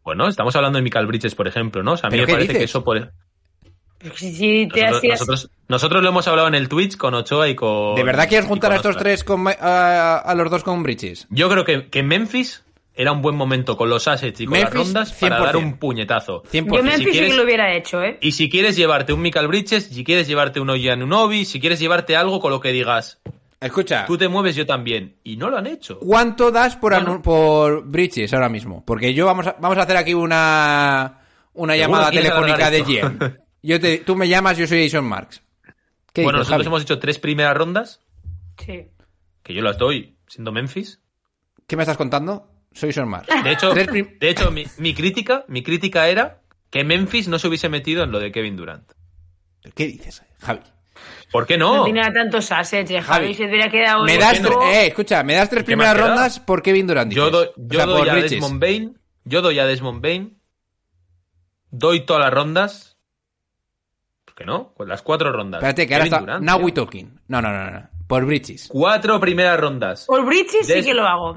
Bueno, 0.04 0.28
estamos 0.28 0.56
hablando 0.56 0.78
de 0.78 0.84
Michael 0.84 1.08
Bridges, 1.08 1.36
por 1.36 1.48
ejemplo, 1.48 1.84
¿no? 1.84 1.94
O 1.94 1.98
sea, 1.98 2.08
a 2.08 2.10
mí 2.10 2.18
¿Pero 2.18 2.28
me 2.28 2.34
parece 2.34 2.54
que 2.54 2.64
eso 2.64 2.84
por... 2.84 3.12
Te 4.00 4.08
Nosotros, 4.08 5.04
nosotros, 5.04 5.50
nosotros 5.68 6.04
lo 6.04 6.10
hemos 6.10 6.28
hablado 6.30 6.48
en 6.48 6.56
el 6.56 6.70
Twitch 6.70 6.96
con 6.96 7.14
Ochoa 7.16 7.50
y 7.50 7.56
con. 7.56 7.96
¿De 7.96 8.04
verdad 8.04 8.30
quieres 8.30 8.48
juntar 8.48 8.72
a 8.72 8.78
estos 8.78 8.96
tres 8.96 9.26
con, 9.26 9.46
a, 9.46 10.16
a 10.16 10.36
los 10.36 10.50
dos 10.50 10.64
con 10.64 10.84
Bridges? 10.84 11.28
Yo 11.30 11.50
creo 11.50 11.66
que, 11.66 11.90
que 11.90 12.02
Memphis 12.02 12.64
era 13.02 13.14
un 13.14 13.22
buen 13.22 13.36
momento 13.36 13.78
con 13.78 13.90
los 13.90 14.08
assets 14.10 14.42
y 14.42 14.46
con 14.46 14.60
las 14.60 14.74
rondas 14.74 15.14
para 15.14 15.38
100%. 15.40 15.46
dar 15.46 15.56
un 15.58 15.78
puñetazo. 15.78 16.44
100%. 16.44 16.52
Yo 16.52 16.82
Si 16.82 16.84
Memphis 16.84 17.06
sí 17.06 17.12
quieres- 17.12 17.30
que 17.32 17.38
lo 17.38 17.44
hubiera 17.44 17.74
hecho, 17.74 18.04
¿eh? 18.04 18.18
Y 18.22 18.34
si 18.34 18.50
quieres 18.50 18.76
llevarte 18.76 19.14
un 19.14 19.22
Michael 19.22 19.48
Bridges, 19.48 19.86
si 19.86 20.04
quieres 20.04 20.28
llevarte 20.28 20.60
un 20.60 20.70
Oyanunobi, 20.70 21.46
si 21.46 21.62
quieres 21.62 21.80
llevarte 21.80 22.18
algo 22.18 22.42
con 22.42 22.52
lo 22.52 22.60
que 22.60 22.72
digas, 22.74 23.22
Escucha, 23.62 24.06
tú 24.06 24.18
te 24.18 24.28
mueves 24.28 24.56
yo 24.56 24.66
también. 24.66 25.16
Y 25.24 25.38
no 25.38 25.50
lo 25.50 25.58
han 25.58 25.68
hecho. 25.68 26.00
¿cuánto 26.00 26.50
das 26.52 26.76
por, 26.78 26.94
Bueno. 26.94 27.22
por 27.22 27.86
Bridges 27.86 28.34
ahora 28.34 28.50
mismo? 28.50 28.84
Porque 28.86 29.14
yo 29.14 29.26
vamos 29.26 29.48
a, 29.48 29.56
vamos 29.60 29.78
a 29.78 29.82
hacer 29.84 29.98
aquí 29.98 30.14
una, 30.14 31.20
una 31.54 31.74
¿Seguro 31.74 31.92
llamada 31.98 32.12
telefónica 32.12 32.70
de? 32.70 32.84
GM. 32.84 33.38
Yo 33.62 33.80
te, 33.82 33.98
tú 34.00 34.16
me 34.16 34.28
llamas, 34.30 34.58
yo 34.58 34.66
soy 34.68 34.84
Jason 34.90 35.04
Marks. 35.06 35.42
¿Qué 36.14 36.24
Bueno, 36.24 36.40
dices, 36.40 36.50
nosotros 36.50 36.50
Javi? 36.50 36.66
hemos 36.68 36.82
hecho 36.84 37.00
tres 37.00 37.20
primeras 37.20 37.56
rondas, 37.58 38.00
Sí. 38.58 38.88
que 39.44 39.54
yo 39.54 39.62
las 39.62 39.78
doy 39.78 40.16
siendo 40.28 40.54
Memphis. 40.54 41.02
¿Qué 41.68 41.76
me 41.76 41.84
estás 41.84 41.98
contando? 41.98 42.48
Soy 42.72 42.90
Jason 42.90 43.10
Marks. 43.10 43.28
De 43.44 43.52
hecho, 43.52 43.74
de 43.74 44.08
hecho 44.22 44.52
mi, 44.52 44.66
mi 44.78 44.94
crítica, 44.94 45.44
mi 45.48 45.64
crítica 45.64 46.08
era 46.08 46.42
que 46.70 46.84
Memphis 46.84 47.28
no 47.28 47.40
se 47.40 47.48
hubiese 47.48 47.70
metido 47.70 48.04
en 48.04 48.12
lo 48.12 48.20
de 48.20 48.32
Kevin 48.32 48.56
Durant. 48.56 48.92
¿Qué 49.76 49.88
dices, 49.88 50.24
Javi? 50.40 50.62
¿Por 51.32 51.46
qué 51.46 51.58
No, 51.58 51.78
no? 51.78 51.84
tenía 51.86 52.12
tantos 52.12 52.52
assets, 52.52 52.92
eh, 52.92 53.02
Javi, 53.02 53.26
Javi. 53.26 53.34
Se 53.36 53.46
hubiera 53.46 53.70
quedado. 53.70 54.04
Me 54.04 54.18
das, 54.18 54.40
eh, 54.40 54.88
escucha, 54.88 55.24
me 55.24 55.36
das 55.36 55.50
tres 55.50 55.64
¿Qué 55.64 55.76
me 55.76 55.86
has 55.86 55.94
primeras 55.94 56.10
rondas 56.16 56.40
por 56.40 56.62
Kevin 56.62 56.88
Durant. 56.88 57.12
Yo 57.12 57.30
doy, 57.30 57.48
O 57.48 57.54
yo 57.58 57.80
sea, 57.80 57.86
doy 57.86 58.10
a. 58.10 58.16
Desmond 58.16 58.60
Bain, 58.60 59.00
yo 59.24 59.42
doy 59.42 59.60
a 59.60 59.66
Desmond 59.66 60.02
Bain, 60.02 60.42
doy 61.70 62.06
todas 62.06 62.24
las 62.24 62.34
rondas. 62.34 62.98
¿Por 64.26 64.36
qué 64.36 64.46
no? 64.46 64.74
Pues 64.76 64.90
las 64.90 65.02
cuatro 65.02 65.32
rondas. 65.32 65.60
Espérate, 65.60 65.88
que 65.88 65.94
ahora 65.94 66.06
está. 66.06 66.20
Durant, 66.20 66.44
now 66.44 66.58
we 66.60 66.72
talking. 66.72 67.20
No, 67.28 67.42
no, 67.42 67.52
no, 67.52 67.72
no. 67.72 67.90
Por 68.08 68.26
Bridges. 68.26 68.68
Cuatro 68.70 69.20
primeras 69.20 69.60
rondas. 69.60 70.06
Por 70.06 70.26
Bridges 70.26 70.66
sí 70.66 70.84
que 70.84 70.94
lo 70.94 71.04
hago. 71.06 71.36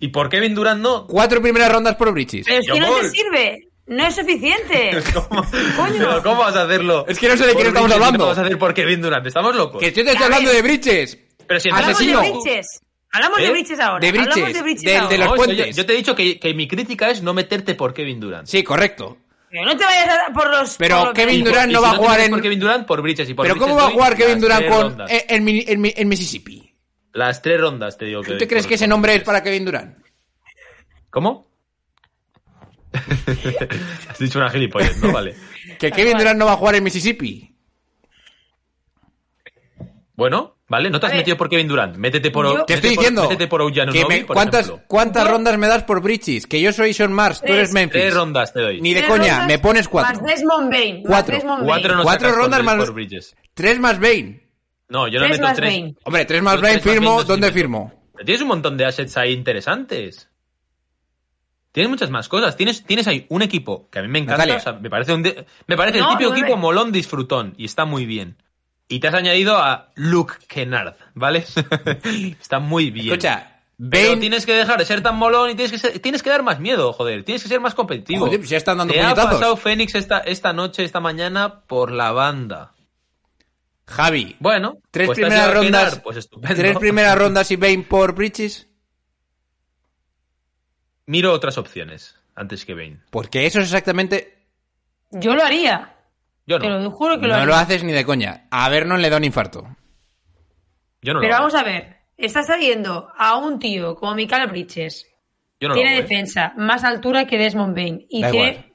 ¿Y 0.00 0.08
por 0.08 0.28
Kevin 0.28 0.54
Durant 0.54 0.80
no? 0.80 1.06
Cuatro 1.06 1.40
primeras 1.42 1.72
rondas 1.72 1.96
por 1.96 2.12
Bridges. 2.12 2.46
Pero 2.46 2.60
es 2.60 2.66
que 2.70 2.80
no 2.80 2.92
te 3.00 3.08
sirve. 3.10 3.68
No 3.86 4.06
es 4.06 4.14
suficiente. 4.14 4.90
¿Cómo, 5.14 5.42
Coño. 5.76 5.94
Pero 5.98 6.22
¿cómo 6.22 6.40
vas 6.40 6.54
a 6.56 6.62
hacerlo? 6.64 7.04
Es 7.08 7.18
que 7.18 7.28
no 7.28 7.36
sé 7.36 7.46
de 7.46 7.54
quién 7.54 7.68
estamos 7.68 7.90
hablando. 7.90 8.24
¿Qué 8.24 8.28
vas 8.28 8.38
a 8.38 8.42
hacer 8.42 8.58
por 8.58 8.74
Kevin 8.74 9.00
Durant? 9.00 9.26
¿Estamos 9.26 9.56
locos? 9.56 9.80
Que 9.80 9.86
yo 9.92 10.04
te 10.04 10.10
estoy 10.10 10.22
A 10.22 10.26
hablando 10.26 10.52
de 10.52 10.62
Bridges. 10.62 11.18
Pero 11.46 11.58
si 11.60 11.70
Hablamos 11.70 11.94
Asesino. 11.96 12.20
de 12.20 12.30
Bridges. 12.32 12.80
Hablamos 13.10 13.38
¿Eh? 13.38 13.42
de 13.42 13.50
Bridges 13.50 13.80
ahora. 13.80 13.98
De 14.00 14.12
Bridges, 14.12 14.28
Hablamos 14.32 14.52
de 14.54 14.62
Bridges 14.62 14.82
del- 14.82 14.96
ahora. 14.96 15.08
de 15.08 15.18
los 15.18 15.26
No, 15.28 15.34
eso 15.34 15.44
yo, 15.44 15.56
puentes. 15.56 15.76
yo 15.76 15.86
te 15.86 15.92
he 15.94 15.96
dicho 15.96 16.14
que, 16.14 16.38
que 16.38 16.52
mi 16.54 16.68
crítica 16.68 17.10
es 17.10 17.22
no 17.22 17.32
meterte 17.32 17.74
por 17.74 17.94
Kevin 17.94 18.20
Durant. 18.20 18.46
Sí, 18.46 18.62
correcto. 18.62 19.16
Pero 19.50 19.64
no 19.64 19.74
te 19.78 19.84
vayas 19.84 20.08
a 20.28 20.32
por 20.34 20.50
los. 20.50 20.76
Pero 20.76 20.96
por 20.98 21.04
los- 21.06 21.14
Kevin 21.14 21.40
por- 21.40 21.48
Durant 21.52 21.70
y 21.70 21.72
no 21.72 21.78
si 21.80 21.84
va 21.84 21.88
a 21.88 21.92
te 21.92 21.96
jugar 21.98 22.10
metes 22.12 22.24
en- 22.26 22.30
por 22.32 22.42
Kevin 22.42 22.60
Durant 22.60 22.86
por 22.86 23.00
Bridges 23.02 23.30
y 23.30 23.34
por 23.34 23.44
Pero 23.46 23.54
Bridges 23.54 23.68
¿cómo 23.72 23.80
va 23.82 23.88
a 23.88 23.92
jugar 23.92 24.14
Kevin 24.16 24.40
Durant 24.40 24.68
con 24.68 25.00
en, 25.08 25.48
en 25.48 25.68
en 25.84 25.92
en 25.96 26.08
Mississippi? 26.08 26.67
Las 27.12 27.42
tres 27.42 27.60
rondas 27.60 27.96
te 27.98 28.04
digo 28.06 28.22
que 28.22 28.32
¿Tú 28.32 28.38
te 28.38 28.46
crees 28.48 28.66
que 28.66 28.74
ese 28.74 28.86
nombre 28.86 29.14
es 29.14 29.22
para 29.22 29.42
Kevin 29.42 29.64
Durant? 29.64 29.96
¿Cómo? 31.10 31.48
Has 34.08 34.18
dicho 34.18 34.38
una 34.38 34.50
gilipollez, 34.50 35.02
¿no? 35.02 35.12
Vale. 35.12 35.34
Que 35.78 35.92
Kevin 35.92 36.16
Durant 36.18 36.38
no 36.38 36.46
va 36.46 36.52
a 36.54 36.56
jugar 36.56 36.74
en 36.76 36.82
Mississippi. 36.84 37.54
Bueno, 40.14 40.56
vale, 40.66 40.90
no 40.90 40.98
te 40.98 41.06
has 41.06 41.14
metido 41.14 41.36
por 41.36 41.48
Kevin 41.48 41.68
Durant. 41.68 41.96
Métete 41.96 42.30
por. 42.32 42.46
Yo- 42.46 42.64
Te 42.64 42.74
métete 42.74 42.74
estoy 42.74 42.90
por- 42.94 42.98
diciendo. 42.98 43.22
Métete 43.22 43.46
por 43.46 43.72
que 43.72 44.04
me- 44.08 44.24
por 44.24 44.34
¿Cuántas, 44.34 44.66
ejemplo. 44.66 44.84
¿Cuántas 44.88 45.24
Yo- 45.24 45.30
rondas 45.30 45.58
me 45.58 45.68
das 45.68 45.84
por 45.84 46.00
Bridges? 46.02 46.46
Que 46.48 46.60
yo 46.60 46.72
soy 46.72 46.94
Sean 46.94 47.12
Mars, 47.12 47.40
tú 47.40 47.46
Tres. 47.46 47.56
eres 47.58 47.72
Memphis. 47.72 48.00
Tres 48.00 48.14
rondas 48.14 48.52
te 48.52 48.60
doy. 48.60 48.80
Ni 48.80 48.94
de 48.94 49.00
Tres 49.02 49.10
coña, 49.12 49.30
rondas 49.30 49.46
me 49.46 49.58
pones 49.60 49.86
cuatro. 49.88 50.20
Más 50.20 50.26
Desmond 50.34 50.70
Bain. 50.72 50.94
más 51.02 51.06
Cuatro. 51.06 51.38
Cuatro 51.64 51.96
no 51.96 52.02
Cuatro 52.02 52.32
rondas 52.32 52.60
Bridges- 52.60 52.64
más- 52.64 52.76
por 52.86 52.92
Bridges. 52.94 53.36
Tres 53.54 53.78
más 53.78 54.00
Bain. 54.00 54.42
No, 54.88 55.06
yo 55.08 55.20
no 55.20 55.28
meto 55.28 55.42
más 55.42 55.56
tres. 55.56 55.70
Bain. 55.70 55.98
Hombre, 56.04 56.24
tres 56.24 56.42
más 56.42 56.54
Yo 56.56 56.62
Bain 56.62 56.74
tres 56.80 56.86
más 56.86 56.94
firmo. 56.94 57.24
¿Dónde 57.24 57.52
firmo? 57.52 57.92
Pero 58.14 58.24
Tienes 58.24 58.42
un 58.42 58.48
montón 58.48 58.76
de 58.76 58.86
assets 58.86 59.16
ahí 59.16 59.32
interesantes. 59.32 60.28
Tienes 61.72 61.90
muchas 61.90 62.10
más 62.10 62.28
cosas. 62.28 62.56
Tienes, 62.56 62.84
tienes 62.84 63.06
ahí 63.06 63.26
un 63.28 63.42
equipo 63.42 63.88
que 63.90 63.98
a 63.98 64.02
mí 64.02 64.08
me 64.08 64.18
encanta. 64.20 64.56
O 64.56 64.60
sea, 64.60 64.72
me 64.72 64.88
parece, 64.90 65.12
un 65.12 65.22
de- 65.22 65.46
me 65.66 65.76
parece 65.76 65.98
No, 66.00 66.06
el 66.06 66.16
típico 66.16 66.30
no 66.30 66.34
me- 66.36 66.40
equipo 66.40 66.56
molón 66.56 66.90
disfrutón 66.92 67.54
y 67.56 67.66
está 67.66 67.84
muy 67.84 68.06
bien. 68.06 68.36
Y 68.88 69.00
te 69.00 69.08
has 69.08 69.14
añadido 69.14 69.58
a 69.58 69.90
Luke 69.94 70.34
Kennard, 70.48 70.94
¿vale? 71.14 71.44
está 72.40 72.58
muy 72.58 72.90
bien. 72.90 73.08
Escucha, 73.08 73.60
Pero 73.90 74.08
Bain. 74.08 74.20
tienes 74.20 74.46
que 74.46 74.54
dejar 74.54 74.78
de 74.78 74.86
ser 74.86 75.02
tan 75.02 75.16
molón 75.16 75.50
y 75.50 75.54
tienes 75.54 75.70
que, 75.70 75.78
ser- 75.78 75.98
tienes 76.00 76.22
que 76.22 76.30
dar 76.30 76.42
más 76.42 76.58
miedo, 76.58 76.92
joder. 76.94 77.22
Tienes 77.22 77.42
que 77.42 77.48
ser 77.50 77.60
más 77.60 77.74
competitivo. 77.74 78.24
Joder, 78.24 78.38
pues 78.40 78.48
ya 78.50 78.56
están 78.56 78.78
dando 78.78 78.94
Te 78.94 79.00
ha 79.02 79.14
pasado 79.14 79.56
Fénix 79.56 79.94
esta, 79.94 80.18
esta 80.20 80.52
noche, 80.54 80.82
esta 80.84 81.00
mañana, 81.00 81.60
por 81.60 81.92
la 81.92 82.10
banda. 82.12 82.72
Javi. 83.88 84.36
Bueno, 84.38 84.78
Tres 84.90 85.06
pues 85.06 85.16
te 85.16 85.22
primeras 85.22 85.54
rondas. 85.54 86.00
Pues 86.00 86.16
estupendo. 86.18 86.54
Tres 86.56 86.76
primeras 86.78 87.18
rondas 87.18 87.50
y 87.50 87.56
Bain 87.56 87.84
por 87.84 88.14
Bridges. 88.14 88.68
Miro 91.06 91.32
otras 91.32 91.56
opciones 91.58 92.16
antes 92.34 92.64
que 92.64 92.74
Bane. 92.74 93.00
Porque 93.10 93.46
eso 93.46 93.60
es 93.60 93.64
exactamente. 93.66 94.46
Yo 95.10 95.34
lo 95.34 95.42
haría. 95.42 95.94
Yo 96.46 96.58
Te 96.58 96.68
no. 96.68 96.78
lo 96.80 96.90
juro 96.90 97.14
que 97.18 97.22
lo 97.26 97.28
No 97.28 97.34
haría. 97.36 97.46
lo 97.46 97.54
haces 97.54 97.82
ni 97.82 97.92
de 97.92 98.04
coña. 98.04 98.46
A 98.50 98.68
ver, 98.68 98.86
no 98.86 98.96
le 98.96 99.08
da 99.10 99.16
un 99.16 99.24
infarto. 99.24 99.62
Yo 101.00 101.14
no 101.14 101.20
Pero 101.20 101.30
lo 101.30 101.34
hago. 101.36 101.44
vamos 101.46 101.54
a 101.54 101.64
ver. 101.64 101.96
Estás 102.16 102.46
saliendo 102.46 103.10
a 103.16 103.36
un 103.38 103.58
tío 103.58 103.94
como 103.94 104.14
Michael 104.14 104.48
Bridges. 104.50 105.06
Yo 105.60 105.68
no 105.68 105.74
lo 105.74 105.80
tiene 105.80 105.92
hago, 105.96 106.00
¿eh? 106.00 106.02
defensa 106.02 106.52
más 106.56 106.84
altura 106.84 107.26
que 107.26 107.38
Desmond 107.38 107.74
Bain. 107.74 108.06
Y 108.10 108.20
Da 108.22 108.30
tiene 108.30 108.74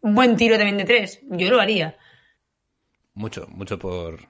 un 0.00 0.14
buen 0.14 0.36
tiro 0.36 0.56
también 0.56 0.78
de 0.78 0.84
tres. 0.84 1.20
Yo 1.30 1.50
lo 1.50 1.60
haría. 1.60 1.96
Mucho, 3.14 3.46
mucho 3.48 3.78
por. 3.78 4.28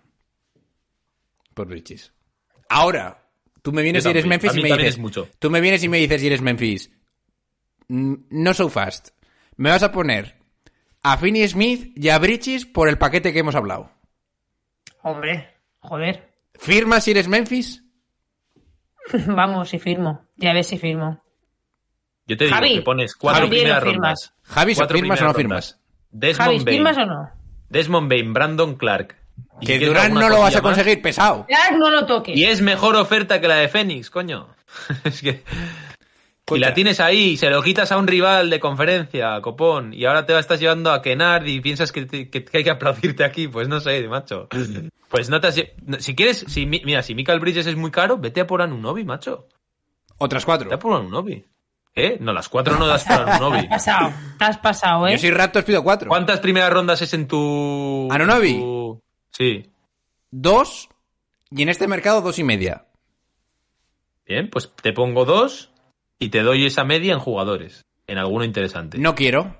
Por 1.54 1.66
Bridges. 1.68 2.12
Ahora, 2.68 3.24
tú 3.62 3.72
me 3.72 3.82
vienes 3.82 4.04
y 4.06 4.08
eres. 4.10 4.26
Memphis 4.26 4.52
A 4.52 4.58
y 4.58 4.62
me 4.62 4.68
dices. 4.68 4.86
es 4.94 4.98
mucho. 4.98 5.28
Tú 5.38 5.50
me 5.50 5.60
vienes 5.60 5.82
y 5.84 5.88
me 5.88 5.98
dices 5.98 6.22
y 6.22 6.26
eres 6.26 6.40
Memphis. 6.40 6.90
No 7.88 8.54
so 8.54 8.68
fast. 8.68 9.08
Me 9.56 9.70
vas 9.70 9.82
a 9.82 9.90
poner 9.92 10.36
a 11.02 11.16
Finney 11.16 11.46
Smith 11.48 11.92
y 11.96 12.08
a 12.08 12.18
Bridges 12.18 12.66
por 12.66 12.88
el 12.88 12.98
paquete 12.98 13.32
que 13.32 13.40
hemos 13.40 13.54
hablado. 13.54 13.90
Hombre, 15.02 15.48
joder. 15.80 16.28
¿Firmas 16.54 17.04
si 17.04 17.10
eres 17.12 17.26
Memphis? 17.26 17.82
Vamos, 19.26 19.70
si 19.70 19.78
firmo. 19.78 20.26
Ya 20.36 20.52
ves 20.52 20.68
si 20.68 20.78
firmo. 20.78 21.22
Yo 22.26 22.36
te 22.36 22.44
digo 22.44 22.54
Javi, 22.54 22.74
que 22.76 22.82
pones 22.82 23.16
cuatro 23.16 23.40
Javi, 23.46 23.56
primeras 23.56 23.84
no 23.84 23.92
rondas. 23.92 24.20
firmas. 24.22 24.54
Javi, 24.54 24.74
¿firmas 24.74 25.20
o 25.20 25.24
no 25.24 25.34
firmas? 25.34 25.80
Desmond 26.12 26.44
Javi, 26.46 26.64
Bain, 26.64 26.76
¿firmas 26.76 26.98
o 26.98 27.06
no? 27.06 27.30
Desmond 27.70 28.08
Bain, 28.08 28.32
Brandon 28.32 28.74
Clark. 28.76 29.16
Y 29.60 29.66
Que 29.66 29.78
Durán 29.78 30.14
no 30.14 30.28
lo 30.28 30.40
vas 30.40 30.54
a 30.54 30.62
más, 30.62 30.62
conseguir, 30.62 31.02
pesado. 31.02 31.46
Clark, 31.46 31.76
no 31.78 31.90
lo 31.90 32.06
toques. 32.06 32.36
Y 32.36 32.44
es 32.44 32.60
mejor 32.62 32.96
oferta 32.96 33.40
que 33.40 33.48
la 33.48 33.56
de 33.56 33.68
Fénix, 33.68 34.10
coño. 34.10 34.48
es 35.04 35.20
que. 35.20 35.42
Y 36.52 36.58
la 36.58 36.74
tienes 36.74 36.98
ahí, 36.98 37.36
se 37.36 37.48
lo 37.48 37.62
quitas 37.62 37.92
a 37.92 37.96
un 37.96 38.08
rival 38.08 38.50
de 38.50 38.58
conferencia, 38.58 39.40
copón, 39.40 39.94
y 39.94 40.04
ahora 40.04 40.26
te 40.26 40.36
estás 40.36 40.58
llevando 40.58 40.90
a 40.90 41.00
Kennard 41.00 41.46
y 41.46 41.60
piensas 41.60 41.92
que, 41.92 42.06
te- 42.06 42.28
que- 42.28 42.44
que 42.44 42.58
hay 42.58 42.64
que 42.64 42.70
aplaudirte 42.70 43.22
aquí, 43.22 43.46
pues 43.46 43.68
no 43.68 43.78
sé, 43.78 44.08
macho. 44.08 44.48
Pues 45.08 45.30
no 45.30 45.40
te 45.40 45.46
has 45.46 45.54
Si 46.00 46.16
quieres, 46.16 46.44
si, 46.48 46.66
mi- 46.66 46.82
mira, 46.84 47.04
si 47.04 47.14
Michael 47.14 47.38
Bridges 47.38 47.66
es 47.68 47.76
muy 47.76 47.92
caro, 47.92 48.18
vete 48.18 48.40
a 48.40 48.48
por 48.48 48.62
Anunobi, 48.62 49.04
macho. 49.04 49.46
Otras 50.18 50.42
Vete 50.44 50.52
a 50.64 50.66
cuatro. 50.66 50.78
por 50.80 50.96
Anunobi. 51.00 51.44
¿Eh? 51.94 52.16
No, 52.20 52.32
las 52.32 52.48
cuatro 52.48 52.76
no 52.76 52.86
das 52.88 53.04
por 53.04 53.20
Anunobi. 53.30 53.68
Te 53.68 53.74
has 53.74 53.84
pasado, 53.84 54.12
te 54.38 54.44
has 54.44 54.58
pasado, 54.58 55.06
¿eh? 55.06 55.12
Yo 55.12 55.18
soy 55.18 55.30
Raptors, 55.30 55.64
pido 55.64 55.84
cuatro. 55.84 56.08
¿Cuántas 56.08 56.40
primeras 56.40 56.72
rondas 56.72 57.00
es 57.00 57.14
en 57.14 57.28
tu. 57.28 58.08
Anunobi? 58.10 58.54
tu- 58.54 59.00
Sí. 59.30 59.70
Dos. 60.30 60.88
Y 61.50 61.62
en 61.62 61.68
este 61.68 61.86
mercado, 61.88 62.20
dos 62.20 62.38
y 62.38 62.44
media. 62.44 62.86
Bien, 64.26 64.48
pues 64.50 64.72
te 64.82 64.92
pongo 64.92 65.24
dos 65.24 65.70
y 66.18 66.28
te 66.28 66.42
doy 66.42 66.66
esa 66.66 66.84
media 66.84 67.12
en 67.12 67.18
jugadores. 67.18 67.84
En 68.06 68.18
alguno 68.18 68.44
interesante. 68.44 68.98
No 68.98 69.14
quiero. 69.14 69.56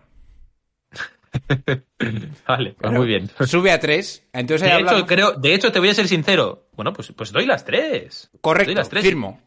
Vale, 2.46 2.74
pues 2.78 2.92
muy 2.92 3.06
bien. 3.06 3.28
Sube 3.46 3.70
a 3.72 3.78
tres. 3.80 4.26
Entonces 4.32 4.62
De 4.68 4.74
hecho, 4.76 4.88
hablamos. 4.88 5.08
creo, 5.08 5.32
de 5.32 5.54
hecho, 5.54 5.70
te 5.72 5.78
voy 5.78 5.88
a 5.88 5.94
ser 5.94 6.08
sincero. 6.08 6.66
Bueno, 6.72 6.92
pues, 6.92 7.12
pues 7.12 7.32
doy 7.32 7.46
las 7.46 7.64
tres. 7.64 8.28
Doy 8.32 8.40
Correcto, 8.40 8.74
las 8.74 8.88
tres. 8.88 9.04
firmo. 9.04 9.40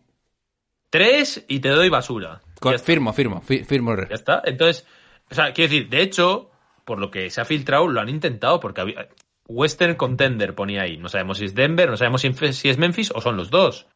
Tres 0.90 1.44
y 1.48 1.60
te 1.60 1.70
doy 1.70 1.90
basura. 1.90 2.42
Co- 2.60 2.70
Ya 2.72 2.76
está. 2.76 2.86
firmo, 2.86 3.14
firmo, 3.14 3.42
fi- 3.42 3.64
firmo. 3.64 3.96
Ya 3.98 4.16
está. 4.16 4.42
Entonces, 4.46 4.86
o 5.30 5.36
sea, 5.36 5.52
quiero 5.54 5.72
decir, 5.72 5.90
de 5.90 6.02
hecho, 6.02 6.52
por 6.86 7.00
lo 7.00 7.10
que 7.12 7.30
se 7.30 7.42
ha 7.42 7.46
filtrado, 7.46 7.88
lo 7.88 8.00
han 8.00 8.10
intentado 8.10 8.60
porque 8.60 8.82
había... 8.82 9.08
Western 9.48 9.96
Contender 9.96 10.56
ponía 10.56 10.84
ahí. 10.84 10.98
No 10.98 11.10
sabemos 11.10 11.38
si 11.38 11.46
es 11.46 11.56
Denver, 11.56 11.90
no 11.90 11.98
sabemos 11.98 12.22
si 12.22 12.70
es- 12.70 12.78
Memphis 12.78 13.12
o 13.14 13.22
son 13.22 13.38
los 13.38 13.50
dos. 13.50 13.88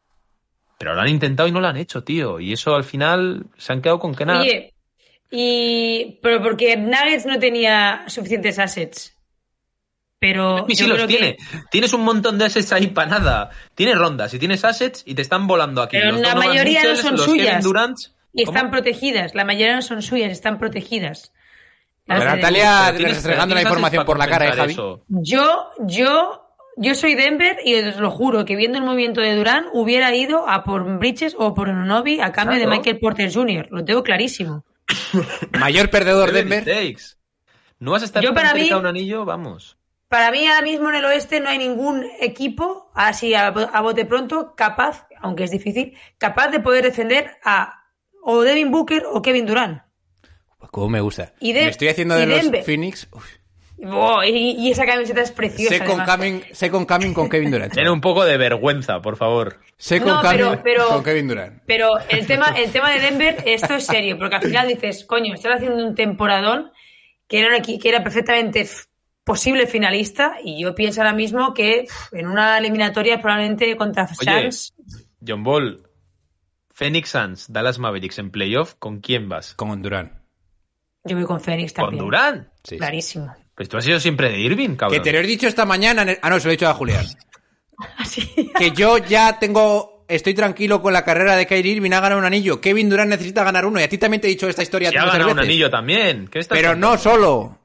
Pero 0.78 0.94
lo 0.94 1.00
han 1.00 1.08
intentado 1.08 1.48
y 1.48 1.52
no 1.52 1.60
lo 1.60 1.66
han 1.68 1.76
hecho, 1.76 2.04
tío. 2.04 2.38
Y 2.38 2.52
eso 2.52 2.74
al 2.74 2.84
final 2.84 3.46
se 3.56 3.72
han 3.72 3.82
quedado 3.82 3.98
con 3.98 4.14
que 4.14 4.24
nada. 4.26 4.40
Oye, 4.42 4.74
y... 5.30 6.18
Pero 6.22 6.42
porque 6.42 6.76
Nuggets 6.76 7.26
no 7.26 7.38
tenía 7.38 8.04
suficientes 8.06 8.58
assets. 8.58 9.14
Pero 10.20 10.64
Y 10.68 10.74
sí 10.76 10.86
los 10.86 10.98
que- 11.00 11.06
tiene. 11.06 11.36
Tienes 11.70 11.92
un 11.92 12.02
montón 12.02 12.38
de 12.38 12.46
assets 12.46 12.72
ahí 12.72 12.88
para 12.88 13.10
nada. 13.10 13.50
Tienes 13.74 13.96
rondas 13.98 14.34
y 14.34 14.38
tienes 14.38 14.64
assets 14.64 15.02
y 15.06 15.14
te 15.14 15.22
están 15.22 15.46
volando 15.46 15.80
aquí. 15.82 15.96
Pero 15.96 16.12
los 16.12 16.20
la 16.20 16.34
mayoría 16.34 16.82
no 16.84 16.96
son 16.96 17.18
suyas. 17.18 17.62
Durant. 17.62 17.96
Y 18.32 18.44
¿Cómo? 18.44 18.56
están 18.56 18.70
protegidas. 18.70 19.34
La 19.34 19.44
mayoría 19.44 19.76
no 19.76 19.82
son 19.82 20.02
suyas, 20.02 20.30
están 20.32 20.58
protegidas. 20.58 21.32
Las 22.08 22.18
Pero 22.20 22.34
Natalia 22.36 22.90
restregando 22.92 23.54
la 23.54 23.62
información 23.62 24.04
por 24.04 24.18
la 24.18 24.26
cara, 24.26 24.48
¿eh, 24.48 24.52
Javi? 24.52 24.72
eso. 24.72 25.02
Yo, 25.08 25.70
yo, 25.80 26.42
yo 26.76 26.94
soy 26.94 27.14
Denver 27.14 27.58
y 27.64 27.74
os 27.76 27.96
lo 27.96 28.10
juro 28.10 28.44
que 28.46 28.56
viendo 28.56 28.78
el 28.78 28.84
movimiento 28.84 29.20
de 29.20 29.36
Durán 29.36 29.66
hubiera 29.74 30.14
ido 30.14 30.48
a 30.48 30.64
por 30.64 30.84
Bridges 30.98 31.36
o 31.38 31.54
por 31.54 31.68
Onobi 31.68 32.20
a 32.20 32.32
cambio 32.32 32.56
Claro. 32.56 32.70
de 32.70 32.76
Michael 32.76 32.98
Porter 32.98 33.32
Jr. 33.32 33.68
Lo 33.70 33.84
tengo 33.84 34.02
clarísimo. 34.02 34.64
Mayor 35.58 35.90
perdedor 35.90 36.32
Denver. 36.32 36.64
No 37.78 37.92
vas 37.92 38.02
a 38.02 38.06
estar 38.06 38.22
Yo 38.22 38.34
para 38.34 38.54
mí- 38.54 38.72
un 38.72 38.86
anillo, 38.86 39.24
vamos. 39.24 39.76
Para 40.08 40.30
mí 40.30 40.46
ahora 40.46 40.62
mismo 40.62 40.88
en 40.88 40.94
el 40.94 41.04
oeste 41.04 41.38
no 41.40 41.50
hay 41.50 41.58
ningún 41.58 42.06
equipo, 42.18 42.90
así 42.94 43.34
a, 43.34 43.48
a 43.48 43.80
bote 43.82 44.06
pronto, 44.06 44.54
capaz, 44.56 45.06
aunque 45.20 45.44
es 45.44 45.50
difícil, 45.50 45.98
capaz 46.16 46.48
de 46.48 46.60
poder 46.60 46.82
defender 46.84 47.32
a 47.44 47.84
o 48.22 48.40
Devin 48.40 48.70
Booker 48.70 49.04
o 49.12 49.20
Kevin 49.20 49.44
Durant. 49.44 49.82
Pues 50.58 50.70
Cómo 50.70 50.88
me 50.88 51.00
gusta. 51.00 51.32
Y 51.40 51.52
de- 51.52 51.64
Me 51.64 51.68
estoy 51.70 51.88
haciendo 51.88 52.16
de 52.16 52.26
los 52.26 52.42
Denver. 52.42 52.62
Phoenix. 52.64 53.08
Uf. 53.12 53.24
Oh, 53.86 54.24
y, 54.24 54.30
y 54.58 54.72
esa 54.72 54.84
camiseta 54.84 55.20
es 55.22 55.30
preciosa. 55.30 55.72
Second 55.76 56.00
además. 56.00 56.16
coming, 56.16 56.40
second 56.52 56.88
coming 56.88 57.12
con 57.14 57.28
Kevin 57.28 57.52
Durant. 57.52 57.72
Tiene 57.72 57.90
un 57.90 58.00
poco 58.00 58.24
de 58.24 58.36
vergüenza, 58.36 59.00
por 59.00 59.16
favor. 59.16 59.60
Second 59.76 60.10
No, 60.10 60.20
coming 60.20 60.36
pero- 60.36 60.62
pero- 60.64 60.88
con 60.88 61.04
Kevin 61.04 61.28
Durant. 61.28 61.62
Pero 61.64 61.90
el 62.08 62.26
tema, 62.26 62.46
el 62.56 62.72
tema 62.72 62.90
de 62.90 62.98
Denver, 62.98 63.36
esto 63.46 63.74
es 63.74 63.86
serio, 63.86 64.18
porque 64.18 64.34
al 64.34 64.42
final 64.42 64.66
dices, 64.66 65.04
coño, 65.04 65.32
están 65.34 65.52
haciendo 65.52 65.86
un 65.86 65.94
temporadón 65.94 66.72
que 67.28 67.38
era, 67.38 67.60
que 67.62 67.78
perfectamente 67.78 68.68
posible 69.22 69.68
finalista 69.68 70.38
y 70.42 70.60
yo 70.60 70.74
pienso 70.74 71.00
ahora 71.02 71.12
mismo 71.12 71.54
que 71.54 71.84
en 72.10 72.26
una 72.26 72.58
eliminatoria 72.58 73.20
probablemente 73.20 73.76
contra 73.76 74.08
Suns, 74.08 74.74
John 75.24 75.44
Ball, 75.44 75.86
Phoenix 76.70 77.10
Suns, 77.10 77.52
Dallas 77.52 77.78
Mavericks 77.78 78.18
en 78.18 78.30
playoff, 78.32 78.74
¿con 78.78 79.00
quién 79.00 79.28
vas? 79.28 79.54
Con 79.54 79.82
Durant. 79.82 80.17
Yo 81.08 81.16
voy 81.16 81.24
con 81.26 81.38
Con 81.40 81.54
también. 81.74 81.98
Durant. 82.04 82.48
Sí. 82.62 82.76
Clarísimo. 82.78 83.34
Pues 83.54 83.68
tú 83.68 83.76
has 83.76 83.84
sido 83.84 83.98
siempre 83.98 84.30
de 84.30 84.38
Irving, 84.38 84.70
Que 84.70 84.76
cabrón. 84.76 85.02
te 85.02 85.12
lo 85.12 85.18
he 85.18 85.22
dicho 85.22 85.48
esta 85.48 85.64
mañana. 85.64 86.02
en 86.02 86.08
el- 86.10 86.18
Ah, 86.22 86.30
no, 86.30 86.38
se 86.38 86.44
lo 86.46 86.50
he 86.50 86.56
dicho 86.56 86.68
a 86.68 86.74
Julián. 86.74 87.04
Así. 87.98 88.50
Que 88.58 88.70
yo 88.72 88.98
ya 88.98 89.38
tengo. 89.38 90.04
Estoy 90.08 90.32
tranquilo 90.32 90.80
con 90.80 90.92
la 90.94 91.04
carrera 91.04 91.36
de 91.36 91.46
Kyrie 91.46 91.72
Irving. 91.74 91.92
Ha 91.92 92.00
ganado 92.00 92.18
un 92.18 92.24
anillo. 92.24 92.60
Kevin 92.62 92.88
Durant 92.88 93.10
necesita 93.10 93.44
ganar 93.44 93.66
uno. 93.66 93.78
Y 93.78 93.82
a 93.82 93.88
ti 93.88 93.98
también 93.98 94.20
te 94.22 94.26
he 94.26 94.30
dicho 94.30 94.48
esta 94.48 94.62
historia 94.62 94.90
Si 94.90 94.96
ha 94.96 95.04
ganado 95.04 95.28
un 95.30 95.36
veces. 95.36 95.48
anillo 95.50 95.70
también. 95.70 96.28
¿Qué 96.28 96.38
estás 96.38 96.56
Pero 96.56 96.70
contando? 96.70 96.92
no 96.96 96.98
solo. 96.98 97.58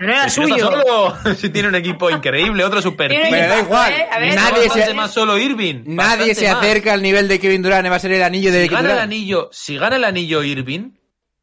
No 0.00 0.08
era 0.08 0.28
si 0.28 0.40
no 0.40 0.48
suyo. 0.48 0.66
solo. 0.66 1.16
Si 1.36 1.48
tiene 1.50 1.68
un 1.68 1.76
equipo 1.76 2.10
increíble, 2.10 2.64
otro 2.64 2.82
super. 2.82 3.08
Pero 3.08 3.22
da 3.22 3.28
equipazo, 3.60 3.60
igual. 3.62 3.92
¿eh? 3.92 4.06
A 4.10 4.18
ver, 4.18 4.34
Nadie 4.34 4.68
se- 4.68 4.94
más 4.94 5.12
solo 5.12 5.38
Irving. 5.38 5.84
Nadie 5.86 6.34
se 6.34 6.48
más. 6.52 6.56
acerca 6.60 6.92
al 6.92 7.02
nivel 7.02 7.28
de 7.28 7.38
Kevin 7.38 7.62
Durant. 7.62 7.88
Va 7.88 7.94
a 7.94 8.00
ser 8.00 8.10
el 8.12 8.22
anillo 8.24 8.50
de 8.50 8.62
Si 8.64 8.68
Kevin 8.68 8.76
gana 8.78 8.88
el 8.88 8.94
Durant. 8.96 9.12
anillo, 9.12 9.48
si 9.52 9.78
gana 9.78 9.94
el 9.94 10.04
anillo 10.04 10.42
Irving, 10.42 10.90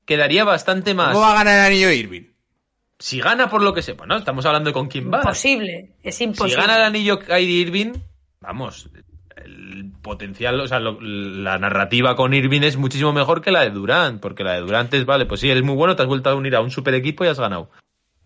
quedaría 0.06 0.44
bastante 0.44 0.94
más. 0.94 1.10
¿Cómo 1.14 1.22
va 1.22 1.32
a 1.32 1.44
ganar 1.44 1.60
el 1.60 1.66
anillo 1.66 1.92
Irving? 1.92 2.24
Si 3.00 3.20
gana 3.20 3.50
por 3.50 3.62
lo 3.62 3.74
que 3.74 3.82
sepa, 3.82 4.06
¿no? 4.06 4.16
Estamos 4.18 4.46
hablando 4.46 4.70
de 4.70 4.74
con 4.74 4.88
quién 4.88 5.12
va. 5.12 5.18
Imposible. 5.18 5.96
Es 6.04 6.16
Si 6.16 6.24
imposible. 6.24 6.62
gana 6.62 6.78
el 6.78 6.84
anillo 6.84 7.20
Kyrie 7.20 7.62
Irving, 7.62 7.94
vamos, 8.40 8.90
el 9.36 9.92
potencial, 10.02 10.60
o 10.62 10.68
sea, 10.68 10.80
lo- 10.80 11.02
la 11.02 11.58
narrativa 11.58 12.16
con 12.16 12.34
Irving 12.34 12.62
es 12.62 12.78
muchísimo 12.78 13.12
mejor 13.12 13.42
que 13.42 13.52
la 13.52 13.62
de 13.62 13.72
Durant, 13.72 14.22
porque 14.22 14.44
la 14.44 14.54
de 14.54 14.62
Durant 14.62 14.94
es, 14.94 15.06
vale, 15.06 15.26
pues 15.26 15.42
sí, 15.42 15.50
eres 15.50 15.64
muy 15.64 15.76
bueno, 15.76 15.96
te 15.96 16.04
has 16.04 16.08
vuelto 16.08 16.30
a 16.30 16.36
unir 16.36 16.56
a 16.56 16.62
un 16.62 16.72
super 16.72 16.94
equipo 16.94 17.26
y 17.26 17.28
has 17.28 17.40
ganado. 17.40 17.70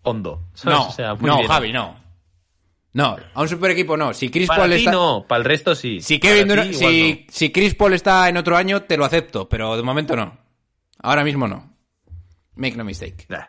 Hondo. 0.02 0.42
¿sabes? 0.54 0.78
No, 0.78 0.88
O 0.88 0.92
sea, 0.92 1.14
muy 1.14 1.28
no, 1.28 1.36
bien. 1.38 1.48
Javi, 1.48 1.72
no. 1.72 1.96
No, 2.92 3.16
a 3.34 3.42
un 3.42 3.48
super 3.48 3.70
equipo 3.72 3.96
no. 3.96 4.14
Si 4.14 4.30
Chris 4.30 4.48
Para 4.48 4.62
Paul 4.62 4.70
ti 4.70 4.76
está. 4.78 4.92
no, 4.92 5.24
para 5.28 5.38
el 5.40 5.44
resto 5.44 5.74
sí. 5.74 6.00
Si 6.00 6.18
Kevin 6.18 6.48
Durant- 6.48 6.72
si, 6.72 7.26
si 7.28 7.50
Chris 7.52 7.74
Paul 7.74 7.94
está 7.94 8.28
en 8.28 8.36
otro 8.36 8.56
año, 8.56 8.82
te 8.82 8.96
lo 8.96 9.04
acepto, 9.04 9.48
pero 9.48 9.76
de 9.76 9.82
momento 9.82 10.14
no. 10.16 10.36
Ahora 11.00 11.24
mismo 11.24 11.46
no. 11.46 11.76
Make 12.54 12.76
no 12.76 12.84
mistake. 12.84 13.26
Nah, 13.28 13.46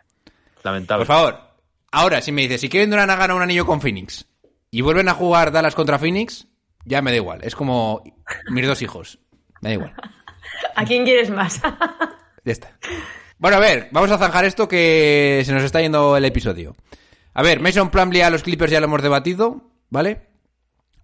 lamentable. 0.62 1.04
Por 1.04 1.14
favor. 1.14 1.50
Ahora, 1.92 2.20
si 2.20 2.30
me 2.30 2.42
dices, 2.42 2.60
si 2.60 2.68
Kevin 2.68 2.90
Durant 2.90 3.10
ha 3.10 3.16
ganado 3.16 3.36
un 3.36 3.42
anillo 3.42 3.66
con 3.66 3.80
Phoenix 3.80 4.26
y 4.70 4.80
vuelven 4.80 5.08
a 5.08 5.14
jugar 5.14 5.50
Dallas 5.50 5.74
contra 5.74 5.98
Phoenix, 5.98 6.46
ya 6.84 7.02
me 7.02 7.10
da 7.10 7.16
igual. 7.16 7.40
Es 7.42 7.56
como 7.56 8.02
mis 8.48 8.66
dos 8.66 8.80
hijos. 8.82 9.18
Me 9.60 9.70
da 9.70 9.74
igual. 9.74 9.94
¿A 10.76 10.84
quién 10.84 11.04
quieres 11.04 11.30
más? 11.30 11.60
Ya 12.42 12.52
está. 12.52 12.74
Bueno, 13.36 13.58
a 13.58 13.60
ver, 13.60 13.90
vamos 13.92 14.10
a 14.10 14.16
zanjar 14.16 14.46
esto 14.46 14.66
que 14.66 15.42
se 15.44 15.52
nos 15.52 15.62
está 15.62 15.82
yendo 15.82 16.16
el 16.16 16.24
episodio. 16.24 16.74
A 17.34 17.42
ver, 17.42 17.60
Mason 17.60 17.90
Plumlee 17.90 18.22
a 18.22 18.30
los 18.30 18.42
Clippers 18.42 18.72
ya 18.72 18.80
lo 18.80 18.86
hemos 18.86 19.02
debatido, 19.02 19.70
¿vale? 19.90 20.28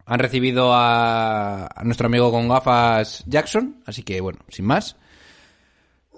Han 0.07 0.19
recibido 0.19 0.73
a, 0.73 1.67
a 1.67 1.85
nuestro 1.85 2.07
amigo 2.07 2.31
con 2.31 2.49
gafas 2.49 3.23
Jackson, 3.27 3.83
así 3.85 4.03
que 4.03 4.23
bueno, 4.23 4.39
sin 4.49 4.65
más. 4.65 4.97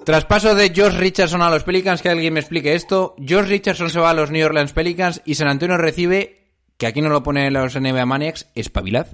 Traspaso 0.04 0.54
de 0.54 0.72
Josh 0.74 0.96
Richardson 0.96 1.42
a 1.42 1.50
los 1.50 1.64
Pelicans, 1.64 2.00
que 2.00 2.08
alguien 2.08 2.32
me 2.32 2.40
explique 2.40 2.74
esto. 2.74 3.14
Josh 3.18 3.46
Richardson 3.46 3.90
se 3.90 4.00
va 4.00 4.10
a 4.10 4.14
los 4.14 4.30
New 4.30 4.44
Orleans 4.44 4.72
Pelicans 4.72 5.20
y 5.24 5.34
San 5.34 5.48
Antonio 5.48 5.76
recibe, 5.76 6.46
que 6.78 6.86
aquí 6.86 7.02
no 7.02 7.10
lo 7.10 7.22
ponen 7.22 7.52
los 7.52 7.78
NBA 7.78 8.06
Maniacs, 8.06 8.50
espabilad. 8.54 9.06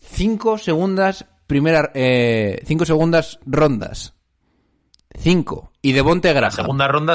Cinco 0.00 0.58
segundas, 0.58 1.24
primera, 1.46 1.90
eh, 1.94 2.60
cinco 2.66 2.84
segundas 2.84 3.38
rondas. 3.46 4.14
Cinco. 5.18 5.72
Y 5.80 5.92
de 5.92 6.02
Bonte 6.02 6.28
La 6.28 6.34
Graham. 6.34 6.52
segunda 6.52 6.88
ronda, 6.88 7.14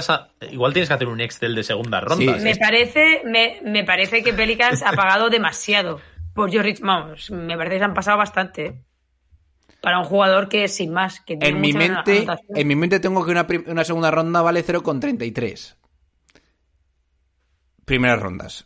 igual 0.49 0.73
tienes 0.73 0.89
que 0.89 0.95
hacer 0.95 1.07
un 1.07 1.21
Excel 1.21 1.53
de 1.55 1.63
segunda 1.63 2.01
ronda. 2.01 2.37
Sí. 2.37 2.43
Me 2.43 2.55
parece, 2.55 3.21
me, 3.25 3.59
me 3.63 3.83
parece 3.83 4.23
que 4.23 4.33
Pelicans 4.33 4.81
ha 4.81 4.93
pagado 4.93 5.29
demasiado 5.29 6.01
por 6.33 6.51
Joe 6.51 6.63
Rich. 6.63 6.79
Vamos, 6.81 7.29
me 7.29 7.55
parece 7.55 7.75
que 7.75 7.79
se 7.79 7.85
han 7.85 7.93
pasado 7.93 8.17
bastante. 8.17 8.81
Para 9.83 9.99
un 9.99 10.05
jugador 10.05 10.47
que 10.47 10.63
es 10.63 10.73
sin 10.75 10.93
más. 10.93 11.19
Que 11.19 11.35
tiene 11.35 11.55
En 11.57 11.61
mi 11.61 11.73
mente, 11.73 12.19
anotación. 12.19 12.57
en 12.57 12.67
mi 12.69 12.75
mente 12.75 13.01
tengo 13.01 13.25
que 13.25 13.31
una, 13.31 13.45
una 13.67 13.83
segunda 13.83 14.09
ronda 14.11 14.41
vale 14.41 14.63
0,33. 14.65 15.75
Primeras 17.83 18.19
rondas. 18.21 18.65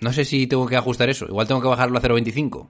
No 0.00 0.12
sé 0.12 0.24
si 0.24 0.46
tengo 0.46 0.66
que 0.68 0.76
ajustar 0.76 1.10
eso. 1.10 1.26
Igual 1.26 1.48
tengo 1.48 1.60
que 1.60 1.66
bajarlo 1.66 1.98
a 1.98 2.02
0,25. 2.02 2.68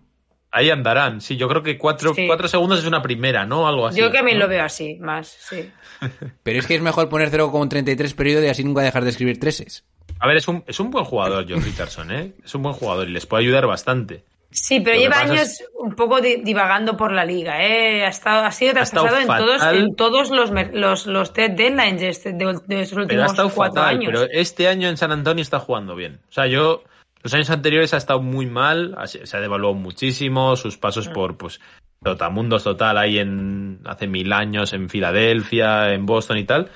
Ahí 0.51 0.71
andarán. 0.71 1.21
Sí, 1.21 1.37
yo 1.37 1.49
creo 1.49 1.63
que 1.63 1.77
cuatro, 1.77 2.15
Sí. 2.15 2.27
cuatro 2.27 2.49
segundos 2.49 2.79
es 2.81 2.87
una 2.87 3.03
primera, 3.03 3.45
¿no? 3.45 3.69
Algo 3.69 3.87
así. 3.87 4.01
Yo 4.01 4.11
también 4.11 4.39
¿no? 4.39 4.45
lo 4.45 4.51
veo 4.51 4.65
así, 4.65 4.97
más, 5.01 5.29
sí. 5.29 5.71
Pero 6.43 6.59
es 6.59 6.67
que 6.67 6.75
es 6.75 6.83
mejor 6.83 7.09
poner 7.11 7.31
0,33 7.31 8.15
periodo 8.15 8.43
y 8.45 8.49
así 8.49 8.65
nunca 8.65 8.81
dejar 8.83 9.05
de 9.05 9.11
escribir 9.11 9.39
treses. 9.39 9.85
A 10.19 10.27
ver, 10.27 10.39
es 10.39 10.49
un, 10.49 10.65
es 10.67 10.81
un 10.81 10.91
buen 10.91 11.05
jugador, 11.05 11.47
John 11.49 11.63
Richardson, 11.63 12.11
¿eh? 12.11 12.33
Es 12.45 12.55
un 12.55 12.63
buen 12.63 12.75
jugador 12.75 13.09
y 13.09 13.13
les 13.13 13.27
puede 13.27 13.45
ayudar 13.45 13.67
bastante. 13.67 14.25
Sí, 14.53 14.81
pero 14.81 14.99
lleva 14.99 15.19
años 15.21 15.41
es- 15.41 15.65
un 15.79 15.95
poco 15.95 16.21
di- 16.21 16.43
divagando 16.43 16.97
por 16.97 17.11
la 17.13 17.25
liga. 17.25 17.63
¿eh? 17.65 18.05
Ha, 18.05 18.09
estado, 18.09 18.45
ha 18.45 18.51
sido 18.53 18.75
traspasado 18.75 19.19
en 19.19 19.27
todos, 19.27 19.63
en 19.73 19.97
todos 19.97 20.31
los, 20.31 20.51
los, 20.73 21.07
los 21.07 21.33
dead- 21.35 21.57
deadlines 21.57 22.01
de, 22.01 22.09
este- 22.09 22.33
de, 22.33 22.59
de 22.67 22.81
estos 22.83 22.91
Pero 22.91 23.01
ha 23.01 23.05
últimos 23.05 23.27
estado 23.31 23.51
cuatro 23.51 23.83
fatal. 23.83 23.97
años. 23.97 24.11
Pero 24.13 24.27
este 24.31 24.69
año 24.69 24.89
en 24.89 24.97
San 24.97 25.11
Antonio 25.13 25.43
está 25.43 25.59
jugando 25.59 25.95
bien. 25.97 26.21
O 26.29 26.33
sea, 26.33 26.47
yo. 26.47 26.85
Los 27.25 27.33
años 27.35 27.51
anteriores 27.51 27.95
ha 27.95 27.99
estado 27.99 28.21
muy 28.21 28.47
mal. 28.47 28.97
Se 29.07 29.37
ha 29.37 29.41
devaluado 29.41 29.75
muchísimo. 29.75 30.57
Sus 30.57 30.77
pasos 30.77 31.09
Mm. 31.09 31.13
por, 31.13 31.37
pues. 31.37 31.61
Trotamundos 32.03 32.65
total 32.65 32.99
ahí 32.99 33.19
en. 33.19 33.81
Hace 33.85 34.09
mil 34.09 34.33
años 34.33 34.73
en 34.73 34.89
Filadelfia, 34.89 35.93
en 35.95 36.05
Boston 36.05 36.39
y 36.39 36.45
tal. 36.45 36.71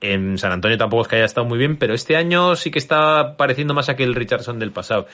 En 0.00 0.38
San 0.38 0.52
Antonio 0.52 0.76
tampoco 0.78 1.02
es 1.02 1.08
que 1.08 1.16
haya 1.16 1.24
estado 1.24 1.46
muy 1.46 1.58
bien, 1.58 1.78
pero 1.78 1.94
este 1.94 2.16
año 2.16 2.54
sí 2.54 2.70
que 2.70 2.78
está 2.78 3.34
pareciendo 3.36 3.74
más 3.74 3.88
a 3.88 3.92
aquel 3.92 4.14
Richardson 4.14 4.58
del 4.58 4.70
pasado. 4.72 5.06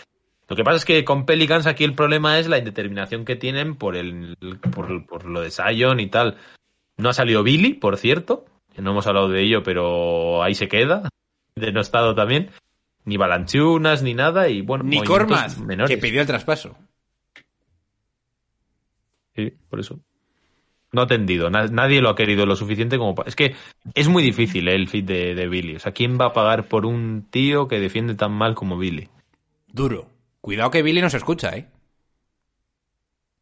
Lo 0.49 0.57
que 0.57 0.65
pasa 0.65 0.77
es 0.77 0.85
que 0.85 1.05
con 1.05 1.25
Pelicans 1.25 1.67
aquí 1.67 1.85
el 1.85 1.95
problema 1.95 2.39
es 2.39 2.49
la 2.49 2.59
indeterminación 2.59 3.25
que 3.25 3.37
tienen 3.37 3.77
por 3.77 3.97
el 3.97 4.37
por, 4.75 5.07
por 5.07 5.25
lo 5.25 5.41
de 5.41 5.51
Zion 5.51 6.01
y 6.01 6.09
tal. 6.09 6.37
No 6.97 7.09
ha 7.09 7.15
salido 7.15 7.43
Billy, 7.43 7.75
por 7.75 7.97
cierto, 7.97 8.45
no 8.77 8.91
hemos 8.91 9.07
hablado 9.07 9.29
de 9.29 9.43
ello, 9.43 9.63
pero 9.63 10.43
ahí 10.43 10.55
se 10.55 10.69
queda, 10.69 11.09
denostado 11.57 12.15
también. 12.15 12.51
Ni 13.07 13.17
Balanchunas, 13.17 14.03
ni 14.03 14.15
nada, 14.15 14.49
y 14.49 14.63
bueno, 14.63 14.85
Ni 14.85 15.03
Cormas, 15.03 15.59
menores. 15.59 15.95
que 15.95 16.01
pidió 16.01 16.21
el 16.23 16.27
traspaso. 16.27 16.77
Sí, 19.35 19.53
por 19.69 19.81
eso. 19.81 19.99
No 20.93 21.01
ha 21.01 21.05
atendido, 21.05 21.51
na- 21.51 21.67
nadie 21.67 22.01
lo 22.01 22.09
ha 22.11 22.15
querido 22.15 22.47
lo 22.47 22.55
suficiente 22.55 22.99
como 22.99 23.15
para... 23.17 23.29
Es 23.29 23.35
que 23.35 23.57
es 23.95 24.09
muy 24.09 24.23
difícil 24.23 24.69
eh, 24.69 24.75
el 24.77 24.89
fit 24.89 25.05
de, 25.05 25.35
de 25.35 25.49
Billy. 25.49 25.75
O 25.77 25.81
sea, 25.81 25.93
¿quién 25.93 26.19
va 26.21 26.27
a 26.27 26.33
pagar 26.33 26.69
por 26.69 26.87
un 26.87 27.27
tío 27.31 27.67
que 27.67 27.81
defiende 27.81 28.15
tan 28.15 28.31
mal 28.33 28.55
como 28.55 28.79
Billy? 28.79 29.09
Duro. 29.67 30.07
Cuidado 30.45 30.71
que 30.71 30.83
Billy 30.83 31.01
nos 31.01 31.15
escucha, 31.15 31.57
¿eh? 31.57 31.71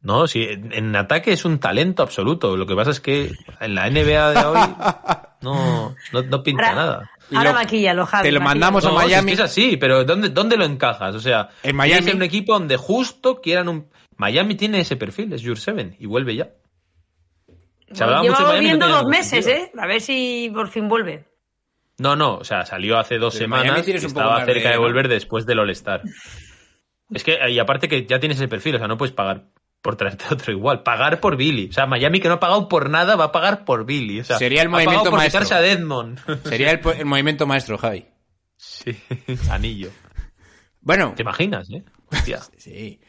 No, 0.02 0.28
sí, 0.28 0.46
en, 0.48 0.94
ataque 0.94 1.32
es 1.32 1.44
un 1.44 1.58
talento 1.58 2.04
absoluto. 2.04 2.56
Lo 2.56 2.64
que 2.64 2.76
pasa 2.76 2.92
es 2.92 3.00
que 3.00 3.32
en 3.58 3.74
la 3.74 3.90
NBA 3.90 4.30
de 4.30 4.46
hoy 4.46 4.58
no, 5.42 5.96
no, 6.12 6.22
no 6.22 6.42
pinta 6.44 6.68
Ahora- 6.68 6.74
nada. 6.80 7.10
Ahora 7.34 7.50
lo- 7.50 7.56
maquíllalo, 7.58 8.06
Javi. 8.06 8.22
te 8.28 8.30
lo 8.32 8.40
mandamos 8.40 8.84
a 8.84 8.88
si 8.90 8.94
es 8.94 9.02
Miami. 9.02 9.26
que 9.26 9.32
es 9.34 9.40
así, 9.40 9.76
pero 9.78 10.04
¿dónde, 10.04 10.28
¿dónde 10.28 10.56
lo 10.56 10.64
encajas? 10.64 11.12
O 11.16 11.18
sea, 11.18 11.48
En 11.64 11.74
Miami. 11.74 12.04
ser 12.04 12.14
un 12.14 12.22
equipo 12.22 12.52
donde 12.52 12.76
justo 12.76 13.40
quieran 13.40 13.68
un... 13.68 13.88
Miami 14.16 14.54
tiene 14.54 14.78
ese 14.78 14.94
perfil, 14.94 15.32
es 15.32 15.42
Your 15.42 15.58
Seven, 15.58 15.96
y 15.98 16.06
vuelve 16.06 16.36
ya. 16.36 16.50
Se 17.90 18.04
hablaba 18.04 18.22
mucho 18.22 18.42
Miami, 18.42 18.60
viendo 18.66 18.86
dos 18.86 19.06
meses, 19.06 19.44
sentido. 19.44 19.66
¿eh? 19.66 19.72
A 19.76 19.86
ver 19.88 20.00
si 20.00 20.52
por 20.54 20.68
fin 20.68 20.88
vuelve. 20.88 21.24
No, 21.98 22.14
no, 22.14 22.36
o 22.36 22.44
sea, 22.44 22.64
salió 22.64 22.96
hace 22.96 23.18
dos 23.18 23.34
semanas 23.34 23.88
y 23.88 23.92
estaba 23.92 24.44
cerca 24.44 24.70
de- 24.70 24.78
volver 24.78 25.08
después 25.08 25.46
del 25.46 25.58
All-Star. 25.58 26.02
Es 27.14 27.24
que, 27.24 27.38
y 27.50 27.58
aparte 27.58 27.88
que 27.88 28.06
ya 28.06 28.18
tienes 28.18 28.38
ese 28.38 28.48
perfil, 28.48 28.76
o 28.76 28.78
sea, 28.78 28.88
no 28.88 28.96
puedes 28.96 29.14
pagar 29.14 29.48
por 29.82 29.96
traerte 29.96 30.24
otro 30.30 30.52
igual. 30.52 30.82
Pagar 30.82 31.20
por 31.20 31.36
Billy. 31.36 31.68
O 31.68 31.72
sea, 31.72 31.86
Miami 31.86 32.20
que 32.20 32.28
no 32.28 32.34
ha 32.34 32.40
pagado 32.40 32.68
por 32.68 32.88
nada 32.88 33.16
va 33.16 33.24
a 33.24 33.32
pagar 33.32 33.64
por 33.64 33.84
Billy. 33.84 34.20
O 34.20 34.24
sea, 34.24 34.38
Sería 34.38 34.62
el 34.62 34.68
movimiento 34.68 35.10
por 35.10 35.18
maestro. 35.18 35.44
a 35.56 35.60
Deadmond. 35.60 36.18
Sería 36.44 36.70
el, 36.70 36.80
el 36.98 37.04
movimiento 37.04 37.46
maestro, 37.46 37.76
Javi. 37.78 38.06
sí, 38.56 38.96
anillo. 39.50 39.90
Bueno, 40.80 41.12
¿Te 41.16 41.22
imaginas, 41.22 41.68
eh? 41.70 41.84
Hostia. 42.06 42.40
sí. 42.56 43.00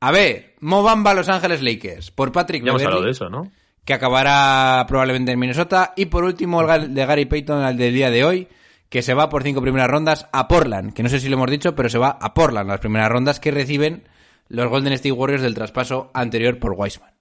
A 0.00 0.10
ver, 0.12 0.54
Mobamba 0.60 1.14
Los 1.14 1.28
Ángeles 1.28 1.62
Lakers 1.62 2.10
por 2.10 2.30
Patrick 2.30 2.62
Ya 2.62 2.70
hemos 2.70 2.84
hablado 2.84 3.02
de 3.02 3.10
eso, 3.10 3.28
¿no? 3.30 3.50
que 3.84 3.94
acabará 3.94 4.84
probablemente 4.88 5.30
en 5.32 5.38
Minnesota. 5.38 5.92
Y 5.96 6.06
por 6.06 6.24
último, 6.24 6.60
el 6.60 6.92
de 6.92 7.06
Gary 7.06 7.24
Payton, 7.26 7.62
al 7.62 7.76
del 7.76 7.94
día 7.94 8.10
de 8.10 8.24
hoy, 8.24 8.48
que 8.88 9.02
se 9.02 9.14
va 9.14 9.28
por 9.28 9.42
cinco 9.42 9.60
primeras 9.62 9.88
rondas 9.90 10.28
a 10.32 10.46
Portland, 10.48 10.92
que 10.94 11.02
no 11.02 11.08
sé 11.08 11.20
si 11.20 11.28
lo 11.28 11.36
hemos 11.36 11.50
dicho, 11.50 11.74
pero 11.74 11.88
se 11.88 11.98
va 11.98 12.10
a 12.20 12.34
Portland 12.34 12.68
las 12.70 12.80
primeras 12.80 13.10
rondas 13.10 13.40
que 13.40 13.50
reciben 13.50 14.08
los 14.48 14.68
Golden 14.68 14.92
State 14.92 15.12
Warriors 15.12 15.42
del 15.42 15.54
traspaso 15.54 16.10
anterior 16.14 16.58
por 16.58 16.74
Wiseman. 16.76 17.12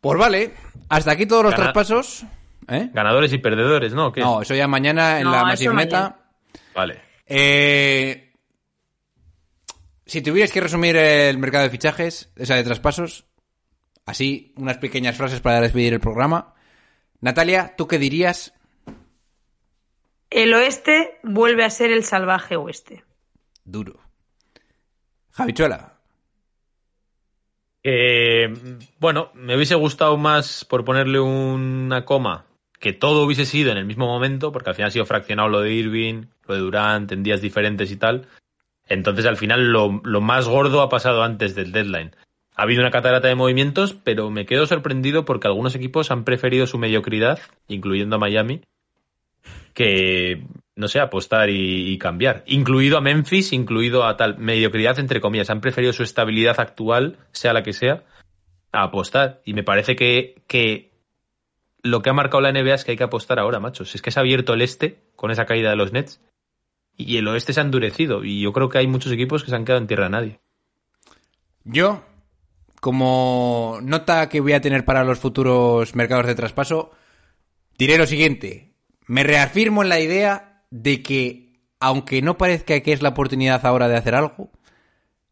Pues 0.00 0.18
vale, 0.18 0.52
hasta 0.88 1.12
aquí 1.12 1.26
todos 1.26 1.42
los 1.44 1.52
Gana- 1.52 1.64
traspasos. 1.72 2.24
¿Eh? 2.68 2.90
Ganadores 2.92 3.32
y 3.32 3.38
perdedores, 3.38 3.94
¿no? 3.94 4.12
¿Qué? 4.12 4.20
No, 4.20 4.42
eso 4.42 4.54
ya 4.54 4.68
mañana 4.68 5.18
en 5.18 5.24
No, 5.24 5.30
la. 5.32 5.72
Meta. 5.72 6.18
Vale. 6.74 7.00
Eh, 7.26 8.34
si 10.04 10.20
tuvierais 10.20 10.52
que 10.52 10.60
resumir 10.60 10.94
el 10.96 11.38
mercado 11.38 11.64
de 11.64 11.70
fichajes, 11.70 12.30
o 12.38 12.44
sea, 12.44 12.56
de 12.56 12.64
traspasos, 12.64 13.24
así, 14.04 14.52
unas 14.56 14.76
pequeñas 14.76 15.16
frases 15.16 15.40
para 15.40 15.60
despedir 15.62 15.94
el 15.94 16.00
programa. 16.00 16.54
Natalia, 17.20 17.74
¿tú 17.76 17.88
qué 17.88 17.98
dirías? 17.98 18.52
El 20.30 20.52
oeste 20.52 21.18
vuelve 21.22 21.64
a 21.64 21.70
ser 21.70 21.90
el 21.90 22.04
salvaje 22.04 22.56
oeste. 22.56 23.04
Duro. 23.64 23.98
Javichuela. 25.30 25.94
Eh, 27.82 28.52
bueno, 28.98 29.30
me 29.34 29.56
hubiese 29.56 29.74
gustado 29.74 30.16
más, 30.16 30.64
por 30.64 30.84
ponerle 30.84 31.20
una 31.20 32.04
coma, 32.04 32.44
que 32.78 32.92
todo 32.92 33.24
hubiese 33.24 33.46
sido 33.46 33.72
en 33.72 33.78
el 33.78 33.86
mismo 33.86 34.06
momento, 34.06 34.52
porque 34.52 34.70
al 34.70 34.76
final 34.76 34.88
ha 34.88 34.92
sido 34.92 35.06
fraccionado 35.06 35.48
lo 35.48 35.60
de 35.60 35.72
Irving, 35.72 36.26
lo 36.46 36.54
de 36.54 36.60
Durant, 36.60 37.12
en 37.12 37.22
días 37.22 37.40
diferentes 37.40 37.90
y 37.90 37.96
tal. 37.96 38.28
Entonces, 38.86 39.24
al 39.26 39.36
final, 39.36 39.72
lo, 39.72 40.00
lo 40.04 40.20
más 40.20 40.48
gordo 40.48 40.82
ha 40.82 40.88
pasado 40.88 41.22
antes 41.22 41.54
del 41.54 41.72
deadline. 41.72 42.14
Ha 42.54 42.62
habido 42.62 42.80
una 42.82 42.90
catarata 42.90 43.28
de 43.28 43.36
movimientos, 43.36 43.94
pero 43.94 44.30
me 44.30 44.44
quedo 44.44 44.66
sorprendido 44.66 45.24
porque 45.24 45.46
algunos 45.46 45.74
equipos 45.74 46.10
han 46.10 46.24
preferido 46.24 46.66
su 46.66 46.76
mediocridad, 46.76 47.38
incluyendo 47.68 48.16
a 48.16 48.18
Miami, 48.18 48.62
que, 49.74 50.44
no 50.76 50.88
sé, 50.88 51.00
apostar 51.00 51.50
y, 51.50 51.96
cambiar. 51.98 52.42
Incluido 52.46 52.98
a 52.98 53.00
Memphis, 53.00 53.52
incluido 53.52 54.04
a 54.04 54.16
tal 54.16 54.38
mediocridad, 54.38 54.98
entre 54.98 55.20
comillas. 55.20 55.50
Han 55.50 55.60
preferido 55.60 55.92
su 55.92 56.02
estabilidad 56.02 56.58
actual, 56.60 57.18
sea 57.32 57.52
la 57.52 57.62
que 57.62 57.72
sea, 57.72 58.04
a 58.72 58.84
apostar. 58.84 59.40
Y 59.44 59.54
me 59.54 59.62
parece 59.62 59.96
que, 59.96 60.42
que 60.46 60.92
lo 61.82 62.02
que 62.02 62.10
ha 62.10 62.14
marcado 62.14 62.40
la 62.40 62.52
NBA 62.52 62.74
es 62.74 62.84
que 62.84 62.92
hay 62.92 62.96
que 62.96 63.04
apostar 63.04 63.38
ahora, 63.38 63.60
machos. 63.60 63.94
Es 63.94 64.02
que 64.02 64.10
se 64.10 64.18
ha 64.18 64.22
abierto 64.22 64.54
el 64.54 64.62
este 64.62 65.02
con 65.16 65.30
esa 65.30 65.46
caída 65.46 65.70
de 65.70 65.76
los 65.76 65.92
Nets 65.92 66.20
y 66.98 67.16
el 67.16 67.28
oeste 67.28 67.52
se 67.52 67.60
ha 67.60 67.62
endurecido. 67.62 68.24
Y 68.24 68.40
yo 68.40 68.52
creo 68.52 68.68
que 68.68 68.78
hay 68.78 68.88
muchos 68.88 69.12
equipos 69.12 69.44
que 69.44 69.50
se 69.50 69.56
han 69.56 69.64
quedado 69.64 69.80
en 69.80 69.86
tierra 69.86 70.04
de 70.04 70.10
nadie. 70.10 70.40
Yo, 71.64 72.02
como 72.80 73.78
nota 73.82 74.28
que 74.28 74.40
voy 74.40 74.52
a 74.52 74.60
tener 74.60 74.84
para 74.84 75.04
los 75.04 75.20
futuros 75.20 75.94
mercados 75.94 76.26
de 76.26 76.34
traspaso, 76.34 76.90
diré 77.78 77.96
lo 77.98 78.06
siguiente. 78.06 78.67
Me 79.08 79.24
reafirmo 79.24 79.82
en 79.82 79.88
la 79.88 80.00
idea 80.00 80.62
de 80.70 81.02
que, 81.02 81.60
aunque 81.80 82.22
no 82.22 82.38
parezca 82.38 82.78
que 82.80 82.92
es 82.92 83.02
la 83.02 83.08
oportunidad 83.08 83.64
ahora 83.66 83.88
de 83.88 83.96
hacer 83.96 84.14
algo, 84.14 84.50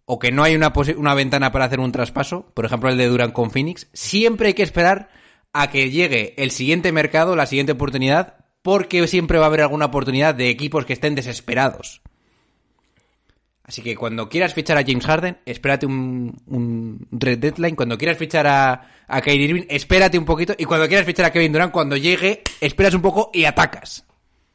o 0.07 0.19
que 0.19 0.33
no 0.33 0.43
hay 0.43 0.55
una, 0.55 0.73
una 0.97 1.15
ventana 1.15 1.53
para 1.53 1.67
hacer 1.67 1.81
un 1.81 1.93
traspaso, 1.93 2.51
por 2.55 2.65
ejemplo 2.65 2.89
el 2.89 2.97
de 2.97 3.07
Durant 3.07 3.33
con 3.33 3.51
Phoenix, 3.51 3.89
siempre 3.93 4.49
hay 4.49 4.55
que 4.55 4.63
esperar 4.63 5.11
a 5.53 5.71
que 5.71 5.91
llegue 5.91 6.35
el 6.39 6.51
siguiente 6.51 6.91
mercado, 6.93 7.37
la 7.37 7.47
siguiente 7.47 7.73
oportunidad, 7.73 8.35
porque 8.63 9.07
siempre 9.07 9.39
va 9.39 9.45
a 9.45 9.49
haber 9.49 9.61
alguna 9.61 9.87
oportunidad 9.87 10.35
de 10.35 10.49
equipos 10.49 10.87
que 10.87 10.93
estén 10.93 11.15
desesperados. 11.15 12.03
Así 13.67 13.83
que 13.83 13.97
cuando 13.97 14.29
quieras 14.29 14.55
fichar 14.55 14.79
a 14.79 14.85
James 14.85 15.05
Harden, 15.05 15.39
espérate 15.45 15.87
un, 15.87 16.41
un 16.47 17.09
red 17.11 17.39
deadline. 17.39 17.75
Cuando 17.75 17.99
quieras 17.99 18.17
fichar 18.17 18.47
a, 18.47 19.05
a 19.09 19.21
Kyrie 19.21 19.47
Irving, 19.49 19.65
espérate 19.69 20.19
un 20.19 20.25
poquito. 20.25 20.55
Y 20.57 20.65
cuando 20.65 20.87
quieras 20.87 21.05
fichar 21.05 21.27
a 21.27 21.33
Kevin 21.33 21.53
Durant, 21.53 21.73
cuando 21.73 21.97
llegue, 21.97 22.43
esperas 22.61 22.95
un 22.95 23.03
poco 23.03 23.31
y 23.35 23.45
atacas. 23.45 24.07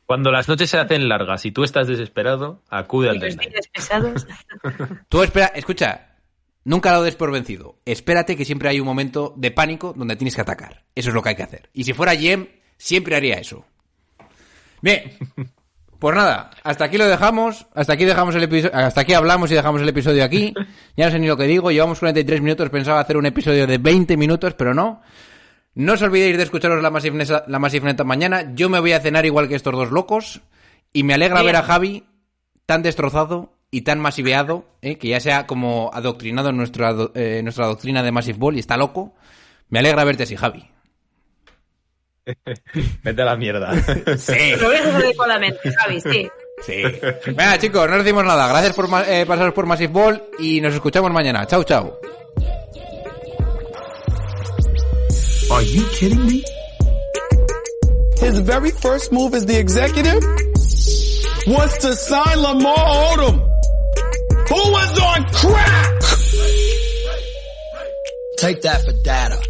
Cuando 0.06 0.32
las 0.32 0.48
noches 0.48 0.70
se 0.70 0.78
hacen 0.78 1.10
largas 1.10 1.46
y 1.46 1.52
tú 1.52 1.64
estás 1.64 1.88
desesperado, 1.88 2.64
acude 2.70 3.10
al 3.10 3.20
deadline. 3.20 3.54
pesados. 3.74 4.28
Tú 5.10 5.24
espera, 5.24 5.48
escucha, 5.56 6.18
nunca 6.64 6.94
lo 6.94 7.04
des 7.04 7.16
por 7.16 7.32
vencido. 7.32 7.80
Espérate 7.86 8.36
que 8.36 8.46
siempre 8.46 8.70
hay 8.70 8.80
un 8.80 8.86
momento 8.86 9.34
de 9.38 9.52
pánico 9.52 9.94
donde 9.96 10.16
tienes 10.16 10.36
que 10.36 10.42
atacar. 10.42 10.84
Eso 10.96 11.10
es 11.10 11.16
lo 11.16 11.22
que 11.22 11.30
hay 11.30 11.36
que 11.36 11.44
hacer. 11.44 11.70
Y 11.74 11.84
si 11.86 11.94
fuera 11.94 12.16
GM, 12.16 12.48
siempre 12.78 13.16
haría 13.16 13.36
eso. 13.36 13.66
Bien. 14.82 15.18
Pues 16.02 16.16
nada, 16.16 16.50
hasta 16.64 16.86
aquí 16.86 16.98
lo 16.98 17.08
dejamos, 17.08 17.68
hasta 17.76 17.94
aquí 17.94 18.06
dejamos 18.06 18.34
el 18.34 18.42
episodio, 18.42 18.76
hasta 18.76 19.02
aquí 19.02 19.14
hablamos 19.14 19.52
y 19.52 19.54
dejamos 19.54 19.84
el 19.84 19.90
episodio 19.90 20.24
aquí. 20.24 20.52
Ya 20.98 21.06
no 21.06 21.12
sé 21.12 21.20
ni 21.20 21.28
lo 21.28 21.38
que 21.38 21.44
digo, 21.46 21.70
llevamos 21.70 22.00
43 22.00 22.42
minutos, 22.42 22.72
pensaba 22.72 23.00
hacer 23.00 23.18
un 23.18 23.28
episodio 23.28 23.68
de 23.68 23.78
20 23.78 24.18
minutos, 24.18 24.56
pero 24.56 24.74
no. 24.74 25.04
No 25.76 25.94
os 25.94 26.02
olvidéis 26.02 26.38
de 26.38 26.44
escucharos 26.44 26.82
la 26.82 26.90
Massive, 26.90 27.18
Nesa- 27.18 27.46
la 27.48 28.04
mañana. 28.04 28.54
Yo 28.56 28.68
me 28.68 28.80
voy 28.80 28.94
a 28.94 29.00
cenar 29.00 29.28
igual 29.28 29.48
que 29.48 29.54
estos 29.56 29.74
dos 29.76 29.92
locos. 29.92 30.42
Y 30.92 31.04
me 31.04 31.14
alegra 31.14 31.42
Bien. 31.42 31.46
ver 31.54 31.56
a 31.58 31.64
Javi 31.64 32.04
tan 32.66 32.82
destrozado 32.82 33.54
y 33.70 33.82
tan 33.82 34.00
masiveado, 34.00 34.66
¿eh? 34.82 34.98
que 34.98 35.08
ya 35.10 35.20
se 35.20 35.32
ha 35.32 35.46
como 35.46 35.92
adoctrinado 35.94 36.50
en 36.50 36.58
nuestra, 36.58 36.94
eh, 37.14 37.42
nuestra 37.44 37.68
doctrina 37.68 38.02
de 38.04 38.12
Massive 38.12 38.40
Ball 38.40 38.58
y 38.58 38.60
está 38.60 38.76
loco. 38.76 39.14
Me 39.70 39.80
alegra 39.80 40.04
verte 40.04 40.24
así, 40.24 40.36
Javi. 40.36 40.68
Vete 43.04 43.22
a 43.22 43.26
la 43.26 43.36
mierda. 43.36 43.74
Sí. 44.18 44.56
Lo 44.60 44.68
voy 44.68 44.76
a 44.76 44.98
hacer 44.98 45.16
con 45.16 45.28
la 45.28 45.40
mente, 45.40 45.74
Javi, 45.74 46.02
sí. 46.02 46.30
Sí. 46.66 46.84
Venga, 47.28 47.58
chicos, 47.58 47.90
no 47.90 47.98
decimos 47.98 48.24
nada. 48.24 48.48
Gracias 48.48 48.74
por 48.74 48.88
eh, 49.08 49.26
pasaros 49.26 49.54
por 49.54 49.66
Massive 49.66 49.92
Ball 49.92 50.24
y 50.40 50.62
nos 50.62 50.74
escuchamos 50.74 51.12
mañana. 51.12 51.46
Chao, 51.48 51.64
chao. 51.64 52.00
Are 55.52 55.66
you 55.66 55.84
kidding 55.92 56.26
me? 56.26 56.44
His 58.20 58.40
very 58.40 58.72
first 58.72 59.12
move 59.12 59.34
as 59.34 59.46
the 59.46 59.60
executive 59.60 60.24
was 61.48 61.78
to 61.80 61.94
sign 61.94 62.38
Lamar 62.40 62.78
Odom, 62.78 63.40
who 64.48 64.72
was 64.72 65.00
on 65.00 65.26
crack. 65.34 66.02
Take 68.38 68.62
that 68.62 68.86
for 68.86 68.94
data. 69.04 69.42